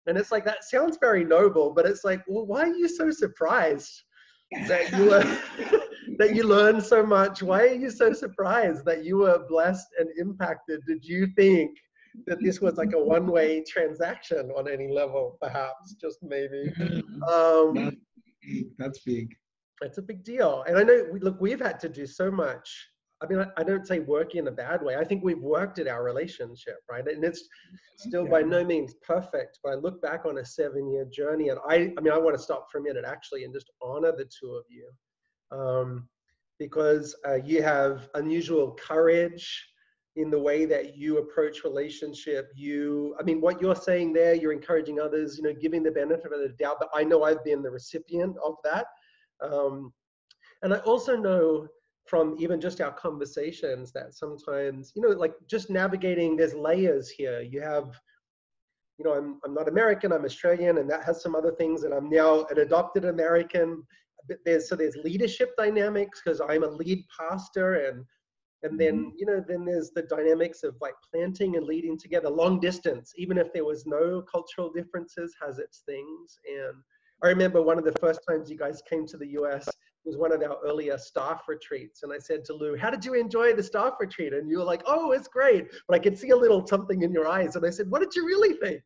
and 0.08 0.18
it's 0.18 0.32
like 0.32 0.46
that 0.46 0.64
sounds 0.64 0.98
very 1.00 1.24
noble, 1.24 1.74
but 1.74 1.86
it's 1.86 2.04
like, 2.04 2.24
well, 2.28 2.46
why 2.46 2.62
are 2.64 2.76
you 2.76 2.88
so 2.88 3.12
surprised 3.12 4.04
that 4.68 4.92
you 4.92 5.10
were 5.10 5.24
that 6.18 6.36
you 6.36 6.44
learned 6.44 6.84
so 6.84 7.06
much? 7.06 7.42
Why 7.42 7.62
are 7.68 7.76
you 7.76 7.90
so 7.90 8.14
surprised 8.14 8.86
that 8.86 9.04
you 9.04 9.18
were 9.18 9.46
blessed 9.48 9.88
and 10.00 10.10
impacted? 10.18 10.82
Did 10.88 11.04
you 11.04 11.28
think? 11.36 11.72
that 12.28 12.38
this 12.42 12.60
was 12.60 12.76
like 12.76 12.92
a 12.94 13.02
one-way 13.02 13.64
transaction 13.70 14.52
on 14.58 14.70
any 14.70 14.92
level, 14.92 15.38
perhaps, 15.42 15.94
just 15.94 16.20
maybe. 16.22 16.70
Mm-hmm. 16.78 17.24
Um, 17.24 17.98
that's 18.78 19.00
big 19.00 19.34
it's 19.82 19.98
a 19.98 20.02
big 20.02 20.24
deal. 20.24 20.64
And 20.68 20.78
I 20.78 20.84
know, 20.84 21.06
look, 21.22 21.40
we've 21.40 21.60
had 21.60 21.80
to 21.82 21.90
do 21.90 22.06
so 22.06 22.32
much. 22.32 22.70
I 23.22 23.28
mean, 23.28 23.40
I, 23.40 23.46
I 23.58 23.64
don't 23.64 23.86
say 23.86 24.00
work 24.00 24.34
in 24.36 24.48
a 24.48 24.52
bad 24.52 24.82
way. 24.82 24.96
I 24.96 25.04
think 25.04 25.24
we've 25.24 25.42
worked 25.42 25.78
at 25.80 25.88
our 25.88 26.04
relationship, 26.04 26.78
right? 26.90 27.08
And 27.08 27.24
it's 27.24 27.48
still 27.98 28.26
by 28.26 28.42
no 28.42 28.64
means 28.64 28.96
perfect. 29.06 29.60
But 29.64 29.74
I 29.74 29.76
look 29.76 30.02
back 30.02 30.26
on 30.26 30.40
a 30.40 30.46
seven-year 30.46 31.06
journey, 31.12 31.50
and 31.50 31.60
I, 31.68 31.94
I 31.98 32.02
mean, 32.02 32.14
I 32.14 32.18
want 32.18 32.36
to 32.36 32.42
stop 32.42 32.68
for 32.72 32.80
a 32.80 32.82
minute 32.82 33.06
actually 33.06 33.44
and 33.44 33.54
just 33.54 33.70
honor 33.82 34.12
the 34.12 34.26
two 34.26 34.52
of 34.54 34.64
you, 34.70 35.58
um, 35.58 36.08
because 36.58 37.16
uh, 37.28 37.36
you 37.36 37.62
have 37.62 38.10
unusual 38.16 38.72
courage 38.72 39.68
in 40.18 40.30
the 40.30 40.40
way 40.40 40.66
that 40.66 40.98
you 40.98 41.20
approach 41.20 41.64
relationship 41.64 42.52
you 42.54 43.16
i 43.18 43.24
mean 43.24 43.40
what 43.40 43.62
you're 43.62 43.76
saying 43.76 44.12
there 44.12 44.34
you're 44.34 44.52
encouraging 44.52 45.00
others 45.00 45.38
you 45.38 45.44
know 45.44 45.54
giving 45.54 45.82
the 45.82 45.92
benefit 45.92 46.34
of 46.34 46.40
the 46.42 46.50
doubt 46.60 46.76
but 46.80 46.90
i 46.94 47.02
know 47.02 47.24
i've 47.24 47.42
been 47.46 47.62
the 47.62 47.72
recipient 47.72 48.36
of 48.44 48.56
that 48.62 48.88
um, 49.42 49.94
and 50.64 50.74
I 50.74 50.78
also 50.80 51.16
know 51.16 51.68
from 52.06 52.36
even 52.40 52.60
just 52.60 52.82
our 52.82 52.92
conversations 52.92 53.92
that 53.94 54.14
sometimes, 54.14 54.92
you 54.96 55.02
know, 55.02 55.10
like 55.10 55.34
just 55.50 55.70
navigating, 55.70 56.36
there's 56.36 56.54
layers 56.54 57.10
here. 57.10 57.42
You 57.42 57.62
have, 57.62 58.00
you 58.98 59.06
know, 59.06 59.14
I'm, 59.14 59.40
I'm 59.46 59.54
not 59.54 59.68
American, 59.68 60.12
I'm 60.12 60.26
Australian, 60.26 60.78
and 60.78 60.90
that 60.90 61.04
has 61.04 61.22
some 61.22 61.36
other 61.36 61.52
things, 61.52 61.84
and 61.84 61.94
I'm 61.94 62.10
now 62.10 62.46
an 62.50 62.60
adopted 62.60 63.06
American. 63.06 63.84
There's, 64.46 64.70
so 64.70 64.76
there's 64.76 64.96
leadership 64.98 65.52
dynamics 65.58 66.22
because 66.24 66.42
I'm 66.42 66.64
a 66.64 66.68
lead 66.68 67.04
pastor 67.18 67.88
and 67.88 68.06
and 68.64 68.80
then 68.80 69.00
mm-hmm. 69.00 69.10
you 69.18 69.26
know 69.26 69.44
then 69.48 69.66
there's 69.66 69.92
the 69.96 70.04
dynamics 70.04 70.64
of 70.64 70.76
like 70.82 70.94
planting 71.12 71.56
and 71.56 71.66
leading 71.66 71.98
together 71.98 72.30
long 72.30 72.60
distance 72.60 73.14
even 73.18 73.38
if 73.38 73.52
there 73.52 73.66
was 73.66 73.86
no 73.86 74.22
cultural 74.32 74.72
differences 74.72 75.36
has 75.42 75.58
its 75.58 75.82
things 75.88 76.38
and 76.48 76.78
I 77.24 77.28
remember 77.28 77.62
one 77.62 77.78
of 77.78 77.86
the 77.86 77.94
first 77.94 78.22
times 78.28 78.50
you 78.50 78.58
guys 78.58 78.82
came 78.90 79.06
to 79.08 79.18
the 79.18 79.28
US, 79.40 79.68
was 80.06 80.18
one 80.18 80.32
of 80.32 80.42
our 80.42 80.58
earlier 80.66 80.98
staff 80.98 81.44
retreats. 81.48 82.04
And 82.04 82.12
I 82.12 82.18
said 82.18 82.44
to 82.46 82.54
Lou, 82.54 82.76
How 82.76 82.90
did 82.90 83.06
you 83.06 83.14
enjoy 83.14 83.54
the 83.54 83.64
staff 83.64 83.94
retreat? 84.00 84.34
And 84.34 84.50
you 84.50 84.58
were 84.60 84.64
like, 84.64 84.82
Oh, 84.88 85.12
it's 85.12 85.28
great. 85.28 85.68
But 85.88 85.96
I 85.96 86.00
could 86.00 86.18
see 86.18 86.30
a 86.30 86.36
little 86.36 86.66
something 86.66 87.04
in 87.04 87.12
your 87.12 87.28
eyes. 87.28 87.56
And 87.56 87.66
I 87.66 87.70
said, 87.70 87.90
What 87.90 88.02
did 88.02 88.16
you 88.16 88.26
really 88.26 88.54
think? 88.54 88.82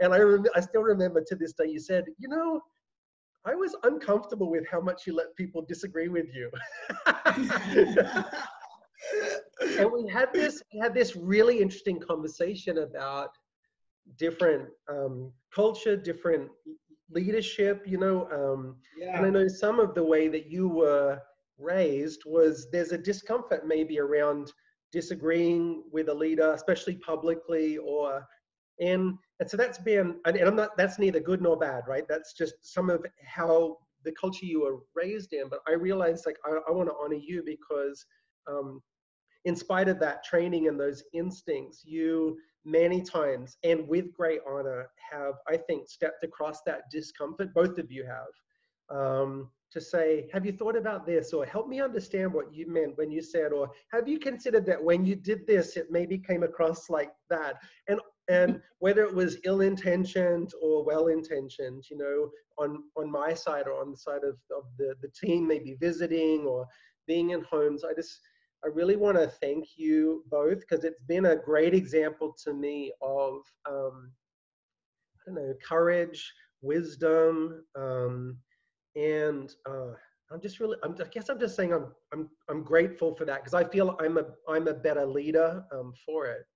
And 0.00 0.14
I, 0.14 0.18
rem- 0.18 0.46
I 0.54 0.60
still 0.60 0.82
remember 0.82 1.22
to 1.26 1.34
this 1.34 1.52
day, 1.52 1.66
you 1.68 1.80
said, 1.80 2.04
You 2.18 2.28
know, 2.28 2.60
I 3.44 3.54
was 3.54 3.74
uncomfortable 3.82 4.50
with 4.50 4.66
how 4.70 4.80
much 4.80 5.06
you 5.06 5.16
let 5.16 5.34
people 5.36 5.62
disagree 5.62 6.08
with 6.08 6.26
you. 6.32 6.50
and 9.78 9.90
we 9.90 10.08
had 10.08 10.32
this 10.32 10.62
we 10.72 10.78
had 10.78 10.94
this 10.94 11.16
really 11.16 11.60
interesting 11.60 11.98
conversation 11.98 12.78
about 12.78 13.30
different 14.16 14.68
um, 14.88 15.32
culture, 15.52 15.96
different 15.96 16.48
leadership, 17.12 17.84
you 17.86 17.98
know. 17.98 18.28
Um, 18.30 18.76
yeah. 18.96 19.16
And 19.16 19.26
I 19.26 19.30
know 19.30 19.48
some 19.48 19.78
of 19.80 19.94
the 19.94 20.04
way 20.04 20.28
that 20.28 20.50
you 20.50 20.68
were 20.68 21.20
raised 21.58 22.22
was 22.26 22.68
there's 22.70 22.92
a 22.92 22.98
discomfort 22.98 23.66
maybe 23.66 23.98
around 23.98 24.52
disagreeing 24.90 25.84
with 25.92 26.08
a 26.08 26.14
leader, 26.14 26.52
especially 26.52 26.96
publicly, 26.96 27.78
or 27.78 28.26
and 28.80 29.14
and 29.40 29.50
so 29.50 29.56
that's 29.56 29.78
been 29.78 30.16
and 30.24 30.36
I'm 30.36 30.56
not 30.56 30.76
that's 30.76 30.98
neither 30.98 31.20
good 31.20 31.42
nor 31.42 31.56
bad, 31.56 31.84
right? 31.86 32.04
That's 32.08 32.32
just 32.32 32.54
some 32.62 32.90
of 32.90 33.04
how 33.24 33.78
the 34.04 34.12
culture 34.12 34.46
you 34.46 34.62
were 34.62 34.78
raised 34.94 35.32
in. 35.32 35.48
But 35.48 35.60
I 35.68 35.72
realized 35.72 36.26
like 36.26 36.36
I, 36.44 36.58
I 36.68 36.72
want 36.72 36.88
to 36.88 36.94
honor 37.02 37.20
you 37.20 37.42
because 37.44 38.04
um, 38.48 38.82
in 39.44 39.56
spite 39.56 39.88
of 39.88 39.98
that 40.00 40.24
training 40.24 40.68
and 40.68 40.78
those 40.78 41.02
instincts, 41.12 41.82
you 41.84 42.38
many 42.64 43.02
times 43.02 43.56
and 43.64 43.86
with 43.88 44.12
great 44.12 44.40
honor 44.48 44.88
have, 45.10 45.34
I 45.48 45.56
think, 45.56 45.88
stepped 45.88 46.24
across 46.24 46.62
that 46.62 46.90
discomfort, 46.90 47.52
both 47.54 47.78
of 47.78 47.90
you 47.90 48.06
have, 48.06 48.96
um, 48.96 49.50
to 49.72 49.80
say, 49.80 50.28
have 50.32 50.44
you 50.44 50.52
thought 50.52 50.76
about 50.76 51.06
this? 51.06 51.32
Or 51.32 51.44
help 51.44 51.66
me 51.66 51.80
understand 51.80 52.32
what 52.32 52.54
you 52.54 52.70
meant 52.70 52.96
when 52.98 53.10
you 53.10 53.22
said, 53.22 53.52
or 53.52 53.70
have 53.90 54.06
you 54.06 54.18
considered 54.18 54.66
that 54.66 54.82
when 54.82 55.04
you 55.04 55.16
did 55.16 55.46
this, 55.46 55.76
it 55.76 55.86
maybe 55.90 56.18
came 56.18 56.42
across 56.42 56.90
like 56.90 57.10
that? 57.30 57.56
And 57.88 58.00
and 58.28 58.60
whether 58.78 59.02
it 59.02 59.12
was 59.12 59.38
ill-intentioned 59.44 60.52
or 60.62 60.84
well-intentioned, 60.84 61.84
you 61.90 61.98
know, 61.98 62.30
on 62.58 62.84
on 62.96 63.10
my 63.10 63.34
side 63.34 63.66
or 63.66 63.80
on 63.80 63.90
the 63.90 63.96
side 63.96 64.22
of, 64.24 64.36
of 64.56 64.64
the, 64.78 64.94
the 65.02 65.08
team, 65.08 65.48
maybe 65.48 65.76
visiting 65.80 66.42
or 66.46 66.66
being 67.06 67.30
in 67.30 67.42
homes, 67.42 67.82
I 67.82 67.94
just 67.94 68.20
I 68.64 68.68
really 68.68 68.96
want 68.96 69.16
to 69.16 69.26
thank 69.26 69.76
you 69.76 70.24
both 70.30 70.60
because 70.60 70.84
it's 70.84 71.02
been 71.02 71.26
a 71.26 71.36
great 71.36 71.74
example 71.74 72.34
to 72.44 72.54
me 72.54 72.92
of, 73.02 73.40
um, 73.68 74.12
I 75.20 75.26
don't 75.26 75.34
know, 75.34 75.54
courage, 75.66 76.32
wisdom, 76.60 77.64
um, 77.76 78.36
and 78.94 79.52
uh, 79.68 79.92
I'm 80.30 80.40
just 80.40 80.60
really, 80.60 80.76
I'm, 80.82 80.96
i 81.00 81.08
guess 81.08 81.28
I'm 81.28 81.40
just 81.40 81.56
saying 81.56 81.72
I'm, 81.72 81.88
I'm, 82.12 82.28
I'm 82.48 82.62
grateful 82.62 83.14
for 83.14 83.24
that 83.24 83.42
because 83.42 83.54
I 83.54 83.64
feel 83.64 83.96
I'm 84.00 84.18
a, 84.18 84.24
I'm 84.48 84.68
a 84.68 84.74
better 84.74 85.06
leader 85.06 85.64
um, 85.72 85.92
for 86.06 86.26
it. 86.26 86.46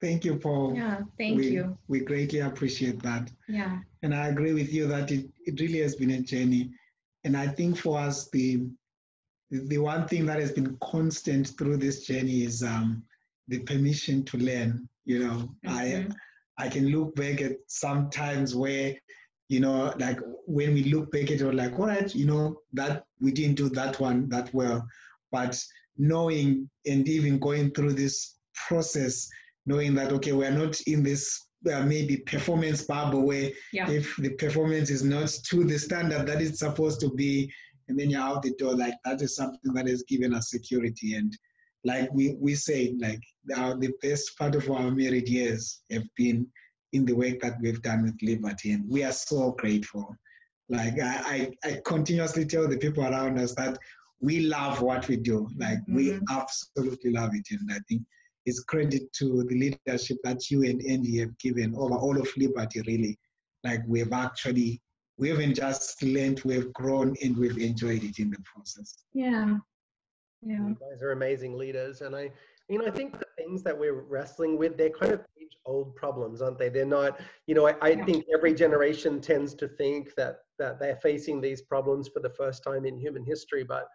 Thank 0.00 0.24
you, 0.24 0.36
Paul. 0.36 0.74
Yeah, 0.76 1.00
thank 1.18 1.38
we, 1.38 1.50
you. 1.50 1.76
We 1.88 2.00
greatly 2.00 2.40
appreciate 2.40 3.02
that. 3.02 3.30
Yeah. 3.48 3.80
And 4.02 4.14
I 4.14 4.28
agree 4.28 4.54
with 4.54 4.72
you 4.72 4.86
that 4.86 5.10
it, 5.10 5.28
it 5.44 5.60
really 5.60 5.80
has 5.80 5.96
been 5.96 6.12
a 6.12 6.20
journey. 6.20 6.70
And 7.24 7.36
I 7.36 7.48
think 7.48 7.76
for 7.76 7.98
us, 7.98 8.30
the 8.30 8.68
the 9.50 9.78
one 9.78 10.06
thing 10.06 10.26
that 10.26 10.38
has 10.38 10.52
been 10.52 10.76
constant 10.80 11.48
through 11.58 11.76
this 11.76 12.06
journey 12.06 12.44
is 12.44 12.62
um, 12.62 13.02
the 13.48 13.58
permission 13.60 14.24
to 14.24 14.38
learn. 14.38 14.88
You 15.04 15.20
know, 15.20 15.54
mm-hmm. 15.66 15.68
I 15.68 16.06
I 16.64 16.68
can 16.68 16.88
look 16.88 17.14
back 17.16 17.40
at 17.40 17.56
some 17.66 18.10
times 18.10 18.54
where, 18.54 18.94
you 19.48 19.60
know, 19.60 19.92
like 19.98 20.20
when 20.46 20.74
we 20.74 20.84
look 20.84 21.10
back 21.10 21.30
at 21.30 21.40
it, 21.40 21.42
we're 21.42 21.52
like, 21.52 21.78
all 21.78 21.86
right, 21.86 22.14
you 22.14 22.26
know, 22.26 22.60
that 22.74 23.04
we 23.20 23.32
didn't 23.32 23.56
do 23.56 23.68
that 23.70 23.98
one 23.98 24.28
that 24.28 24.52
well, 24.54 24.86
but 25.32 25.58
knowing 25.96 26.68
and 26.86 27.08
even 27.08 27.38
going 27.38 27.72
through 27.72 27.94
this 27.94 28.36
process, 28.54 29.28
knowing 29.66 29.94
that 29.94 30.12
okay, 30.12 30.32
we're 30.32 30.50
not 30.50 30.80
in 30.82 31.02
this 31.02 31.46
uh, 31.72 31.82
maybe 31.82 32.18
performance 32.18 32.82
bubble 32.82 33.26
where 33.26 33.50
yeah. 33.72 33.88
if 33.90 34.16
the 34.16 34.30
performance 34.30 34.90
is 34.90 35.02
not 35.02 35.28
to 35.28 35.64
the 35.64 35.78
standard 35.78 36.26
that 36.26 36.40
it's 36.40 36.60
supposed 36.60 37.00
to 37.00 37.10
be, 37.10 37.52
and 37.90 37.98
then 37.98 38.08
you're 38.08 38.20
out 38.20 38.42
the 38.42 38.52
door. 38.52 38.74
Like 38.74 38.94
that 39.04 39.20
is 39.20 39.34
something 39.34 39.74
that 39.74 39.88
has 39.88 40.04
given 40.04 40.32
us 40.32 40.50
security. 40.50 41.16
And 41.16 41.36
like 41.84 42.08
we, 42.12 42.36
we 42.38 42.54
say, 42.54 42.94
like 42.98 43.20
our, 43.56 43.76
the 43.76 43.92
best 44.00 44.38
part 44.38 44.54
of 44.54 44.70
our 44.70 44.90
married 44.90 45.28
years 45.28 45.82
have 45.90 46.04
been 46.16 46.46
in 46.92 47.04
the 47.04 47.14
work 47.14 47.40
that 47.40 47.56
we've 47.60 47.82
done 47.82 48.04
with 48.04 48.16
Liberty. 48.22 48.72
And 48.72 48.88
we 48.88 49.02
are 49.02 49.12
so 49.12 49.52
grateful. 49.58 50.14
Like 50.68 51.00
I, 51.00 51.50
I, 51.64 51.68
I 51.68 51.80
continuously 51.84 52.46
tell 52.46 52.68
the 52.68 52.78
people 52.78 53.04
around 53.04 53.38
us 53.40 53.54
that 53.56 53.76
we 54.20 54.40
love 54.40 54.82
what 54.82 55.08
we 55.08 55.16
do. 55.16 55.48
Like 55.58 55.78
mm-hmm. 55.80 55.96
we 55.96 56.20
absolutely 56.30 57.10
love 57.10 57.30
it. 57.34 57.46
And 57.50 57.70
I 57.72 57.80
think 57.88 58.02
it's 58.46 58.62
credit 58.62 59.12
to 59.14 59.42
the 59.42 59.76
leadership 59.86 60.18
that 60.22 60.48
you 60.48 60.62
and 60.62 60.80
Andi 60.80 61.18
have 61.20 61.36
given 61.38 61.74
over 61.76 61.96
all 61.96 62.18
of 62.20 62.28
Liberty, 62.36 62.82
really. 62.86 63.18
Like 63.64 63.80
we've 63.88 64.12
actually 64.12 64.80
we 65.20 65.28
haven't 65.28 65.54
just 65.54 66.02
learned, 66.02 66.40
we've 66.46 66.72
grown 66.72 67.14
and 67.22 67.36
we've 67.36 67.58
enjoyed 67.58 68.02
it 68.02 68.18
in 68.18 68.30
the 68.30 68.38
process. 68.42 69.04
Yeah. 69.12 69.58
Yeah. 70.42 70.66
You 70.68 70.76
guys 70.80 71.02
are 71.02 71.12
amazing 71.12 71.58
leaders. 71.58 72.00
And 72.00 72.16
I, 72.16 72.30
you 72.70 72.78
know, 72.78 72.86
I 72.86 72.90
think 72.90 73.18
the 73.18 73.26
things 73.36 73.62
that 73.64 73.78
we're 73.78 74.00
wrestling 74.00 74.56
with, 74.56 74.78
they're 74.78 74.88
kind 74.88 75.12
of 75.12 75.20
age 75.40 75.50
old 75.66 75.94
problems, 75.94 76.40
aren't 76.40 76.58
they? 76.58 76.70
They're 76.70 76.86
not, 76.86 77.20
you 77.46 77.54
know, 77.54 77.68
I, 77.68 77.76
I 77.82 77.90
yeah. 77.90 78.04
think 78.06 78.24
every 78.34 78.54
generation 78.54 79.20
tends 79.20 79.54
to 79.56 79.68
think 79.68 80.14
that 80.16 80.38
that 80.58 80.80
they're 80.80 80.96
facing 80.96 81.40
these 81.40 81.60
problems 81.62 82.08
for 82.08 82.20
the 82.20 82.30
first 82.30 82.64
time 82.64 82.86
in 82.86 82.98
human 82.98 83.24
history. 83.24 83.62
But 83.62 83.88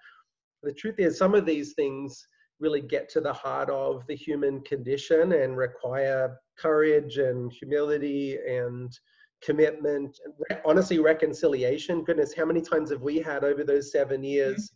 the 0.62 0.74
truth 0.74 1.00
is 1.00 1.18
some 1.18 1.34
of 1.34 1.48
these 1.48 1.74
things 1.74 2.28
really 2.60 2.82
get 2.82 3.10
to 3.10 3.22
the 3.22 3.34
heart 3.34 3.72
of 3.72 4.06
the 4.08 4.16
human 4.16 4.62
condition 4.62 5.32
and 5.34 5.58
require 5.58 6.38
courage 6.58 7.18
and 7.18 7.52
humility 7.52 8.38
and 8.48 8.96
commitment, 9.44 10.18
honestly, 10.66 11.00
reconciliation. 11.00 12.04
Goodness, 12.04 12.34
how 12.36 12.46
many 12.46 12.62
times 12.62 12.92
have 12.92 13.02
we 13.02 13.20
had 13.20 13.44
over 13.44 13.64
those 13.64 13.92
seven 13.92 14.24
years 14.24 14.72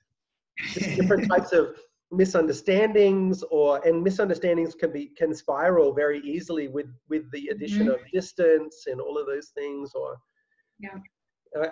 different 0.74 1.30
types 1.30 1.54
of 1.54 1.76
misunderstandings 2.12 3.44
or 3.52 3.86
and 3.88 4.04
misunderstandings 4.04 4.74
can 4.74 4.92
be 4.92 5.08
can 5.18 5.34
spiral 5.34 5.94
very 5.94 6.20
easily 6.22 6.68
with 6.68 6.88
with 7.08 7.30
the 7.32 7.48
addition 7.50 7.88
mm-hmm. 7.88 8.04
of 8.04 8.12
distance 8.12 8.86
and 8.88 9.00
all 9.00 9.18
of 9.18 9.28
those 9.28 9.50
things 9.50 9.92
or 9.94 10.18
yeah 10.80 10.98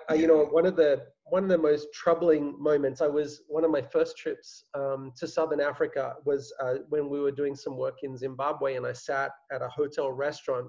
I, 0.10 0.16
you 0.16 0.28
know 0.28 0.46
one 0.46 0.66
of 0.66 0.76
the 0.76 1.08
one 1.26 1.44
of 1.44 1.50
the 1.50 1.58
most 1.58 1.88
troubling 1.94 2.56
moments 2.62 3.02
i 3.02 3.08
was 3.08 3.42
one 3.48 3.64
of 3.64 3.72
my 3.72 3.82
first 3.82 4.16
trips 4.16 4.66
um, 4.76 5.12
to 5.18 5.28
southern 5.28 5.60
africa 5.60 6.16
was 6.26 6.54
uh, 6.62 6.76
when 6.90 7.10
we 7.10 7.20
were 7.20 7.32
doing 7.32 7.56
some 7.56 7.76
work 7.76 7.98
in 8.04 8.16
zimbabwe 8.16 8.76
and 8.76 8.86
i 8.86 8.94
sat 8.94 9.32
at 9.52 9.64
a 9.64 9.70
hotel 9.70 10.12
restaurant 10.12 10.68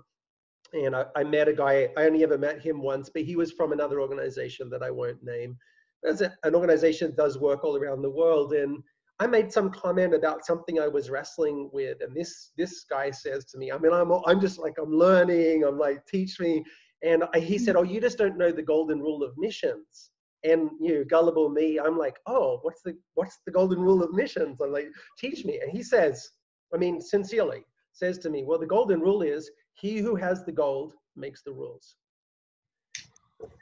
and 0.72 0.94
I, 0.94 1.04
I, 1.16 1.24
met 1.24 1.48
a 1.48 1.52
guy 1.52 1.88
i 1.96 2.04
only 2.04 2.22
ever 2.22 2.38
met 2.38 2.60
him 2.60 2.82
once 2.82 3.08
but 3.08 3.22
he 3.22 3.36
was 3.36 3.52
from 3.52 3.72
another 3.72 4.00
organization 4.00 4.68
that 4.70 4.82
i 4.82 4.90
won't 4.90 5.22
name. 5.22 5.56
As 6.04 6.20
a, 6.20 6.32
an 6.44 6.54
organization 6.54 7.08
that 7.08 7.16
does 7.16 7.38
work 7.38 7.64
all 7.64 7.76
around 7.76 8.02
the 8.02 8.10
world 8.10 8.52
and 8.52 8.82
i 9.18 9.26
made 9.26 9.52
some 9.52 9.70
comment 9.70 10.14
about 10.14 10.44
something 10.44 10.78
i 10.78 10.88
was 10.88 11.10
wrestling 11.10 11.70
with 11.72 11.98
and 12.00 12.14
this 12.14 12.52
this 12.56 12.84
guy 12.84 13.10
says 13.10 13.44
to 13.46 13.58
me 13.58 13.72
i 13.72 13.78
mean 13.78 13.92
i'm, 13.92 14.12
I'm 14.26 14.40
just 14.40 14.58
like 14.58 14.74
i'm 14.80 14.92
learning 14.92 15.64
i'm 15.64 15.78
like 15.78 16.06
teach 16.06 16.38
me. 16.40 16.64
And 17.04 17.22
I, 17.32 17.38
he 17.38 17.58
said 17.58 17.74
hmm. 17.74 17.80
oh 17.80 17.84
you 17.84 18.00
just 18.00 18.18
don't 18.18 18.38
know 18.38 18.50
the 18.50 18.62
golden 18.62 19.00
rule 19.00 19.22
of 19.22 19.38
missions. 19.38 20.10
And 20.44 20.70
you 20.80 20.94
know 20.94 21.04
gullible 21.04 21.48
me 21.48 21.80
i'm 21.80 21.98
like 21.98 22.16
oh 22.26 22.60
what's 22.62 22.82
the 22.82 22.96
what's 23.14 23.38
the 23.44 23.52
golden 23.52 23.80
rule 23.80 24.02
of 24.02 24.12
missions? 24.12 24.60
I'm 24.60 24.72
like 24.72 24.88
teach 25.18 25.44
me. 25.44 25.60
And 25.60 25.70
he 25.70 25.82
says 25.82 26.30
i 26.74 26.76
mean 26.76 27.00
sincerely 27.00 27.64
says 27.98 28.18
to 28.18 28.30
me 28.30 28.44
well 28.44 28.58
the 28.58 28.66
golden 28.66 29.00
rule 29.00 29.22
is 29.22 29.50
he 29.74 29.98
who 29.98 30.16
has 30.16 30.44
the 30.44 30.52
gold 30.52 30.94
makes 31.16 31.42
the 31.42 31.52
rules. 31.52 31.96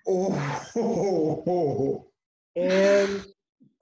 Oh. 0.08 2.06
And 2.54 3.26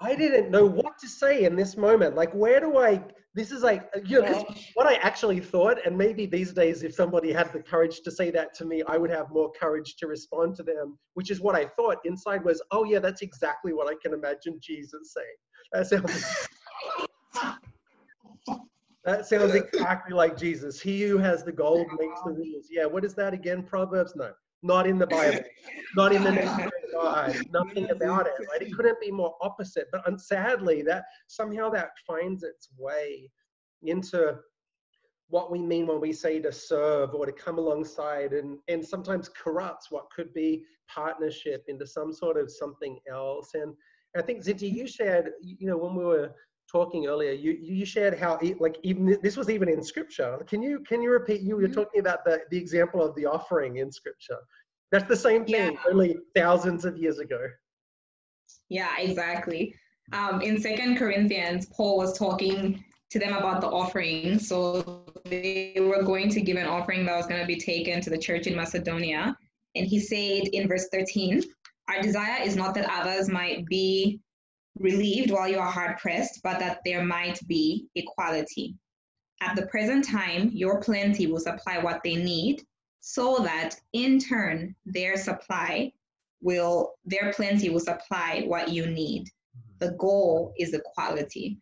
I 0.01 0.15
didn't 0.17 0.51
know 0.51 0.65
what 0.67 0.99
to 0.99 1.09
say 1.09 1.45
in 1.45 1.55
this 1.55 1.77
moment. 1.77 2.17
Like, 2.17 2.33
where 2.33 2.61
do 2.61 2.79
I? 2.79 3.03
This 3.35 3.51
is 3.51 3.63
like, 3.63 3.89
you 4.05 4.23
know, 4.23 4.47
what 4.75 4.87
I 4.87 4.95
actually 4.95 5.41
thought, 5.41 5.79
and 5.85 5.97
maybe 5.99 6.25
these 6.25 6.53
days, 6.53 6.85
if 6.85 6.95
somebody 6.95 7.33
had 7.33 7.53
the 7.53 7.61
courage 7.61 8.01
to 8.03 8.11
say 8.11 8.31
that 8.31 8.55
to 8.55 8.65
me, 8.65 8.83
I 8.87 8.97
would 8.97 9.11
have 9.11 9.31
more 9.31 9.51
courage 9.53 9.97
to 9.97 10.07
respond 10.07 10.55
to 10.57 10.63
them, 10.63 10.99
which 11.15 11.31
is 11.31 11.41
what 11.41 11.57
I 11.57 11.67
thought. 11.67 11.99
Inside 12.05 12.45
was, 12.45 12.63
oh, 12.71 12.85
yeah, 12.85 13.01
that's 13.01 13.23
exactly 13.23 13.73
what 13.73 13.89
I 13.89 13.95
can 14.01 14.13
imagine 14.13 14.59
Jesus 14.61 15.15
saying. 15.15 15.27
That 15.73 15.87
sounds. 15.87 16.49
That 19.05 19.27
sounds 19.27 19.55
exactly 19.55 20.15
like 20.15 20.37
Jesus. 20.37 20.81
He 20.81 21.03
who 21.03 21.19
has 21.19 21.45
the 21.45 21.53
gold 21.53 21.87
makes 21.99 22.21
the 22.25 22.33
rules. 22.33 22.69
Yeah, 22.71 22.87
what 22.87 23.05
is 23.05 23.15
that 23.15 23.35
again? 23.35 23.63
Proverbs? 23.63 24.15
No, 24.17 24.33
not 24.63 24.87
in 24.87 24.99
the 24.99 25.07
Bible, 25.07 25.41
not 25.95 26.13
in 26.15 26.25
the 26.25 26.71
God, 26.95 27.37
nothing 27.53 27.91
about 27.91 28.27
it. 28.27 28.33
Right? 28.51 28.63
It 28.63 28.75
couldn't 28.75 29.01
be 29.01 29.11
more 29.11 29.35
opposite. 29.43 29.89
But 29.93 30.07
um, 30.09 30.19
sadly, 30.19 30.83
that 30.83 31.05
somehow 31.27 31.69
that 31.71 31.91
finds 32.07 32.43
its 32.45 32.71
way 32.79 33.31
into 33.83 34.39
what 35.29 35.51
we 35.51 35.59
mean 35.59 35.87
when 35.87 36.01
we 36.01 36.13
say 36.13 36.39
to 36.41 36.53
serve 36.53 37.15
or 37.15 37.27
to 37.27 37.33
come 37.33 37.59
alongside 37.59 38.33
and, 38.33 38.59
and 38.69 38.85
sometimes 38.85 39.29
corrupts 39.29 39.91
what 39.91 40.07
could 40.15 40.33
be 40.33 40.65
partnership 40.89 41.65
into 41.69 41.87
some 41.87 42.13
sort 42.13 42.37
of 42.37 42.51
something 42.51 42.99
else. 43.11 43.51
And 43.55 43.75
I 44.17 44.23
think 44.23 44.45
Zinti, 44.45 44.73
you 44.73 44.87
shared, 44.87 45.33
you 45.43 45.67
know, 45.67 45.77
when 45.77 45.95
we 45.95 46.05
were 46.05 46.33
talking 46.71 47.07
earlier, 47.07 47.33
you 47.33 47.53
you 47.61 47.85
shared 47.85 48.19
how 48.19 48.39
like 48.59 48.79
even 48.83 49.19
this 49.23 49.37
was 49.37 49.51
even 49.51 49.69
in 49.69 49.83
scripture. 49.83 50.39
Can 50.47 50.63
you 50.63 50.81
can 50.81 51.03
you 51.03 51.11
repeat? 51.11 51.41
You 51.43 51.57
were 51.57 51.63
mm-hmm. 51.63 51.73
talking 51.73 52.01
about 52.01 52.25
the 52.25 52.41
the 52.51 52.59
example 52.59 53.03
of 53.03 53.15
the 53.15 53.27
offering 53.27 53.77
in 53.77 53.91
scripture. 53.93 54.39
That's 54.91 55.09
the 55.09 55.17
same 55.17 55.45
thing, 55.45 55.73
yeah. 55.73 55.91
only 55.91 56.17
thousands 56.37 56.85
of 56.85 56.97
years 56.97 57.19
ago. 57.19 57.41
Yeah, 58.69 58.91
exactly. 58.99 59.75
Um, 60.13 60.41
in 60.43 60.61
Second 60.61 60.97
Corinthians, 60.97 61.67
Paul 61.67 61.97
was 61.97 62.17
talking 62.19 62.85
to 63.11 63.19
them 63.19 63.33
about 63.33 63.61
the 63.61 63.69
offering. 63.69 64.39
So 64.39 65.05
they 65.25 65.77
were 65.81 66.03
going 66.03 66.29
to 66.31 66.41
give 66.41 66.57
an 66.57 66.67
offering 66.67 67.07
that 67.07 67.17
was 67.17 67.27
going 67.27 67.41
to 67.41 67.47
be 67.47 67.57
taken 67.57 68.01
to 68.03 68.11
the 68.11 68.19
church 68.19 68.47
in 68.47 68.57
Macedonia. 68.57 69.37
And 69.75 69.87
he 69.87 69.99
said 70.01 70.49
in 70.53 70.69
verse 70.69 70.89
13, 70.93 71.43
Our 71.89 72.03
desire 72.03 72.43
is 72.43 72.57
not 72.57 72.75
that 72.75 72.89
others 72.91 73.29
might 73.29 73.67
be 73.67 74.21
relieved 74.79 75.31
while 75.31 75.49
you 75.49 75.59
are 75.59 75.71
hard 75.71 75.99
pressed, 75.99 76.41
but 76.43 76.59
that 76.59 76.81
there 76.85 77.05
might 77.05 77.39
be 77.47 77.87
equality. 77.95 78.75
At 79.41 79.57
the 79.57 79.67
present 79.67 80.07
time, 80.07 80.51
your 80.53 80.81
plenty 80.81 81.27
will 81.27 81.41
supply 81.41 81.79
what 81.79 82.01
they 82.03 82.17
need, 82.17 82.63
so 83.01 83.39
that 83.41 83.77
in 83.93 84.19
turn, 84.19 84.75
their 84.87 85.17
supply 85.17 85.93
will, 86.41 86.95
their 87.05 87.33
plenty 87.33 87.69
will 87.69 87.81
supply 87.81 88.45
what 88.47 88.69
you 88.69 88.87
need. 88.87 89.25
Mm-hmm. 89.27 89.85
The 89.85 89.93
goal 89.99 90.55
is 90.59 90.73
equality. 90.73 91.59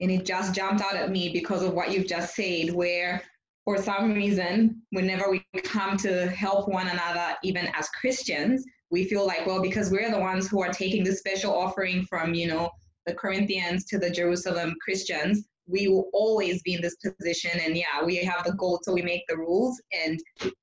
And 0.00 0.10
it 0.10 0.24
just 0.24 0.54
jumped 0.54 0.82
out 0.82 0.94
at 0.94 1.10
me 1.10 1.30
because 1.30 1.62
of 1.62 1.74
what 1.74 1.90
you've 1.90 2.06
just 2.06 2.34
said, 2.34 2.72
where 2.72 3.22
for 3.64 3.76
some 3.82 4.14
reason, 4.14 4.80
whenever 4.90 5.30
we 5.30 5.44
come 5.62 5.96
to 5.98 6.28
help 6.28 6.68
one 6.68 6.88
another, 6.88 7.36
even 7.42 7.68
as 7.74 7.88
Christians, 7.90 8.64
we 8.90 9.04
feel 9.04 9.26
like, 9.26 9.46
well, 9.46 9.60
because 9.60 9.90
we're 9.90 10.10
the 10.10 10.18
ones 10.18 10.48
who 10.48 10.62
are 10.62 10.72
taking 10.72 11.04
this 11.04 11.18
special 11.18 11.54
offering 11.54 12.04
from, 12.04 12.34
you 12.34 12.46
know, 12.46 12.70
the 13.06 13.14
Corinthians 13.14 13.84
to 13.86 13.98
the 13.98 14.10
Jerusalem 14.10 14.74
Christians, 14.82 15.48
we 15.66 15.88
will 15.88 16.08
always 16.12 16.62
be 16.62 16.74
in 16.74 16.82
this 16.82 16.96
position. 16.96 17.60
And 17.60 17.76
yeah, 17.76 18.04
we 18.04 18.16
have 18.16 18.44
the 18.44 18.52
goal, 18.52 18.80
so 18.82 18.92
we 18.92 19.02
make 19.02 19.26
the 19.28 19.36
rules 19.36 19.80
and 19.92 20.18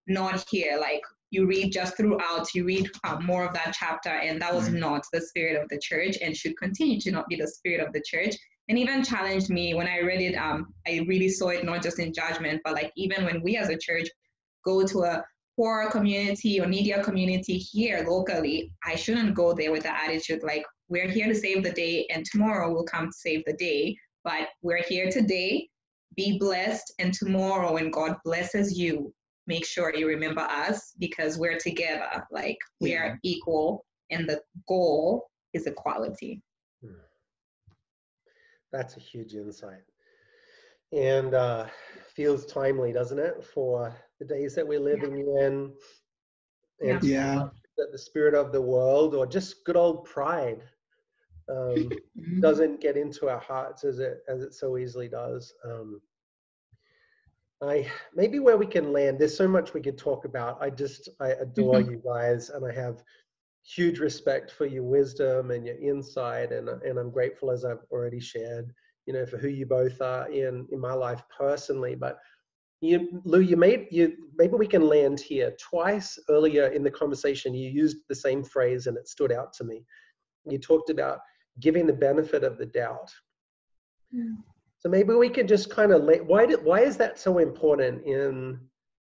not 0.07 0.45
here. 0.49 0.77
Like 0.79 1.01
you 1.29 1.45
read 1.45 1.71
just 1.71 1.97
throughout, 1.97 2.53
you 2.53 2.65
read 2.65 2.89
uh, 3.03 3.19
more 3.19 3.45
of 3.45 3.53
that 3.53 3.75
chapter, 3.77 4.09
and 4.09 4.41
that 4.41 4.53
was 4.53 4.69
mm-hmm. 4.69 4.79
not 4.79 5.05
the 5.13 5.21
spirit 5.21 5.61
of 5.61 5.69
the 5.69 5.79
church 5.79 6.17
and 6.21 6.35
should 6.35 6.57
continue 6.57 6.99
to 7.01 7.11
not 7.11 7.27
be 7.27 7.35
the 7.35 7.47
spirit 7.47 7.85
of 7.85 7.93
the 7.93 8.01
church 8.05 8.35
and 8.67 8.79
even 8.79 9.03
challenged 9.03 9.49
me 9.49 9.73
when 9.73 9.87
I 9.87 9.99
read 9.99 10.21
it. 10.21 10.35
Um, 10.35 10.73
I 10.87 11.05
really 11.07 11.29
saw 11.29 11.49
it 11.49 11.63
not 11.63 11.83
just 11.83 11.99
in 11.99 12.13
judgment, 12.13 12.61
but 12.63 12.73
like 12.73 12.91
even 12.95 13.25
when 13.25 13.41
we 13.43 13.57
as 13.57 13.69
a 13.69 13.77
church 13.77 14.07
go 14.63 14.85
to 14.85 15.03
a 15.03 15.23
poor 15.55 15.89
community 15.89 16.59
or 16.59 16.67
needier 16.67 17.03
community 17.03 17.57
here 17.57 18.05
locally, 18.07 18.71
I 18.85 18.95
shouldn't 18.95 19.35
go 19.35 19.53
there 19.53 19.71
with 19.71 19.83
the 19.83 19.95
attitude 19.95 20.43
like 20.43 20.65
we're 20.89 21.09
here 21.09 21.27
to 21.27 21.35
save 21.35 21.63
the 21.63 21.71
day 21.71 22.07
and 22.13 22.25
tomorrow 22.25 22.71
we'll 22.71 22.83
come 22.83 23.07
to 23.07 23.17
save 23.17 23.43
the 23.45 23.53
day. 23.53 23.97
But 24.23 24.49
we're 24.61 24.83
here 24.83 25.09
today, 25.09 25.69
be 26.15 26.39
blessed, 26.39 26.93
and 26.99 27.13
tomorrow 27.13 27.73
when 27.73 27.91
God 27.91 28.15
blesses 28.25 28.77
you, 28.77 29.13
make 29.45 29.65
sure 29.65 29.95
you 29.95 30.07
remember 30.07 30.41
us 30.41 30.93
because 30.97 31.37
we're 31.37 31.59
together. 31.59 32.25
Like 32.31 32.57
we 32.81 32.93
yeah. 32.93 33.03
are 33.03 33.19
equal, 33.23 33.85
and 34.09 34.27
the 34.27 34.41
goal 34.67 35.27
is 35.53 35.67
equality. 35.67 36.41
Hmm. 36.83 36.93
That's 38.71 38.97
a 38.97 38.99
huge 38.99 39.35
insight. 39.35 39.83
And 40.95 41.33
uh, 41.33 41.65
feels 42.15 42.45
timely, 42.45 42.93
doesn't 42.93 43.19
it, 43.19 43.43
for 43.43 43.95
the 44.19 44.25
days 44.25 44.55
that 44.55 44.67
we're 44.67 44.79
living 44.79 45.17
yeah. 45.17 45.45
in? 45.45 45.73
And 46.81 47.03
yeah. 47.03 47.47
That 47.77 47.91
the 47.91 47.97
spirit 47.97 48.33
of 48.33 48.53
the 48.53 48.61
world, 48.61 49.15
or 49.15 49.27
just 49.27 49.65
good 49.65 49.75
old 49.75 50.05
pride, 50.05 50.61
um, 51.49 51.57
mm-hmm. 52.17 52.39
doesn't 52.39 52.79
get 52.79 52.95
into 52.95 53.27
our 53.27 53.39
hearts 53.39 53.83
as 53.83 53.99
it 53.99 54.19
as 54.29 54.43
it 54.43 54.53
so 54.53 54.77
easily 54.77 55.09
does. 55.09 55.53
Um, 55.65 56.01
I 57.61 57.91
maybe 58.13 58.39
where 58.39 58.57
we 58.57 58.65
can 58.65 58.93
land. 58.93 59.19
There's 59.19 59.35
so 59.35 59.47
much 59.47 59.73
we 59.73 59.81
could 59.81 59.97
talk 59.97 60.23
about. 60.23 60.61
I 60.61 60.69
just 60.69 61.09
I 61.19 61.31
adore 61.31 61.75
mm-hmm. 61.75 61.91
you 61.91 62.01
guys, 62.05 62.49
and 62.49 62.65
I 62.65 62.73
have 62.73 63.03
huge 63.65 63.99
respect 63.99 64.51
for 64.51 64.65
your 64.65 64.83
wisdom 64.83 65.51
and 65.51 65.65
your 65.65 65.77
insight 65.77 66.51
and 66.51 66.69
and 66.69 66.99
I'm 66.99 67.09
grateful 67.09 67.49
as 67.49 67.65
I've 67.65 67.83
already 67.91 68.19
shared 68.19 68.71
you 69.05 69.13
know 69.13 69.25
for 69.25 69.37
who 69.37 69.47
you 69.47 69.65
both 69.65 70.01
are 70.01 70.29
in 70.29 70.67
in 70.71 70.79
my 70.79 70.93
life 70.93 71.21
personally. 71.35 71.95
But 71.95 72.17
you 72.81 73.21
Lou 73.23 73.39
you 73.39 73.57
made 73.57 73.87
you 73.91 74.15
maybe 74.37 74.53
we 74.53 74.67
can 74.67 74.87
land 74.87 75.19
here. 75.19 75.55
Twice 75.59 76.19
earlier 76.29 76.67
in 76.67 76.83
the 76.83 76.91
conversation 76.91 77.53
you 77.53 77.69
used 77.69 77.97
the 78.09 78.15
same 78.15 78.43
phrase 78.43 78.87
and 78.87 78.97
it 78.97 79.07
stood 79.07 79.31
out 79.31 79.53
to 79.53 79.63
me. 79.63 79.83
You 80.45 80.57
talked 80.57 80.89
about 80.89 81.19
giving 81.59 81.87
the 81.87 81.93
benefit 81.93 82.43
of 82.43 82.57
the 82.57 82.65
doubt. 82.65 83.11
Mm. 84.13 84.35
so 84.77 84.87
maybe 84.87 85.15
we 85.15 85.29
could 85.29 85.47
just 85.47 85.71
kind 85.71 85.91
of 85.91 86.03
why 86.27 86.45
did 86.45 86.63
why 86.63 86.81
is 86.81 86.95
that 86.97 87.19
so 87.19 87.39
important 87.39 88.05
in 88.05 88.59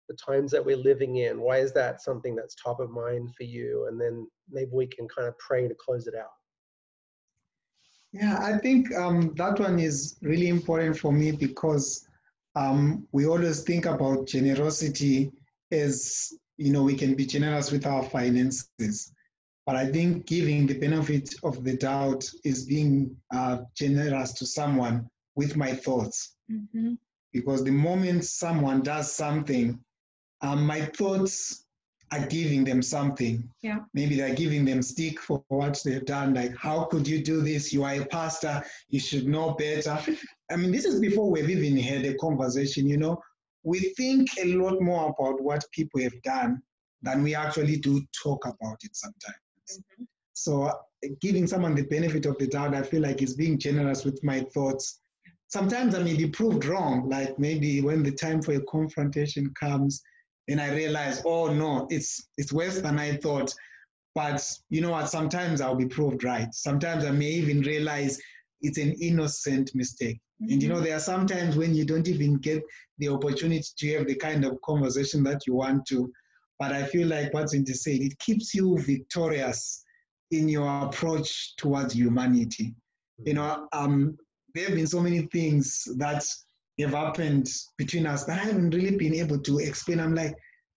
the 0.10 0.16
times 0.16 0.52
that 0.52 0.66
we're 0.66 0.78
living 0.78 1.18
in? 1.18 1.40
Why 1.40 1.58
is 1.58 1.72
that 1.74 2.02
something 2.02 2.36
that's 2.36 2.56
top 2.56 2.80
of 2.80 2.90
mind 2.90 3.34
for 3.36 3.44
you? 3.44 3.88
And 3.88 4.00
then 4.00 4.28
maybe 4.50 4.72
we 4.74 4.88
can 4.88 5.08
kind 5.08 5.28
of 5.28 5.38
pray 5.40 5.68
to 5.68 5.76
close 5.76 6.08
it 6.08 6.16
out 6.16 6.32
yeah 8.14 8.38
i 8.42 8.58
think 8.58 8.94
um, 8.96 9.34
that 9.36 9.60
one 9.60 9.80
is 9.80 10.18
really 10.22 10.48
important 10.48 10.98
for 10.98 11.12
me 11.12 11.32
because 11.32 12.08
um, 12.56 13.08
we 13.12 13.26
always 13.26 13.64
think 13.64 13.86
about 13.88 14.28
generosity 14.28 15.32
as 15.72 16.32
you 16.58 16.72
know 16.72 16.84
we 16.84 16.96
can 16.96 17.16
be 17.16 17.26
generous 17.26 17.72
with 17.72 17.86
our 17.86 18.04
finances 18.04 19.12
but 19.66 19.76
i 19.76 19.86
think 19.92 20.26
giving 20.28 20.68
the 20.68 20.78
benefit 20.80 21.34
of 21.44 21.64
the 21.64 21.76
doubt 21.76 22.24
is 22.46 22.66
being 22.66 23.16
uh, 23.34 23.58
generous 23.76 24.34
to 24.34 24.46
someone 24.46 25.08
with 25.36 25.56
my 25.56 25.74
thoughts 25.74 26.36
mm-hmm. 26.52 26.94
because 27.34 27.64
the 27.64 27.72
moment 27.72 28.24
someone 28.24 28.82
does 28.82 29.12
something 29.12 29.80
um, 30.42 30.66
my 30.68 30.82
thoughts 30.82 31.63
are 32.14 32.26
giving 32.28 32.64
them 32.64 32.82
something. 32.82 33.50
Yeah. 33.62 33.80
Maybe 33.94 34.16
they're 34.16 34.36
giving 34.36 34.66
them 34.66 34.82
stick 34.82 35.20
for 35.20 35.44
what 35.48 35.82
they've 35.84 36.06
done. 36.06 36.34
Like, 36.34 36.56
how 36.56 36.86
could 36.86 37.08
you 37.08 37.24
do 37.24 37.42
this? 37.42 37.74
You 37.74 37.84
are 37.84 37.96
a 37.96 38.06
pastor. 38.06 38.64
You 38.90 39.00
should 39.00 39.28
know 39.28 39.54
better. 39.54 40.00
I 40.52 40.56
mean, 40.56 40.72
this 40.72 40.86
is 40.86 41.00
before 41.00 41.30
we've 41.30 41.50
even 41.50 41.78
had 41.78 42.06
a 42.06 42.14
conversation. 42.16 42.88
You 42.88 42.98
know, 42.98 43.22
we 43.64 43.80
think 43.98 44.30
a 44.42 44.46
lot 44.56 44.82
more 44.82 45.10
about 45.10 45.42
what 45.42 45.66
people 45.72 46.02
have 46.02 46.22
done 46.24 46.62
than 47.02 47.24
we 47.24 47.36
actually 47.36 47.78
do 47.78 48.02
talk 48.24 48.46
about 48.46 48.78
it 48.84 48.96
sometimes. 48.96 49.36
Mm-hmm. 49.72 50.04
So, 50.34 50.72
giving 51.22 51.48
someone 51.48 51.76
the 51.76 51.84
benefit 51.84 52.26
of 52.26 52.38
the 52.38 52.48
doubt, 52.48 52.76
I 52.76 52.84
feel 52.84 53.02
like 53.02 53.22
is 53.22 53.36
being 53.36 53.58
generous 53.58 54.06
with 54.06 54.24
my 54.24 54.42
thoughts. 54.54 55.00
Sometimes 55.48 55.94
I 55.94 56.02
may 56.02 56.16
be 56.16 56.28
proved 56.28 56.66
wrong, 56.66 57.10
like 57.10 57.38
maybe 57.38 57.82
when 57.82 58.04
the 58.04 58.12
time 58.12 58.42
for 58.42 58.54
a 58.54 58.62
confrontation 58.62 59.54
comes, 59.60 60.02
and 60.48 60.60
I 60.60 60.74
realized, 60.74 61.24
oh 61.26 61.54
no, 61.54 61.88
it's 61.90 62.30
it's 62.38 62.54
worse 62.54 62.82
than 62.82 63.00
I 63.00 63.18
thought. 63.18 63.54
But 64.16 64.48
you 64.70 64.82
know 64.82 64.92
what? 64.92 65.10
Sometimes 65.10 65.62
I'll 65.62 65.76
be 65.76 65.88
proved 65.88 66.24
right. 66.24 66.54
Sometimes 66.54 67.06
I 67.06 67.12
may 67.12 67.30
even 67.30 67.62
realize 67.62 68.20
it's 68.62 68.78
an 68.78 68.94
innocent 69.02 69.72
mistake. 69.74 70.20
Mm-hmm. 70.42 70.54
And 70.54 70.64
you 70.64 70.70
know, 70.70 70.76
mm-hmm. 70.76 70.86
there 70.86 70.98
are 70.98 71.02
sometimes 71.02 71.56
when 71.56 71.74
you 71.74 71.86
don't 71.86 72.08
even 72.08 72.38
get 72.38 72.64
the 73.00 73.10
opportunity 73.10 73.66
to 73.78 73.98
have 73.98 74.08
the 74.08 74.16
kind 74.16 74.46
of 74.46 74.62
conversation 74.62 75.24
that 75.24 75.48
you 75.48 75.56
want 75.56 75.86
to. 75.88 76.12
But 76.60 76.72
I 76.72 76.84
feel 76.84 77.08
like 77.08 77.34
what's 77.34 77.54
in 77.54 77.66
said, 77.66 78.02
it 78.02 78.18
keeps 78.20 78.54
you 78.54 78.78
victorious 78.80 79.84
in 80.32 80.48
your 80.48 80.86
approach 80.86 81.56
towards 81.58 81.94
humanity. 81.94 82.76
You 83.26 83.34
know, 83.34 83.68
um, 83.74 84.18
there 84.54 84.66
have 84.66 84.76
been 84.76 84.88
so 84.88 85.00
many 85.00 85.24
things 85.24 85.88
that 85.98 86.24
have 86.80 86.92
happened 86.92 87.50
between 87.78 88.08
us 88.08 88.24
that 88.26 88.40
I 88.40 88.46
haven't 88.46 88.74
really 88.74 88.98
been 88.98 89.14
able 89.14 89.40
to 89.40 89.60
explain. 89.60 90.00
I'm 90.00 90.16
like, 90.16 90.36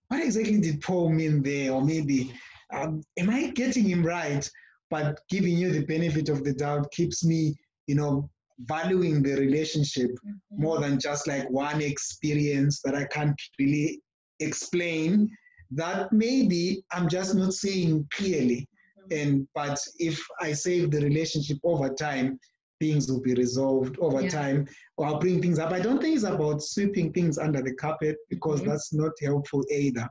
what 0.09 0.23
exactly 0.23 0.59
did 0.59 0.81
Paul 0.81 1.09
mean 1.09 1.41
there? 1.41 1.71
Or 1.73 1.81
maybe, 1.81 2.33
um, 2.73 3.01
am 3.17 3.29
I 3.29 3.47
getting 3.51 3.83
him 3.83 4.05
right? 4.05 4.49
But 4.89 5.19
giving 5.29 5.57
you 5.57 5.71
the 5.71 5.85
benefit 5.85 6.29
of 6.29 6.43
the 6.43 6.53
doubt 6.53 6.91
keeps 6.91 7.25
me, 7.25 7.55
you 7.87 7.95
know, 7.95 8.29
valuing 8.59 9.21
the 9.21 9.35
relationship 9.35 10.11
mm-hmm. 10.11 10.63
more 10.63 10.79
than 10.79 10.99
just 10.99 11.27
like 11.27 11.49
one 11.49 11.81
experience 11.81 12.81
that 12.83 12.95
I 12.95 13.05
can't 13.05 13.39
really 13.59 14.01
explain. 14.39 15.29
That 15.71 16.13
maybe 16.13 16.83
I'm 16.91 17.09
just 17.09 17.35
not 17.35 17.53
seeing 17.53 18.07
clearly. 18.11 18.67
Mm-hmm. 19.11 19.19
And 19.19 19.47
but 19.53 19.79
if 19.97 20.23
I 20.39 20.53
save 20.53 20.91
the 20.91 21.01
relationship 21.01 21.57
over 21.63 21.89
time, 21.89 22.39
things 22.79 23.11
will 23.11 23.21
be 23.21 23.33
resolved 23.33 23.97
over 23.99 24.21
yeah. 24.21 24.29
time 24.29 24.67
or 24.97 25.07
I'll 25.07 25.19
bring 25.19 25.41
things 25.41 25.59
up. 25.59 25.71
I 25.71 25.79
don't 25.79 26.01
think 26.01 26.15
it's 26.15 26.23
about 26.23 26.61
sweeping 26.61 27.11
things 27.13 27.37
under 27.37 27.61
the 27.61 27.73
carpet 27.73 28.17
because 28.29 28.61
mm-hmm. 28.61 28.69
that's 28.69 28.93
not 28.93 29.11
helpful 29.21 29.63
either. 29.71 30.07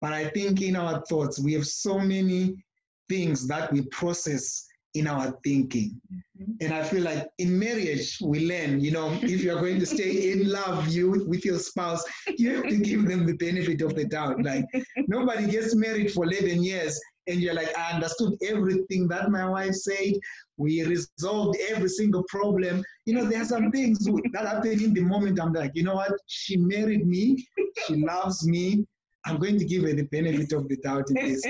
But 0.00 0.12
I 0.12 0.28
think 0.28 0.62
in 0.62 0.76
our 0.76 1.02
thoughts, 1.08 1.40
we 1.40 1.54
have 1.54 1.66
so 1.66 1.98
many 1.98 2.64
things 3.08 3.48
that 3.48 3.72
we 3.72 3.82
process 3.86 4.64
in 4.94 5.06
our 5.06 5.36
thinking. 5.44 6.00
Mm-hmm. 6.12 6.52
And 6.60 6.72
I 6.72 6.82
feel 6.82 7.02
like 7.02 7.28
in 7.38 7.58
marriage, 7.58 8.18
we 8.22 8.48
learn, 8.48 8.80
you 8.80 8.90
know, 8.90 9.12
if 9.22 9.42
you're 9.42 9.60
going 9.60 9.80
to 9.80 9.86
stay 9.86 10.32
in 10.32 10.50
love 10.50 10.88
you 10.88 11.24
with 11.26 11.44
your 11.44 11.58
spouse, 11.58 12.04
you 12.36 12.56
have 12.56 12.68
to 12.68 12.76
give 12.76 13.06
them 13.06 13.26
the 13.26 13.36
benefit 13.36 13.82
of 13.82 13.94
the 13.94 14.04
doubt. 14.04 14.42
Like 14.42 14.64
nobody 15.08 15.50
gets 15.50 15.74
married 15.74 16.12
for 16.12 16.24
11 16.24 16.62
years 16.62 17.00
and 17.28 17.40
you're 17.40 17.54
like, 17.54 17.76
I 17.78 17.92
understood 17.92 18.34
everything 18.42 19.06
that 19.08 19.30
my 19.30 19.48
wife 19.48 19.74
said, 19.74 20.14
we 20.56 20.82
resolved 20.84 21.58
every 21.68 21.88
single 21.88 22.24
problem. 22.28 22.82
You 23.06 23.14
know, 23.14 23.24
there 23.26 23.42
are 23.42 23.44
some 23.44 23.70
things 23.70 24.04
that 24.04 24.46
happen 24.46 24.82
in 24.82 24.94
the 24.94 25.02
moment. 25.02 25.40
I'm 25.40 25.52
like, 25.52 25.72
you 25.74 25.84
know 25.84 25.96
what? 25.96 26.12
She 26.26 26.56
married 26.56 27.06
me. 27.06 27.46
She 27.86 27.96
loves 27.96 28.46
me. 28.46 28.84
I'm 29.26 29.38
going 29.38 29.58
to 29.58 29.64
give 29.64 29.82
her 29.82 29.92
the 29.92 30.04
benefit 30.04 30.52
of 30.52 30.68
the 30.68 30.76
doubt 30.76 31.10
in 31.10 31.28
this. 31.28 31.44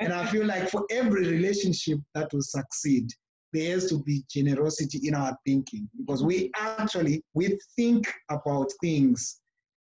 and 0.00 0.12
I 0.12 0.26
feel 0.26 0.46
like 0.46 0.70
for 0.70 0.84
every 0.90 1.26
relationship 1.26 1.98
that 2.14 2.32
will 2.32 2.42
succeed, 2.42 3.08
there 3.52 3.72
has 3.72 3.88
to 3.88 4.02
be 4.02 4.24
generosity 4.30 5.00
in 5.06 5.14
our 5.14 5.36
thinking 5.46 5.88
because 5.98 6.22
we 6.22 6.50
actually 6.56 7.22
we 7.34 7.56
think 7.76 8.12
about 8.28 8.70
things 8.82 9.40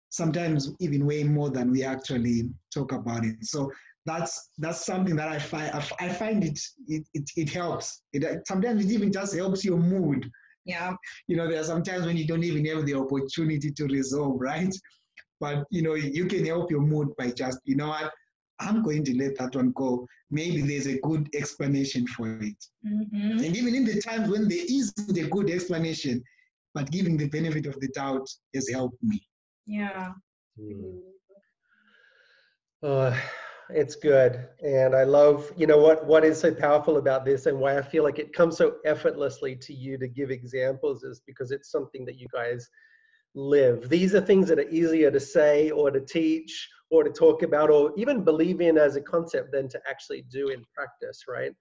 sometimes 0.09 0.71
even 0.79 1.07
way 1.07 1.23
more 1.23 1.49
than 1.49 1.71
we 1.71 1.83
actually 1.83 2.47
talk 2.71 2.91
about 2.91 3.25
it. 3.25 3.35
So 3.41 3.71
that's 4.05 4.49
that's 4.57 4.85
something 4.85 5.15
that 5.15 5.29
I 5.29 5.39
find 5.39 5.71
I 5.99 6.09
find 6.09 6.43
it 6.43 6.59
it, 6.87 7.07
it, 7.13 7.29
it 7.37 7.49
helps. 7.49 8.03
It, 8.11 8.45
sometimes 8.47 8.85
it 8.85 8.91
even 8.91 9.11
just 9.11 9.35
helps 9.35 9.63
your 9.63 9.77
mood. 9.77 10.29
Yeah. 10.65 10.93
You 11.27 11.37
know, 11.37 11.47
there 11.47 11.59
are 11.59 11.65
sometimes 11.65 12.05
when 12.05 12.17
you 12.17 12.25
don't 12.27 12.43
even 12.43 12.65
have 12.65 12.85
the 12.85 12.95
opportunity 12.95 13.71
to 13.71 13.85
resolve, 13.85 14.39
right? 14.39 14.73
But 15.39 15.65
you 15.71 15.81
know, 15.81 15.95
you 15.95 16.25
can 16.25 16.45
help 16.45 16.71
your 16.71 16.81
mood 16.81 17.09
by 17.17 17.31
just, 17.31 17.59
you 17.65 17.75
know 17.75 17.89
what, 17.89 18.11
I'm 18.59 18.81
going 18.81 19.03
to 19.05 19.17
let 19.17 19.37
that 19.39 19.55
one 19.55 19.71
go. 19.75 20.07
Maybe 20.31 20.61
there's 20.61 20.87
a 20.87 20.99
good 20.99 21.29
explanation 21.35 22.07
for 22.07 22.39
it. 22.41 22.55
Mm-hmm. 22.85 23.43
And 23.43 23.57
even 23.57 23.75
in 23.75 23.85
the 23.85 24.01
times 24.01 24.29
when 24.29 24.47
there 24.47 24.65
isn't 24.67 25.17
a 25.17 25.27
good 25.29 25.49
explanation, 25.49 26.23
but 26.73 26.91
giving 26.91 27.17
the 27.17 27.27
benefit 27.27 27.65
of 27.65 27.79
the 27.79 27.89
doubt 27.89 28.27
has 28.55 28.69
helped 28.69 29.01
me. 29.03 29.21
Yeah. 29.65 30.13
Mm. 30.59 30.99
Uh, 32.81 33.15
it's 33.69 33.95
good. 33.95 34.47
And 34.63 34.95
i 34.95 35.03
love 35.03 35.51
you 35.55 35.67
know 35.67 35.77
what 35.77 36.05
what 36.05 36.23
is 36.23 36.39
so 36.39 36.53
powerful 36.53 36.97
about 36.97 37.25
this 37.25 37.45
and 37.45 37.57
why 37.57 37.77
i 37.77 37.81
feel 37.81 38.03
like 38.03 38.19
it 38.19 38.33
comes 38.33 38.57
so 38.57 38.75
effortlessly 38.85 39.55
to 39.55 39.73
you 39.73 39.97
to 39.97 40.07
give 40.07 40.31
examples 40.31 41.03
is 41.03 41.21
because 41.25 41.51
it's 41.51 41.71
something 41.71 42.05
that 42.05 42.19
you 42.19 42.27
guys 42.33 42.69
live. 43.35 43.89
These 43.89 44.13
are 44.15 44.21
things 44.21 44.47
that 44.49 44.59
are 44.59 44.69
easier 44.69 45.09
to 45.09 45.19
say 45.19 45.71
or 45.71 45.89
to 45.91 45.99
teach 45.99 46.69
or 46.91 47.03
to 47.03 47.09
talk 47.09 47.41
about 47.41 47.69
or 47.69 47.91
even 47.97 48.23
believe 48.23 48.61
in 48.61 48.77
as 48.77 48.95
a 48.95 49.01
concept 49.01 49.51
than 49.51 49.67
to 49.69 49.79
actually 49.89 50.23
do 50.31 50.49
in 50.49 50.63
practice 50.75 51.23
right? 51.27 51.51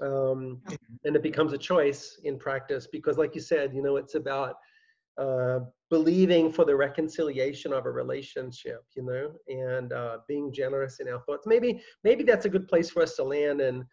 Um, 0.00 0.62
and 1.04 1.14
it 1.14 1.22
becomes 1.22 1.52
a 1.52 1.58
choice 1.58 2.18
in 2.24 2.38
practice 2.38 2.88
because 2.90 3.18
like 3.18 3.34
you 3.34 3.40
said 3.40 3.74
you 3.74 3.82
know 3.82 3.96
it's 3.96 4.14
about 4.14 4.56
uh, 5.18 5.60
believing 5.90 6.50
for 6.50 6.64
the 6.64 6.74
reconciliation 6.74 7.72
of 7.72 7.86
a 7.86 7.90
relationship 7.90 8.82
you 8.96 9.02
know 9.02 9.32
and 9.48 9.92
uh, 9.92 10.18
being 10.28 10.52
generous 10.52 11.00
in 11.00 11.08
our 11.08 11.20
thoughts. 11.20 11.46
Maybe 11.46 11.82
maybe 12.04 12.24
that's 12.24 12.46
a 12.46 12.48
good 12.48 12.68
place 12.68 12.90
for 12.90 13.02
us 13.02 13.16
to 13.16 13.24
land 13.24 13.60
and 13.60 13.84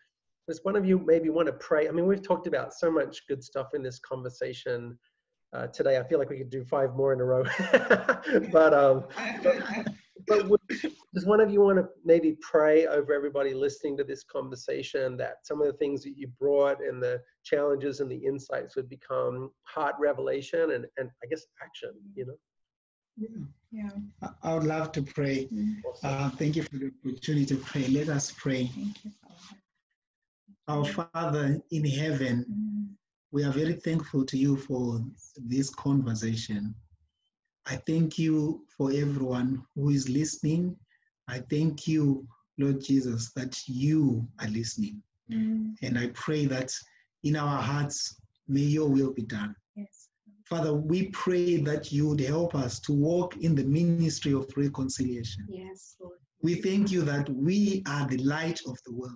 does 0.47 0.61
one 0.63 0.75
of 0.75 0.85
you 0.85 0.97
maybe 1.05 1.29
want 1.29 1.47
to 1.47 1.53
pray? 1.53 1.87
I 1.87 1.91
mean 1.91 2.07
we've 2.07 2.23
talked 2.23 2.47
about 2.47 2.73
so 2.73 2.89
much 2.91 3.27
good 3.27 3.43
stuff 3.43 3.73
in 3.73 3.83
this 3.83 3.99
conversation 3.99 4.97
uh, 5.53 5.67
today. 5.67 5.97
I 5.97 6.03
feel 6.03 6.19
like 6.19 6.29
we 6.29 6.37
could 6.37 6.49
do 6.49 6.63
five 6.63 6.95
more 6.95 7.13
in 7.13 7.19
a 7.19 7.25
row. 7.25 7.43
But 8.51 8.73
um 8.73 9.05
but, 9.43 9.57
but 10.27 10.47
would, 10.47 10.61
does 11.13 11.25
one 11.25 11.39
of 11.39 11.51
you 11.51 11.61
want 11.61 11.77
to 11.77 11.87
maybe 12.05 12.37
pray 12.39 12.85
over 12.85 13.13
everybody 13.13 13.53
listening 13.53 13.97
to 13.97 14.03
this 14.03 14.23
conversation 14.23 15.17
that 15.17 15.37
some 15.43 15.59
of 15.59 15.67
the 15.67 15.73
things 15.73 16.03
that 16.03 16.15
you 16.15 16.27
brought 16.39 16.81
and 16.81 17.01
the 17.01 17.19
challenges 17.43 17.99
and 17.99 18.11
the 18.11 18.17
insights 18.17 18.75
would 18.75 18.89
become 18.89 19.49
heart 19.63 19.95
revelation 19.99 20.71
and, 20.71 20.85
and 20.97 21.09
I 21.23 21.27
guess 21.27 21.45
action, 21.63 21.93
you 22.15 22.27
know? 22.27 22.35
Yeah. 23.17 23.89
yeah. 24.21 24.29
I 24.43 24.53
would 24.53 24.65
love 24.65 24.91
to 24.93 25.01
pray. 25.01 25.45
Mm-hmm. 25.45 25.79
Uh, 26.03 26.29
thank 26.31 26.55
you 26.55 26.63
for 26.63 26.77
the 26.77 26.91
opportunity 27.03 27.45
to 27.47 27.57
pray. 27.57 27.87
Let 27.87 28.09
us 28.09 28.31
pray. 28.31 28.69
Our 30.67 30.85
Father 30.85 31.59
in 31.71 31.85
heaven, 31.85 32.45
mm-hmm. 32.49 32.93
we 33.31 33.43
are 33.43 33.51
very 33.51 33.73
thankful 33.73 34.25
to 34.25 34.37
you 34.37 34.57
for 34.57 35.01
this 35.37 35.71
conversation. 35.71 36.75
I 37.65 37.77
thank 37.77 38.19
you 38.19 38.65
for 38.77 38.91
everyone 38.91 39.63
who 39.75 39.89
is 39.89 40.07
listening. 40.07 40.77
I 41.29 41.43
thank 41.49 41.87
you, 41.87 42.27
Lord 42.57 42.81
Jesus, 42.81 43.31
that 43.35 43.57
you 43.67 44.27
are 44.41 44.47
listening. 44.47 45.01
Mm. 45.31 45.75
And 45.81 45.97
I 45.97 46.07
pray 46.13 46.45
that 46.45 46.71
in 47.23 47.35
our 47.35 47.61
hearts, 47.61 48.19
may 48.47 48.61
your 48.61 48.89
will 48.89 49.13
be 49.13 49.21
done. 49.21 49.55
Yes. 49.75 50.09
Father, 50.45 50.73
we 50.73 51.09
pray 51.09 51.57
that 51.57 51.91
you 51.91 52.07
would 52.07 52.19
help 52.19 52.55
us 52.55 52.79
to 52.79 52.91
walk 52.91 53.37
in 53.37 53.53
the 53.53 53.63
ministry 53.63 54.33
of 54.33 54.51
reconciliation. 54.57 55.45
Yes, 55.47 55.95
Lord. 56.01 56.17
We 56.41 56.55
thank 56.55 56.91
you 56.91 57.03
that 57.03 57.29
we 57.29 57.83
are 57.87 58.07
the 58.07 58.17
light 58.17 58.59
of 58.65 58.77
the 58.85 58.93
world. 58.93 59.13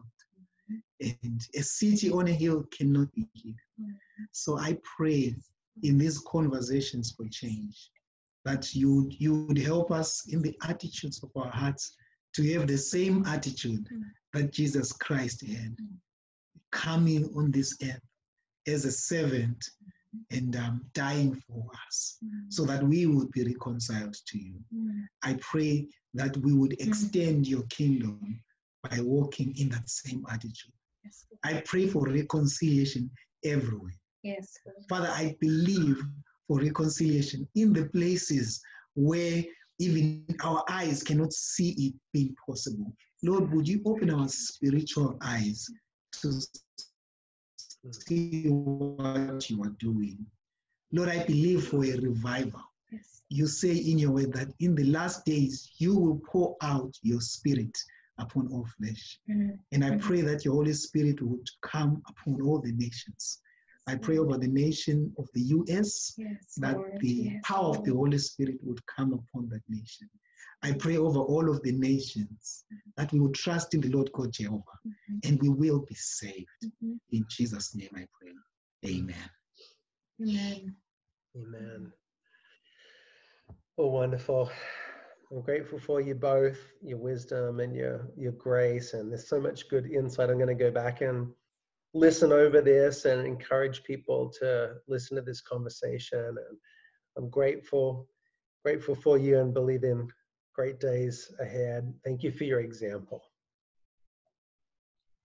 Mm-hmm. 0.72 1.10
And 1.24 1.42
a 1.56 1.64
city 1.64 2.12
on 2.12 2.28
a 2.28 2.32
hill 2.32 2.64
cannot 2.78 3.12
be 3.14 3.28
hidden. 3.34 3.56
Mm-hmm. 3.82 4.24
So 4.32 4.60
I 4.60 4.78
pray 4.98 5.36
in 5.82 5.98
these 5.98 6.20
conversations 6.20 7.14
for 7.18 7.26
change 7.30 7.90
that 8.46 8.76
you, 8.76 9.10
you 9.10 9.46
would 9.46 9.58
help 9.58 9.92
us 9.92 10.28
in 10.30 10.42
the 10.42 10.56
attitudes 10.68 11.24
of 11.24 11.32
our 11.36 11.50
hearts 11.50 11.96
to 12.36 12.54
have 12.54 12.68
the 12.68 12.78
same 12.78 13.26
attitude 13.26 13.88
mm. 13.94 14.04
that 14.34 14.52
Jesus 14.52 14.92
Christ 14.92 15.46
had, 15.46 15.76
mm. 15.78 15.88
coming 16.72 17.30
on 17.36 17.52
this 17.52 17.78
earth 17.84 18.02
as 18.68 18.86
a 18.86 18.92
servant 18.92 19.58
mm-hmm. 20.16 20.38
and 20.38 20.56
um, 20.56 20.86
dying 20.94 21.36
for 21.48 21.66
us 21.88 22.18
mm. 22.24 22.30
so 22.50 22.66
that 22.66 22.84
we 22.84 23.06
would 23.06 23.32
be 23.32 23.44
reconciled 23.44 24.16
to 24.28 24.38
you. 24.38 24.56
Mm. 24.76 25.06
I 25.24 25.38
pray 25.42 25.88
that 26.14 26.36
we 26.38 26.54
would 26.54 26.72
mm. 26.72 26.88
extend 26.88 27.48
your 27.48 27.64
kingdom 27.64 28.42
by 28.90 29.00
walking 29.02 29.54
in 29.58 29.70
that 29.70 29.90
same 29.90 30.26
attitude. 30.30 30.74
Yes. 31.04 31.26
I 31.44 31.62
pray 31.66 31.88
for 31.88 32.08
reconciliation 32.08 33.10
everywhere. 33.44 33.94
Yes. 34.24 34.58
Father, 34.90 35.10
I 35.10 35.36
believe 35.40 36.02
for 36.48 36.60
reconciliation 36.60 37.48
in 37.56 37.74
the 37.74 37.86
places 37.86 38.62
where 38.96 39.44
even 39.80 40.26
our 40.44 40.64
eyes 40.70 41.04
cannot 41.04 41.34
see 41.34 41.72
it 41.72 41.94
being 42.14 42.36
possible. 42.48 42.94
Lord, 43.24 43.52
would 43.54 43.68
you 43.68 43.82
open 43.86 44.10
our 44.10 44.28
spiritual 44.28 45.18
eyes 45.22 45.68
to 46.22 46.42
see 47.92 48.48
what 48.48 49.50
you 49.50 49.64
are 49.64 49.76
doing? 49.80 50.26
Lord, 50.92 51.10
I 51.10 51.24
believe 51.24 51.68
for 51.68 51.84
a 51.84 51.98
revival. 51.98 52.62
Yes. 52.92 53.24
You 53.30 53.48
say 53.48 53.76
in 53.76 53.98
your 53.98 54.12
word 54.12 54.34
that 54.34 54.54
in 54.60 54.76
the 54.76 54.84
last 54.86 55.26
days 55.26 55.72
you 55.78 55.98
will 55.98 56.22
pour 56.26 56.56
out 56.62 56.94
your 57.02 57.22
spirit 57.22 57.76
upon 58.20 58.48
all 58.52 58.68
flesh. 58.78 59.20
Mm-hmm. 59.30 59.56
And 59.72 59.84
I 59.84 59.98
pray 59.98 60.22
that 60.22 60.46
your 60.46 60.54
Holy 60.54 60.74
Spirit 60.74 61.22
would 61.22 61.48
come 61.62 62.04
upon 62.08 62.42
all 62.42 62.60
the 62.60 62.72
nations. 62.74 63.40
I 63.88 63.96
pray 63.96 64.18
over 64.18 64.38
the 64.38 64.48
nation 64.48 65.14
of 65.18 65.28
the 65.34 65.42
US 65.42 66.14
yes, 66.18 66.56
that 66.58 66.78
Lord. 66.78 67.00
the 67.00 67.08
yes, 67.08 67.42
power 67.44 67.64
Lord. 67.64 67.78
of 67.80 67.84
the 67.86 67.94
Holy 67.94 68.18
Spirit 68.18 68.58
would 68.62 68.86
come 68.88 69.14
upon 69.14 69.50
that 69.50 69.62
nation. 69.68 70.10
I 70.62 70.72
pray 70.72 70.98
over 70.98 71.20
all 71.20 71.50
of 71.50 71.62
the 71.64 71.74
nations 71.74 72.64
that 72.96 73.12
we 73.12 73.20
would 73.20 73.34
trust 73.34 73.74
in 73.74 73.82
the 73.82 73.90
Lord 73.90 74.10
God 74.14 74.32
Jehovah 74.32 74.64
mm-hmm. 74.88 75.30
and 75.30 75.42
we 75.42 75.50
will 75.50 75.86
be 75.88 75.96
saved. 75.96 76.48
Mm-hmm. 76.64 76.94
In 77.12 77.26
Jesus' 77.30 77.76
name 77.76 77.90
I 77.94 78.08
pray. 78.20 78.32
Amen. 78.86 79.30
Amen. 80.22 80.76
Amen. 81.36 81.92
Oh, 83.78 83.88
wonderful. 83.88 84.50
I'm 85.32 85.42
grateful 85.42 85.80
for 85.80 86.00
you 86.00 86.16
both, 86.16 86.60
your 86.82 87.00
wisdom 87.00 87.60
and 87.60 87.76
your 87.76 88.08
your 88.16 88.34
grace, 88.34 88.94
and 88.94 89.12
there's 89.12 89.28
so 89.28 89.42
much 89.42 89.68
good 89.68 89.92
insight. 89.92 90.30
I'm 90.30 90.38
going 90.38 90.48
to 90.48 90.64
go 90.64 90.70
back 90.70 91.02
and 91.02 91.34
listen 91.94 92.32
over 92.32 92.62
this 92.62 93.06
and 93.06 93.26
encourage 93.26 93.84
people 93.84 94.30
to 94.40 94.76
listen 94.88 95.16
to 95.16 95.22
this 95.22 95.42
conversation. 95.42 96.20
And 96.26 96.58
I'm 97.18 97.30
grateful, 97.30 98.08
grateful 98.64 98.96
for 98.96 99.18
you 99.18 99.40
and 99.40 99.54
believe 99.54 99.84
in 99.84 100.10
great 100.56 100.80
days 100.80 101.32
ahead. 101.40 101.94
Thank 102.04 102.24
you 102.24 102.32
for 102.32 102.44
your 102.44 102.62
example. 102.62 103.24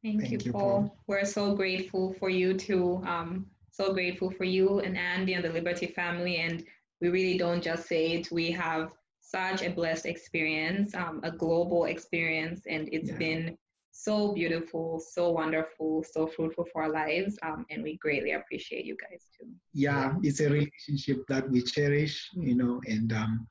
Thank, 0.02 0.20
Thank 0.20 0.32
you, 0.32 0.38
you, 0.44 0.52
Paul. 0.52 0.96
We're 1.06 1.24
so 1.24 1.54
grateful 1.54 2.14
for 2.20 2.30
you 2.30 2.54
too. 2.54 3.02
Um, 3.04 3.46
so 3.70 3.92
grateful 3.92 4.30
for 4.30 4.44
you 4.44 4.80
and 4.80 4.96
Andi 4.96 5.34
and 5.34 5.44
the 5.44 5.52
Liberty 5.52 5.86
family. 5.86 6.36
And 6.36 6.64
we 7.00 7.08
really 7.08 7.38
don't 7.38 7.62
just 7.62 7.86
say 7.86 8.12
it, 8.12 8.30
we 8.30 8.50
have 8.52 8.92
such 9.20 9.62
a 9.62 9.70
blessed 9.70 10.06
experience, 10.06 10.94
um, 10.94 11.20
a 11.22 11.30
global 11.30 11.84
experience, 11.84 12.62
and 12.66 12.88
it's 12.92 13.10
yeah. 13.10 13.16
been 13.16 13.58
so 13.98 14.32
beautiful, 14.32 15.00
so 15.00 15.30
wonderful, 15.30 16.04
so 16.12 16.26
fruitful 16.26 16.66
for 16.72 16.82
our 16.82 16.90
lives. 16.90 17.36
Um, 17.42 17.66
and 17.70 17.82
we 17.82 17.96
greatly 17.96 18.32
appreciate 18.32 18.84
you 18.84 18.96
guys 18.96 19.26
too. 19.36 19.48
Yeah, 19.74 20.14
it's 20.22 20.40
a 20.40 20.48
relationship 20.48 21.26
that 21.28 21.50
we 21.50 21.62
cherish, 21.62 22.30
you 22.34 22.54
know, 22.54 22.80
and 22.86 23.12
um, 23.12 23.46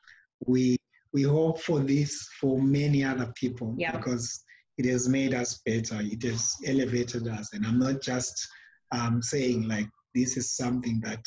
we 0.46 0.78
we 1.14 1.24
hope 1.24 1.60
for 1.60 1.80
this 1.80 2.30
for 2.40 2.62
many 2.62 3.04
other 3.04 3.32
people 3.36 3.76
yeah. 3.78 3.92
because 3.92 4.44
it 4.78 4.86
has 4.86 5.10
made 5.10 5.34
us 5.34 5.62
better. 5.66 6.00
It 6.00 6.24
has 6.24 6.54
elevated 6.66 7.28
us, 7.28 7.54
and 7.54 7.66
I'm 7.66 7.80
not 7.80 8.02
just 8.02 8.48
um, 8.94 9.22
saying 9.22 9.68
like 9.68 9.90
this 10.16 10.38
is 10.38 10.56
something 10.56 11.02
that 11.02 11.26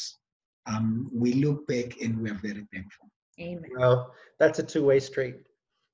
um, 0.66 1.10
we 1.12 1.34
look 1.34 1.66
back 1.66 2.00
and 2.00 2.20
we 2.20 2.30
are 2.30 2.40
very 2.42 2.66
thankful. 2.72 3.10
Amen. 3.38 3.70
Well, 3.76 4.12
that's 4.38 4.58
a 4.58 4.62
two-way 4.62 5.00
street 5.00 5.36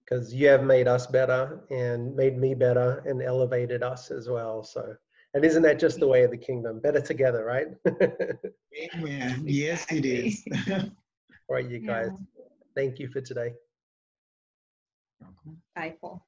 because 0.07 0.33
you 0.33 0.47
have 0.49 0.63
made 0.63 0.87
us 0.87 1.07
better 1.07 1.61
and 1.71 2.15
made 2.15 2.39
me 2.39 2.55
better 2.55 3.03
and 3.07 3.23
elevated 3.23 3.83
us 3.83 4.11
as 4.11 4.29
well. 4.29 4.63
So, 4.63 4.95
And 5.35 5.45
isn't 5.45 5.63
that 5.63 5.79
just 5.79 5.99
the 5.99 6.07
way 6.07 6.23
of 6.23 6.31
the 6.31 6.37
kingdom? 6.37 6.81
Better 6.81 7.01
together, 7.01 7.45
right? 7.45 7.67
Amen. 8.95 9.43
Yes, 9.45 9.91
it 9.91 10.05
is. 10.05 10.45
All 10.71 11.55
right, 11.57 11.69
you 11.69 11.79
guys. 11.79 12.11
Thank 12.75 12.99
you 12.99 13.09
for 13.09 13.21
today. 13.21 13.53
Bye, 15.75 15.95
Paul. 16.01 16.25